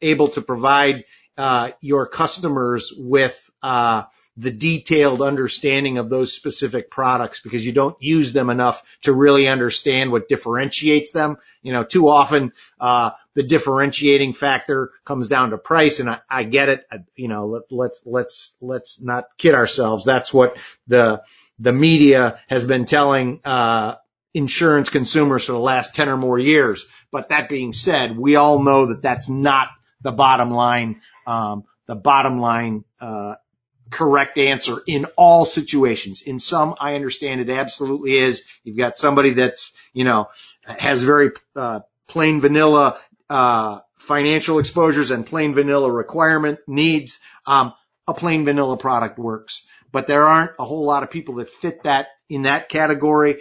able 0.00 0.28
to 0.28 0.42
provide 0.42 1.04
uh, 1.36 1.70
your 1.80 2.06
customers 2.06 2.92
with 2.96 3.50
uh, 3.62 4.04
the 4.36 4.50
detailed 4.50 5.20
understanding 5.20 5.98
of 5.98 6.08
those 6.08 6.32
specific 6.32 6.90
products 6.90 7.40
because 7.40 7.64
you 7.64 7.72
don't 7.72 7.96
use 8.00 8.32
them 8.32 8.48
enough 8.48 8.82
to 9.02 9.12
really 9.12 9.48
understand 9.48 10.12
what 10.12 10.28
differentiates 10.28 11.10
them. 11.10 11.36
You 11.62 11.72
know, 11.72 11.84
too 11.84 12.08
often, 12.08 12.52
uh, 12.78 13.10
the 13.34 13.42
differentiating 13.42 14.34
factor 14.34 14.90
comes 15.04 15.28
down 15.28 15.50
to 15.50 15.58
price 15.58 16.00
and 16.00 16.10
I, 16.10 16.20
I 16.28 16.44
get 16.44 16.68
it. 16.68 16.84
I, 16.90 16.98
you 17.14 17.28
know, 17.28 17.46
let, 17.46 17.62
let's, 17.70 18.02
let's, 18.04 18.56
let's 18.60 19.00
not 19.00 19.24
kid 19.38 19.54
ourselves. 19.54 20.04
That's 20.04 20.34
what 20.34 20.58
the, 20.86 21.22
the 21.58 21.72
media 21.72 22.40
has 22.48 22.64
been 22.64 22.86
telling, 22.86 23.40
uh, 23.44 23.96
insurance 24.32 24.88
consumers 24.88 25.44
for 25.44 25.52
the 25.52 25.58
last 25.58 25.94
10 25.94 26.08
or 26.08 26.16
more 26.16 26.38
years. 26.38 26.86
But 27.10 27.30
that 27.30 27.48
being 27.48 27.72
said, 27.72 28.16
we 28.16 28.36
all 28.36 28.62
know 28.62 28.86
that 28.86 29.02
that's 29.02 29.28
not 29.28 29.68
the 30.00 30.12
bottom 30.12 30.50
line, 30.50 31.02
um, 31.26 31.64
the 31.86 31.96
bottom 31.96 32.40
line, 32.40 32.84
uh, 33.00 33.36
correct 33.90 34.38
answer 34.38 34.78
in 34.86 35.06
all 35.16 35.44
situations. 35.44 36.22
In 36.22 36.38
some, 36.38 36.76
I 36.78 36.94
understand 36.94 37.40
it 37.40 37.50
absolutely 37.50 38.16
is. 38.16 38.44
You've 38.62 38.76
got 38.78 38.96
somebody 38.96 39.32
that's, 39.32 39.72
you 39.92 40.04
know, 40.04 40.28
has 40.64 41.02
very, 41.02 41.30
uh, 41.56 41.80
plain 42.06 42.40
vanilla, 42.40 42.98
uh, 43.30 43.80
financial 43.96 44.58
exposures 44.58 45.10
and 45.10 45.24
plain 45.24 45.54
vanilla 45.54 45.90
requirement 45.90 46.58
needs. 46.66 47.20
Um, 47.46 47.72
a 48.08 48.14
plain 48.14 48.44
vanilla 48.44 48.76
product 48.76 49.18
works, 49.18 49.64
but 49.92 50.08
there 50.08 50.26
aren't 50.26 50.50
a 50.58 50.64
whole 50.64 50.84
lot 50.84 51.04
of 51.04 51.10
people 51.10 51.36
that 51.36 51.48
fit 51.48 51.84
that 51.84 52.08
in 52.28 52.42
that 52.42 52.68
category. 52.68 53.36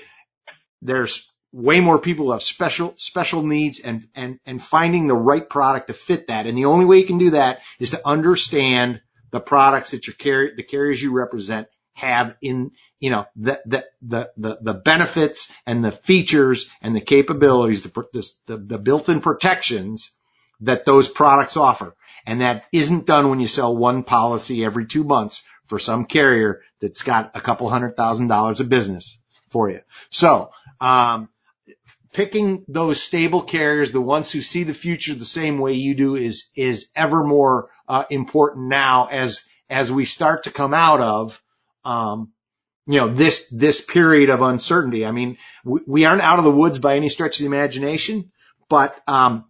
There's 0.83 1.27
way 1.51 1.79
more 1.79 1.97
people 1.97 2.25
who 2.25 2.31
have 2.33 2.43
special, 2.43 2.93
special 2.97 3.41
needs 3.41 3.79
and, 3.79 4.07
and, 4.13 4.39
and 4.45 4.61
finding 4.61 5.07
the 5.07 5.15
right 5.15 5.49
product 5.49 5.87
to 5.87 5.93
fit 5.93 6.27
that. 6.27 6.45
And 6.45 6.55
the 6.55 6.65
only 6.65 6.85
way 6.85 6.99
you 6.99 7.05
can 7.05 7.17
do 7.17 7.31
that 7.31 7.61
is 7.79 7.91
to 7.91 8.01
understand 8.05 9.01
the 9.31 9.39
products 9.39 9.91
that 9.91 10.05
your 10.05 10.15
carrier, 10.15 10.55
the 10.55 10.63
carriers 10.63 11.01
you 11.01 11.11
represent 11.11 11.67
have 11.99 12.35
in, 12.41 12.71
you 12.99 13.09
know, 13.09 13.25
the, 13.35 13.61
the, 13.65 13.85
the, 14.01 14.31
the, 14.37 14.57
the 14.61 14.73
benefits 14.73 15.51
and 15.65 15.83
the 15.83 15.91
features 15.91 16.69
and 16.81 16.95
the 16.95 17.01
capabilities, 17.01 17.83
the, 17.83 18.33
the, 18.47 18.57
the 18.57 18.77
built-in 18.77 19.21
protections 19.21 20.11
that 20.61 20.85
those 20.85 21.07
products 21.07 21.57
offer. 21.57 21.95
And 22.25 22.41
that 22.41 22.63
isn't 22.71 23.05
done 23.05 23.29
when 23.29 23.39
you 23.39 23.47
sell 23.47 23.75
one 23.75 24.03
policy 24.03 24.65
every 24.65 24.85
two 24.85 25.03
months 25.03 25.43
for 25.67 25.79
some 25.79 26.05
carrier 26.05 26.61
that's 26.81 27.03
got 27.03 27.31
a 27.35 27.41
couple 27.41 27.69
hundred 27.69 27.95
thousand 27.95 28.27
dollars 28.27 28.59
of 28.59 28.69
business 28.69 29.17
for 29.49 29.69
you. 29.69 29.81
So, 30.09 30.51
um, 30.81 31.29
picking 32.11 32.65
those 32.67 33.01
stable 33.01 33.43
carriers, 33.43 33.91
the 33.91 34.01
ones 34.01 34.31
who 34.31 34.41
see 34.41 34.63
the 34.63 34.73
future 34.73 35.13
the 35.13 35.25
same 35.25 35.59
way 35.59 35.73
you 35.73 35.95
do 35.95 36.15
is, 36.15 36.49
is 36.55 36.89
ever 36.95 37.23
more, 37.23 37.69
uh, 37.87 38.03
important 38.09 38.67
now 38.67 39.07
as, 39.11 39.45
as 39.69 39.91
we 39.91 40.05
start 40.05 40.43
to 40.43 40.51
come 40.51 40.73
out 40.73 41.01
of, 41.01 41.41
um, 41.83 42.31
you 42.87 42.99
know, 42.99 43.13
this, 43.13 43.49
this 43.49 43.81
period 43.81 44.29
of 44.29 44.41
uncertainty. 44.41 45.05
I 45.05 45.11
mean, 45.11 45.37
we, 45.63 45.81
we 45.85 46.05
aren't 46.05 46.21
out 46.21 46.39
of 46.39 46.45
the 46.45 46.51
woods 46.51 46.77
by 46.77 46.95
any 46.95 47.09
stretch 47.09 47.37
of 47.37 47.41
the 47.41 47.45
imagination, 47.55 48.31
but, 48.67 48.95
um, 49.07 49.45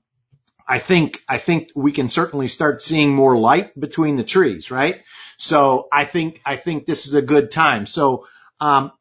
I 0.68 0.78
think, 0.78 1.24
I 1.28 1.40
think 1.40 1.72
we 1.76 1.92
can 1.92 2.10
certainly 2.10 2.48
start 2.48 2.82
seeing 2.82 3.16
more 3.16 3.36
light 3.36 3.80
between 3.80 4.18
the 4.18 4.24
trees, 4.24 4.70
right? 4.70 5.02
So 5.38 5.88
I 5.92 6.06
think, 6.06 6.42
I 6.46 6.58
think 6.58 6.86
this 6.86 7.08
is 7.08 7.16
a 7.16 7.24
good 7.24 7.50
time. 7.50 7.88
So, 7.88 8.28
um, 8.60 8.92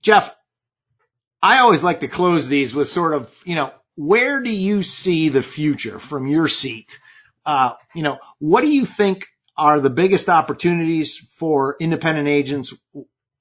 Jeff, 0.00 0.34
I 1.42 1.58
always 1.58 1.82
like 1.82 2.00
to 2.00 2.08
close 2.08 2.48
these 2.48 2.74
with 2.74 2.88
sort 2.88 3.12
of, 3.12 3.38
you 3.44 3.54
know, 3.54 3.70
where 3.96 4.40
do 4.42 4.50
you 4.50 4.82
see 4.82 5.28
the 5.28 5.42
future 5.42 5.98
from 5.98 6.26
your 6.26 6.48
seat? 6.48 6.98
Uh, 7.44 7.72
you 7.94 8.02
know, 8.02 8.18
what 8.38 8.62
do 8.62 8.72
you 8.72 8.86
think 8.86 9.26
are 9.60 9.78
the 9.78 9.90
biggest 9.90 10.30
opportunities 10.30 11.18
for 11.34 11.76
independent 11.78 12.28
agents 12.28 12.72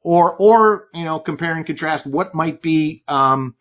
or, 0.01 0.35
or, 0.35 0.89
you 0.93 1.05
know, 1.05 1.17
compare 1.17 1.55
and 1.55 1.65
contrast 1.65 2.05
what 2.05 2.35
might 2.35 2.61
be, 2.61 3.03
um, 3.07 3.55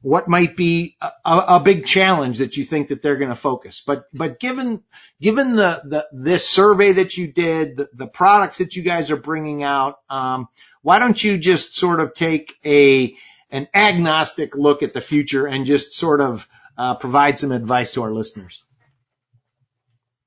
what 0.00 0.26
might 0.26 0.56
be 0.56 0.96
a, 1.02 1.10
a, 1.26 1.60
big 1.60 1.84
challenge 1.84 2.38
that 2.38 2.56
you 2.56 2.64
think 2.64 2.88
that 2.88 3.02
they're 3.02 3.18
going 3.18 3.28
to 3.28 3.36
focus. 3.36 3.82
But, 3.86 4.04
but 4.14 4.40
given, 4.40 4.82
given 5.20 5.56
the, 5.56 5.82
the, 5.84 6.06
this 6.10 6.48
survey 6.48 6.92
that 6.92 7.18
you 7.18 7.30
did, 7.30 7.76
the, 7.76 7.90
the 7.92 8.06
products 8.06 8.58
that 8.58 8.76
you 8.76 8.82
guys 8.82 9.10
are 9.10 9.16
bringing 9.16 9.62
out, 9.62 9.98
um, 10.08 10.48
why 10.80 11.00
don't 11.00 11.22
you 11.22 11.36
just 11.36 11.76
sort 11.76 12.00
of 12.00 12.14
take 12.14 12.56
a, 12.64 13.14
an 13.50 13.68
agnostic 13.74 14.56
look 14.56 14.82
at 14.82 14.94
the 14.94 15.02
future 15.02 15.46
and 15.46 15.66
just 15.66 15.92
sort 15.92 16.22
of, 16.22 16.48
uh, 16.78 16.94
provide 16.94 17.38
some 17.38 17.52
advice 17.52 17.92
to 17.92 18.02
our 18.02 18.10
listeners? 18.10 18.64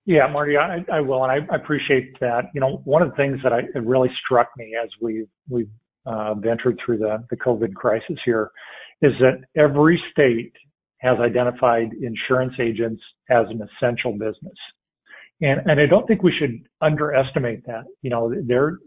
Yeah, 0.05 0.27
Marty, 0.27 0.57
I, 0.57 0.99
will, 0.99 1.23
and 1.23 1.31
I, 1.31 1.55
appreciate 1.55 2.19
that. 2.19 2.49
You 2.53 2.59
know, 2.59 2.81
one 2.83 3.01
of 3.01 3.09
the 3.09 3.15
things 3.15 3.39
that 3.43 3.53
it 3.53 3.83
really 3.83 4.09
struck 4.23 4.49
me 4.57 4.75
as 4.81 4.89
we 5.01 5.25
we've 5.49 5.69
uh, 6.05 6.33
ventured 6.33 6.77
through 6.85 6.97
the, 6.97 7.25
the 7.29 7.37
COVID 7.37 7.73
crisis 7.73 8.17
here 8.25 8.51
is 9.01 9.13
that 9.19 9.43
every 9.55 10.01
state 10.11 10.51
has 10.97 11.19
identified 11.19 11.91
insurance 12.01 12.53
agents 12.59 13.01
as 13.29 13.45
an 13.49 13.61
essential 13.61 14.11
business. 14.13 14.57
And, 15.41 15.61
and 15.65 15.79
I 15.79 15.85
don't 15.85 16.07
think 16.07 16.23
we 16.23 16.33
should 16.37 16.65
underestimate 16.81 17.65
that. 17.65 17.83
You 18.01 18.09
know, 18.09 18.29
the, 18.29 18.77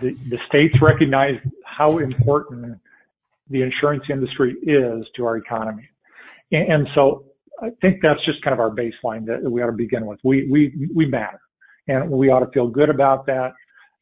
the 0.00 0.38
states 0.48 0.74
recognize 0.80 1.36
how 1.64 1.98
important 1.98 2.78
the 3.50 3.62
insurance 3.62 4.04
industry 4.08 4.54
is 4.62 5.06
to 5.16 5.26
our 5.26 5.36
economy. 5.36 5.88
And 6.50 6.88
so 6.94 7.24
I 7.62 7.70
think 7.80 8.00
that's 8.02 8.24
just 8.26 8.42
kind 8.42 8.52
of 8.52 8.60
our 8.60 8.70
baseline 8.70 9.24
that 9.26 9.48
we 9.48 9.62
ought 9.62 9.66
to 9.66 9.72
begin 9.72 10.06
with. 10.06 10.18
We, 10.24 10.48
we, 10.50 10.88
we 10.94 11.06
matter 11.06 11.40
and 11.88 12.10
we 12.10 12.28
ought 12.30 12.40
to 12.40 12.50
feel 12.52 12.68
good 12.68 12.90
about 12.90 13.26
that. 13.26 13.52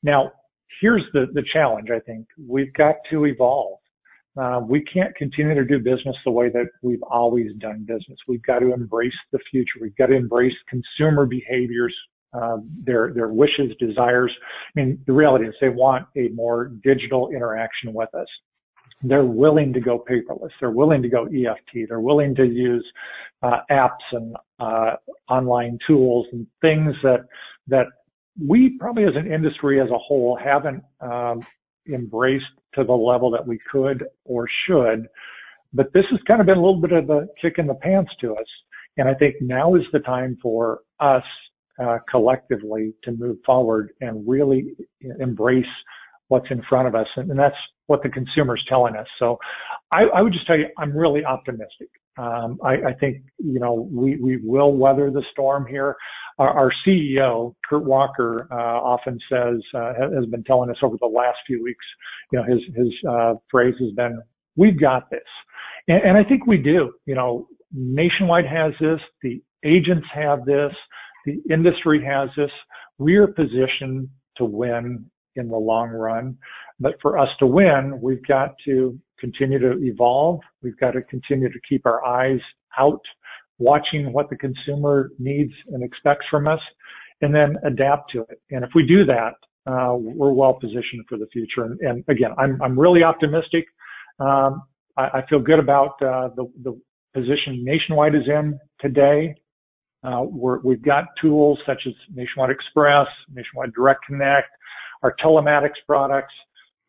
Now, 0.03 0.33
here's 0.81 1.05
the, 1.13 1.27
the 1.35 1.43
challenge, 1.53 1.89
I 1.95 2.01
think. 2.01 2.27
We've 2.49 2.73
got 2.73 2.97
to 3.11 3.27
evolve. 3.27 3.79
Uh, 4.41 4.61
we 4.67 4.83
can't 4.85 5.15
continue 5.17 5.55
to 5.55 5.65
do 5.65 5.79
business 5.79 6.17
the 6.25 6.31
way 6.31 6.49
that 6.51 6.67
we've 6.83 7.03
always 7.03 7.53
done 7.59 7.85
business. 7.87 8.19
We've 8.29 8.43
got 8.43 8.61
to 8.61 8.73
embrace 8.73 9.13
the 9.33 9.41
future. 9.51 9.79
We've 9.81 9.97
got 9.97 10.07
to 10.07 10.15
embrace 10.15 10.55
consumer 10.69 11.27
behaviors, 11.27 11.95
uh, 12.33 12.59
their 12.85 13.13
their 13.13 13.29
wishes, 13.29 13.73
desires. 13.81 14.33
I 14.77 14.81
mean, 14.81 15.03
the 15.07 15.13
reality 15.13 15.47
is 15.47 15.55
they 15.61 15.69
want 15.69 16.07
a 16.17 16.29
more 16.29 16.71
digital 16.85 17.31
interaction 17.31 17.93
with 17.93 18.15
us. 18.15 18.29
They're 19.03 19.25
willing 19.25 19.73
to 19.73 19.81
go 19.81 20.05
paperless. 20.09 20.51
They're 20.61 20.71
willing 20.71 21.03
to 21.03 21.09
go 21.09 21.27
EFT. 21.27 21.89
They're 21.89 22.01
willing 22.01 22.35
to 22.35 22.45
use 22.45 22.87
uh, 23.43 23.61
apps 23.71 24.05
and 24.13 24.37
uh, 24.59 24.97
online 25.29 25.79
tools 25.87 26.27
and 26.33 26.47
things 26.61 26.95
that 27.03 27.21
that 27.69 27.87
we 28.47 28.77
probably 28.79 29.05
as 29.05 29.17
an 29.17 29.31
industry 29.31 29.81
as 29.81 29.89
a 29.91 29.99
whole 29.99 30.39
haven't 30.43 30.83
um, 31.01 31.45
embraced 31.93 32.45
to 32.75 32.85
the 32.85 32.93
level 32.93 33.31
that 33.31 33.47
we 33.47 33.59
could 33.71 34.05
or 34.25 34.47
should. 34.67 35.07
But 35.73 35.93
this 35.93 36.05
has 36.11 36.21
kind 36.27 36.41
of 36.41 36.47
been 36.47 36.59
a 36.59 36.61
little 36.61 36.81
bit 36.81 36.93
of 36.93 37.11
a 37.11 37.27
kick 37.41 37.55
in 37.59 37.67
the 37.67 37.75
pants 37.75 38.11
to 38.21 38.35
us. 38.35 38.47
And 38.97 39.09
I 39.09 39.15
think 39.15 39.37
now 39.41 39.75
is 39.75 39.83
the 39.93 40.01
time 40.01 40.37
for 40.43 40.81
us 40.99 41.23
uh, 41.83 41.99
collectively 42.11 42.93
to 43.05 43.13
move 43.13 43.39
forward 43.47 43.91
and 44.01 44.29
really 44.29 44.75
embrace 45.21 45.65
what's 46.31 46.47
in 46.51 46.63
front 46.69 46.87
of 46.87 46.95
us. 46.95 47.09
And, 47.17 47.37
that's 47.37 47.57
what 47.89 48.03
the 48.05 48.09
consumer's 48.09 48.65
telling 48.69 48.95
us. 48.95 49.07
So 49.19 49.37
I, 49.91 50.03
I, 50.15 50.23
would 50.23 50.33
just 50.33 50.47
tell 50.47 50.57
you, 50.57 50.67
I'm 50.79 50.97
really 50.97 51.25
optimistic. 51.25 51.89
Um, 52.17 52.59
I, 52.65 52.75
I, 52.75 52.93
think, 53.01 53.23
you 53.39 53.59
know, 53.59 53.89
we, 53.93 54.17
we 54.17 54.39
will 54.43 54.73
weather 54.73 55.11
the 55.11 55.25
storm 55.33 55.67
here. 55.67 55.97
Our, 56.39 56.51
our 56.51 56.73
CEO, 56.87 57.55
Kirt 57.69 57.85
Walker, 57.85 58.47
uh, 58.53 58.55
often 58.55 59.19
says, 59.31 59.61
uh, 59.75 59.93
has 60.15 60.25
been 60.27 60.45
telling 60.45 60.71
us 60.71 60.77
over 60.85 60.97
the 61.01 61.07
last 61.07 61.39
few 61.49 61.65
weeks, 61.65 61.85
you 62.33 62.39
know, 62.39 62.45
his, 62.45 62.61
his, 62.77 62.93
uh, 63.09 63.35
phrase 63.51 63.75
has 63.81 63.91
been, 63.93 64.21
we've 64.55 64.81
got 64.81 65.11
this. 65.11 65.21
And, 65.89 66.03
and 66.05 66.17
I 66.17 66.23
think 66.23 66.47
we 66.47 66.59
do, 66.59 66.93
you 67.07 67.17
know, 67.17 67.49
Nationwide 67.73 68.47
has 68.47 68.73
this, 68.81 69.01
the 69.23 69.43
agents 69.65 70.07
have 70.15 70.45
this, 70.45 70.73
the 71.27 71.43
industry 71.53 72.05
has 72.05 72.29
this. 72.37 72.51
We're 72.99 73.27
positioned 73.27 74.09
to 74.37 74.45
win 74.45 75.11
in 75.37 75.49
the 75.49 75.57
long 75.57 75.89
run. 75.89 76.37
But 76.79 76.95
for 77.01 77.19
us 77.19 77.29
to 77.39 77.47
win, 77.47 77.99
we've 78.01 78.25
got 78.27 78.55
to 78.67 78.99
continue 79.19 79.59
to 79.59 79.79
evolve. 79.83 80.41
We've 80.63 80.79
got 80.79 80.93
to 80.93 81.03
continue 81.03 81.51
to 81.51 81.61
keep 81.69 81.87
our 81.87 82.05
eyes 82.05 82.41
out, 82.79 83.03
watching 83.59 84.13
what 84.13 84.31
the 84.31 84.37
consumer 84.37 85.11
needs 85.19 85.53
and 85.69 85.83
expects 85.83 86.25
from 86.31 86.49
us, 86.49 86.61
and 87.21 87.35
then 87.35 87.57
adapt 87.65 88.11
to 88.13 88.23
it. 88.23 88.41
And 88.51 88.65
if 88.65 88.71
we 88.75 88.87
do 88.87 89.05
that, 89.05 89.35
uh, 89.67 89.95
we're 89.95 90.33
well 90.33 90.55
positioned 90.55 91.05
for 91.09 91.19
the 91.19 91.27
future. 91.33 91.65
And, 91.65 91.79
and 91.81 92.05
again, 92.09 92.31
I'm, 92.39 92.61
I'm 92.63 92.79
really 92.79 93.03
optimistic. 93.03 93.67
Um, 94.19 94.63
I, 94.97 95.03
I, 95.19 95.23
feel 95.29 95.39
good 95.39 95.59
about 95.59 96.01
uh, 96.03 96.31
the, 96.35 96.51
the 96.63 96.81
position 97.15 97.63
Nationwide 97.63 98.15
is 98.15 98.27
in 98.27 98.59
today. 98.81 99.35
Uh, 100.03 100.23
we 100.23 100.75
have 100.75 100.83
got 100.83 101.05
tools 101.21 101.59
such 101.67 101.83
as 101.87 101.93
Nationwide 102.15 102.51
Express, 102.51 103.07
Nationwide 103.33 103.73
Direct 103.75 104.01
Connect, 104.07 104.49
our 105.03 105.15
telematics 105.25 105.81
products, 105.87 106.35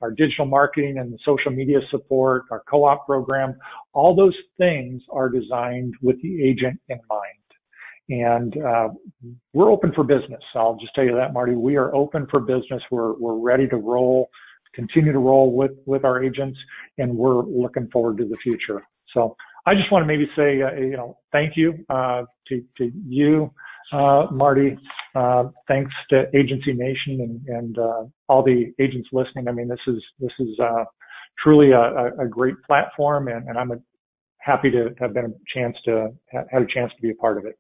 our 0.02 0.12
digital 0.12 0.46
marketing 0.46 0.98
and 0.98 1.20
social 1.26 1.52
media 1.52 1.80
support, 1.90 2.44
our 2.52 2.64
co-op 2.70 3.06
program, 3.06 3.56
all 3.94 4.16
those 4.16 4.36
things 4.58 5.02
are 5.12 5.30
designed 5.30 5.94
with 6.02 6.22
the 6.22 6.44
agent 6.44 6.80
in 6.90 7.00
mind. 7.10 7.42
And 8.10 8.58
uh, 8.66 8.90
we're 9.54 9.72
open 9.72 9.94
for 9.94 10.04
business. 10.04 10.42
I'll 10.56 10.78
just 10.82 10.94
tell 10.96 11.06
you 11.06 11.16
that, 11.16 11.34
Marty. 11.34 11.56
We 11.56 11.78
are 11.78 11.94
open 11.96 12.28
for 12.30 12.40
business. 12.42 12.82
We're 12.92 13.14
we're 13.14 13.40
ready 13.40 13.68
to 13.70 13.78
roll, 13.78 14.30
continue 14.74 15.14
to 15.14 15.20
roll 15.20 15.56
with 15.56 15.72
with 15.86 16.04
our 16.04 16.22
agents, 16.22 16.58
and 16.98 17.16
we're 17.16 17.44
looking 17.44 17.88
forward 17.90 18.18
to 18.18 18.26
the 18.26 18.38
future. 18.44 18.84
So 19.14 19.36
I 19.66 19.76
just 19.76 19.92
want 19.92 20.04
to 20.04 20.08
maybe 20.08 20.28
say, 20.36 20.62
uh, 20.62 20.74
you 20.74 20.98
know, 20.98 21.20
thank 21.32 21.54
you 21.56 21.86
uh, 21.90 22.24
to 22.48 22.64
to 22.80 22.92
you, 23.08 23.54
Marty, 23.92 24.78
uh, 25.16 25.46
thanks 25.68 25.92
to 26.10 26.26
Agency 26.36 26.74
Nation 26.74 27.44
and, 27.48 27.78
uh, 27.78 28.04
all 28.30 28.44
the 28.44 28.74
agents 28.80 29.10
listening. 29.12 29.48
I 29.48 29.52
mean, 29.52 29.68
this 29.68 29.80
is 29.88 30.02
this 30.20 30.32
is 30.40 30.60
uh, 30.60 30.86
truly 31.44 31.72
a, 31.72 32.28
great 32.30 32.56
platform, 32.66 33.28
and, 33.28 33.58
I'm 33.58 33.84
happy 34.38 34.72
to 34.72 34.96
have 35.00 35.14
been 35.14 35.26
a 35.26 35.34
chance 35.54 35.78
to 35.86 36.14
had 36.32 36.62
a 36.62 36.68
chance 36.74 36.92
to 36.96 37.02
be 37.02 37.12
a 37.12 37.16
part 37.16 37.38
of 37.38 37.46
it. 37.46 37.58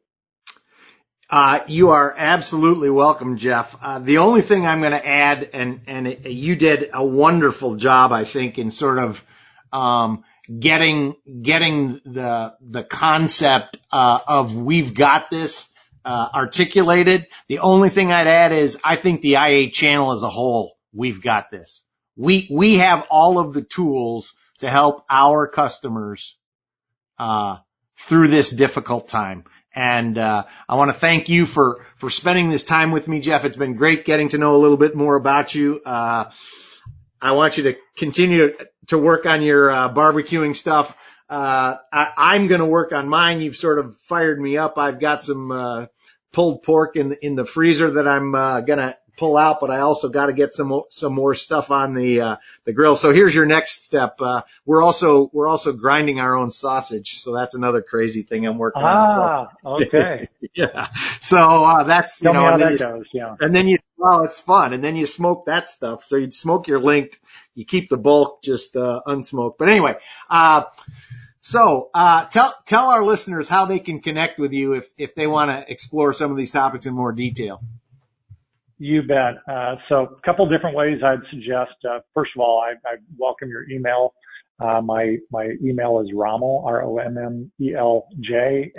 Uh, 1.30 1.64
you 1.68 1.90
are 1.90 2.14
absolutely 2.18 2.90
welcome, 2.90 3.38
Jeff. 3.38 3.76
Uh, 3.82 4.00
the 4.00 4.18
only 4.18 4.42
thing 4.42 4.66
I'm 4.66 4.82
going 4.82 4.92
to 4.92 5.08
add, 5.08 5.50
and 5.54 6.18
you 6.26 6.56
did 6.56 6.90
a 6.94 7.06
wonderful 7.06 7.76
job, 7.76 8.12
I 8.12 8.26
think, 8.26 8.58
in 8.58 8.72
sort 8.72 9.00
of 9.00 9.24
um, 9.72 10.24
getting 10.60 11.16
getting 11.42 12.02
the 12.06 12.56
the 12.62 12.84
concept 12.84 13.78
uh, 13.92 14.20
of 14.28 14.56
we've 14.56 14.94
got 14.94 15.30
this 15.30 15.71
uh, 16.06 16.30
articulated. 16.34 17.28
The 17.48 17.60
only 17.60 17.90
thing 17.90 18.12
I'd 18.12 18.28
add 18.28 18.52
is 18.52 18.78
I 18.84 18.96
think 18.96 19.22
the 19.22 19.36
IA 19.36 19.70
channel 19.70 20.12
as 20.12 20.24
a 20.24 20.30
whole, 20.30 20.78
we've 20.94 21.22
got 21.22 21.52
this. 21.52 21.84
We, 22.16 22.48
we 22.52 22.78
have 22.78 23.08
all 23.10 23.40
of 23.40 23.54
the 23.54 23.62
tools 23.62 24.34
to 24.60 24.70
help 24.70 25.06
our 25.10 25.48
customers, 25.48 26.38
uh, 27.18 27.58
through 27.98 28.28
this 28.28 28.50
difficult 28.50 29.08
time. 29.08 29.46
And, 29.74 30.18
uh, 30.18 30.46
I 30.68 30.76
want 30.76 30.90
to 30.90 30.94
thank 30.98 31.30
you 31.30 31.46
for, 31.46 31.86
for 31.96 32.10
spending 32.10 32.50
this 32.50 32.64
time 32.64 32.92
with 32.92 33.08
me, 33.08 33.22
Jeff. 33.22 33.46
It's 33.46 33.56
been 33.56 33.76
great 33.76 34.06
getting 34.06 34.30
to 34.30 34.38
know 34.38 34.56
a 34.56 34.60
little 34.60 34.78
bit 34.78 34.96
more 34.96 35.16
about 35.16 35.56
you. 35.56 35.82
Uh, 35.86 36.30
I 37.22 37.34
want 37.34 37.58
you 37.58 37.64
to 37.64 37.76
continue 37.96 38.54
to 38.88 38.98
work 38.98 39.26
on 39.26 39.42
your, 39.44 39.70
uh, 39.70 39.94
barbecuing 39.94 40.56
stuff. 40.56 40.98
Uh, 41.32 41.78
I, 41.94 42.36
am 42.36 42.48
going 42.48 42.60
to 42.60 42.66
work 42.66 42.92
on 42.92 43.08
mine. 43.08 43.40
You've 43.40 43.56
sort 43.56 43.80
of 43.80 43.98
fired 44.00 44.40
me 44.40 44.58
up. 44.58 44.78
I've 44.78 45.00
got 45.00 45.24
some, 45.24 45.50
uh, 45.50 45.86
pulled 46.34 46.64
pork 46.64 46.98
in, 46.98 47.14
in 47.22 47.36
the 47.36 47.46
freezer 47.46 47.92
that 47.92 48.08
I'm, 48.08 48.36
uh, 48.36 48.62
going 48.62 48.80
to 48.80 48.98
pull 49.22 49.38
out, 49.38 49.60
but 49.60 49.70
I 49.70 49.82
also 49.82 50.10
got 50.10 50.26
to 50.26 50.34
get 50.34 50.52
some, 50.52 50.82
some 50.90 51.14
more 51.14 51.36
stuff 51.36 51.70
on 51.70 51.94
the, 51.94 52.22
uh, 52.22 52.36
the 52.66 52.74
grill. 52.74 52.96
So 52.96 53.14
here's 53.14 53.36
your 53.36 53.46
next 53.46 53.84
step. 53.84 54.20
Uh, 54.20 54.42
we're 54.66 54.82
also, 54.82 55.30
we're 55.32 55.48
also 55.48 55.74
grinding 55.74 56.20
our 56.20 56.36
own 56.36 56.50
sausage. 56.50 57.20
So 57.20 57.32
that's 57.32 57.54
another 57.54 57.84
crazy 57.84 58.24
thing 58.24 58.48
I'm 58.48 58.58
working 58.58 58.82
ah, 58.84 58.90
on. 59.42 59.48
So, 59.62 59.86
okay. 59.86 60.28
yeah. 60.56 60.88
So, 61.20 61.38
uh, 61.38 61.84
that's, 61.84 62.20
Tell 62.20 62.34
you 62.34 62.40
know, 62.40 62.46
me 62.46 62.50
how 62.50 62.58
that 62.58 62.72
you, 62.72 62.78
goes. 62.80 63.06
Yeah. 63.14 63.36
And 63.40 63.56
then 63.56 63.68
you, 63.68 63.78
well, 63.96 64.24
it's 64.24 64.40
fun. 64.40 64.74
And 64.74 64.84
then 64.84 64.96
you 64.96 65.06
smoke 65.06 65.46
that 65.46 65.70
stuff. 65.70 66.04
So 66.04 66.16
you 66.18 66.32
smoke 66.32 66.68
your 66.68 66.82
linked, 66.82 67.20
you 67.54 67.64
keep 67.64 67.90
the 67.90 67.98
bulk 67.98 68.42
just, 68.42 68.76
uh, 68.76 69.02
unsmoked. 69.06 69.60
But 69.60 69.70
anyway, 69.70 69.98
uh, 70.32 70.64
So, 71.44 71.90
uh, 71.94 72.26
tell, 72.26 72.56
tell 72.66 72.90
our 72.90 73.04
listeners 73.04 73.50
how 73.50 73.66
they 73.66 73.80
can 73.80 74.00
connect 74.00 74.40
with 74.40 74.54
you 74.54 74.74
if, 74.74 74.86
if 74.98 75.16
they 75.16 75.28
want 75.28 75.50
to 75.50 75.72
explore 75.72 76.14
some 76.14 76.32
of 76.32 76.38
these 76.38 76.52
topics 76.52 76.88
in 76.88 76.94
more 76.94 77.12
detail. 77.12 77.62
You 78.84 79.04
bet. 79.04 79.36
Uh, 79.48 79.76
so 79.90 79.96
a 80.18 80.22
couple 80.26 80.50
different 80.50 80.76
ways 80.76 81.02
I'd 81.06 81.20
suggest. 81.30 81.76
Uh, 81.88 82.00
first 82.16 82.32
of 82.36 82.42
all, 82.42 82.60
I, 82.60 82.72
I 82.90 82.96
welcome 83.16 83.48
your 83.48 83.70
email. 83.70 84.16
Uh, 84.60 84.82
my, 84.82 85.18
my 85.32 85.52
email 85.64 86.00
is 86.00 86.10
rommel, 86.16 86.64
R-O-M-M-E-L-J 86.66 87.12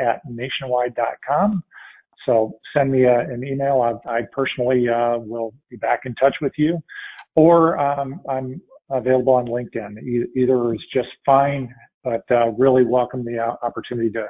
at 0.00 0.20
nationwide.com. 0.28 1.62
So 2.26 2.58
send 2.76 2.90
me 2.90 3.04
a, 3.04 3.20
an 3.20 3.44
email. 3.44 3.80
I, 3.80 3.92
I 4.10 4.20
personally, 4.32 4.88
uh, 4.88 5.18
will 5.18 5.54
be 5.70 5.76
back 5.76 6.00
in 6.04 6.16
touch 6.16 6.34
with 6.42 6.52
you 6.56 6.82
or, 7.36 7.78
um, 7.78 8.20
I'm 8.28 8.60
available 8.90 9.34
on 9.34 9.46
LinkedIn. 9.46 10.02
E- 10.02 10.26
either 10.34 10.74
is 10.74 10.80
just 10.92 11.10
fine 11.24 11.72
but 12.04 12.24
uh, 12.32 12.50
really 12.58 12.84
welcome 12.84 13.24
the 13.24 13.38
opportunity 13.38 14.10
to 14.10 14.26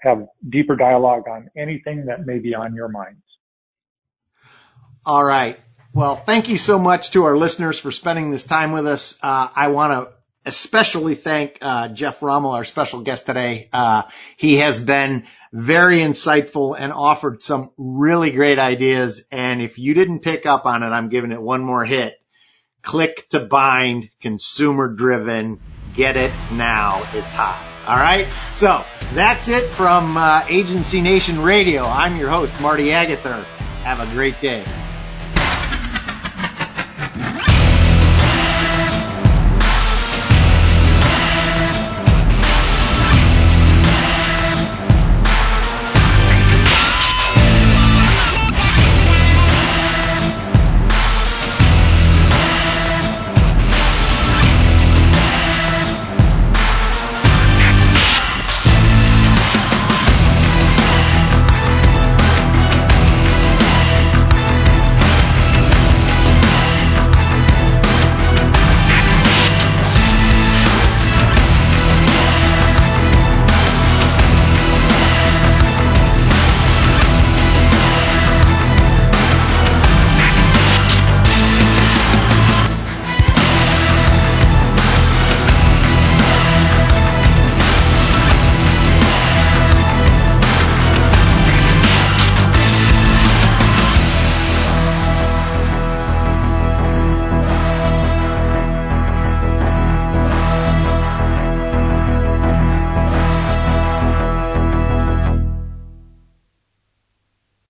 have 0.00 0.26
deeper 0.50 0.74
dialogue 0.74 1.28
on 1.30 1.48
anything 1.56 2.04
that 2.06 2.26
may 2.26 2.40
be 2.40 2.54
on 2.56 2.74
your 2.74 2.88
minds. 2.88 3.22
All 5.04 5.24
right. 5.24 5.58
Well, 5.92 6.16
thank 6.16 6.48
you 6.48 6.58
so 6.58 6.78
much 6.78 7.10
to 7.12 7.24
our 7.24 7.36
listeners 7.36 7.78
for 7.78 7.90
spending 7.90 8.30
this 8.30 8.44
time 8.44 8.72
with 8.72 8.86
us. 8.86 9.16
Uh, 9.22 9.48
I 9.54 9.68
want 9.68 9.92
to 9.92 10.12
especially 10.44 11.14
thank 11.14 11.58
uh, 11.60 11.88
Jeff 11.88 12.22
Rommel, 12.22 12.52
our 12.52 12.64
special 12.64 13.02
guest 13.02 13.26
today. 13.26 13.68
Uh, 13.72 14.04
he 14.36 14.56
has 14.56 14.80
been 14.80 15.26
very 15.52 15.98
insightful 15.98 16.76
and 16.78 16.92
offered 16.92 17.42
some 17.42 17.70
really 17.76 18.32
great 18.32 18.58
ideas. 18.58 19.24
And 19.30 19.60
if 19.60 19.78
you 19.78 19.94
didn't 19.94 20.20
pick 20.20 20.46
up 20.46 20.66
on 20.66 20.82
it, 20.82 20.86
I'm 20.86 21.10
giving 21.10 21.30
it 21.30 21.40
one 21.40 21.62
more 21.62 21.84
hit. 21.84 22.14
Click 22.82 23.28
to 23.28 23.40
bind, 23.40 24.10
consumer 24.20 24.88
driven 24.88 25.60
Get 25.94 26.16
it 26.16 26.32
now. 26.52 27.06
It's 27.12 27.32
hot. 27.32 27.60
All 27.86 27.96
right. 27.96 28.26
So 28.54 28.84
that's 29.14 29.48
it 29.48 29.70
from 29.74 30.16
uh, 30.16 30.46
Agency 30.48 31.02
Nation 31.02 31.42
Radio. 31.42 31.84
I'm 31.84 32.16
your 32.16 32.30
host, 32.30 32.58
Marty 32.60 32.92
Agather. 32.92 33.42
Have 33.84 34.00
a 34.00 34.10
great 34.14 34.40
day. 34.40 34.64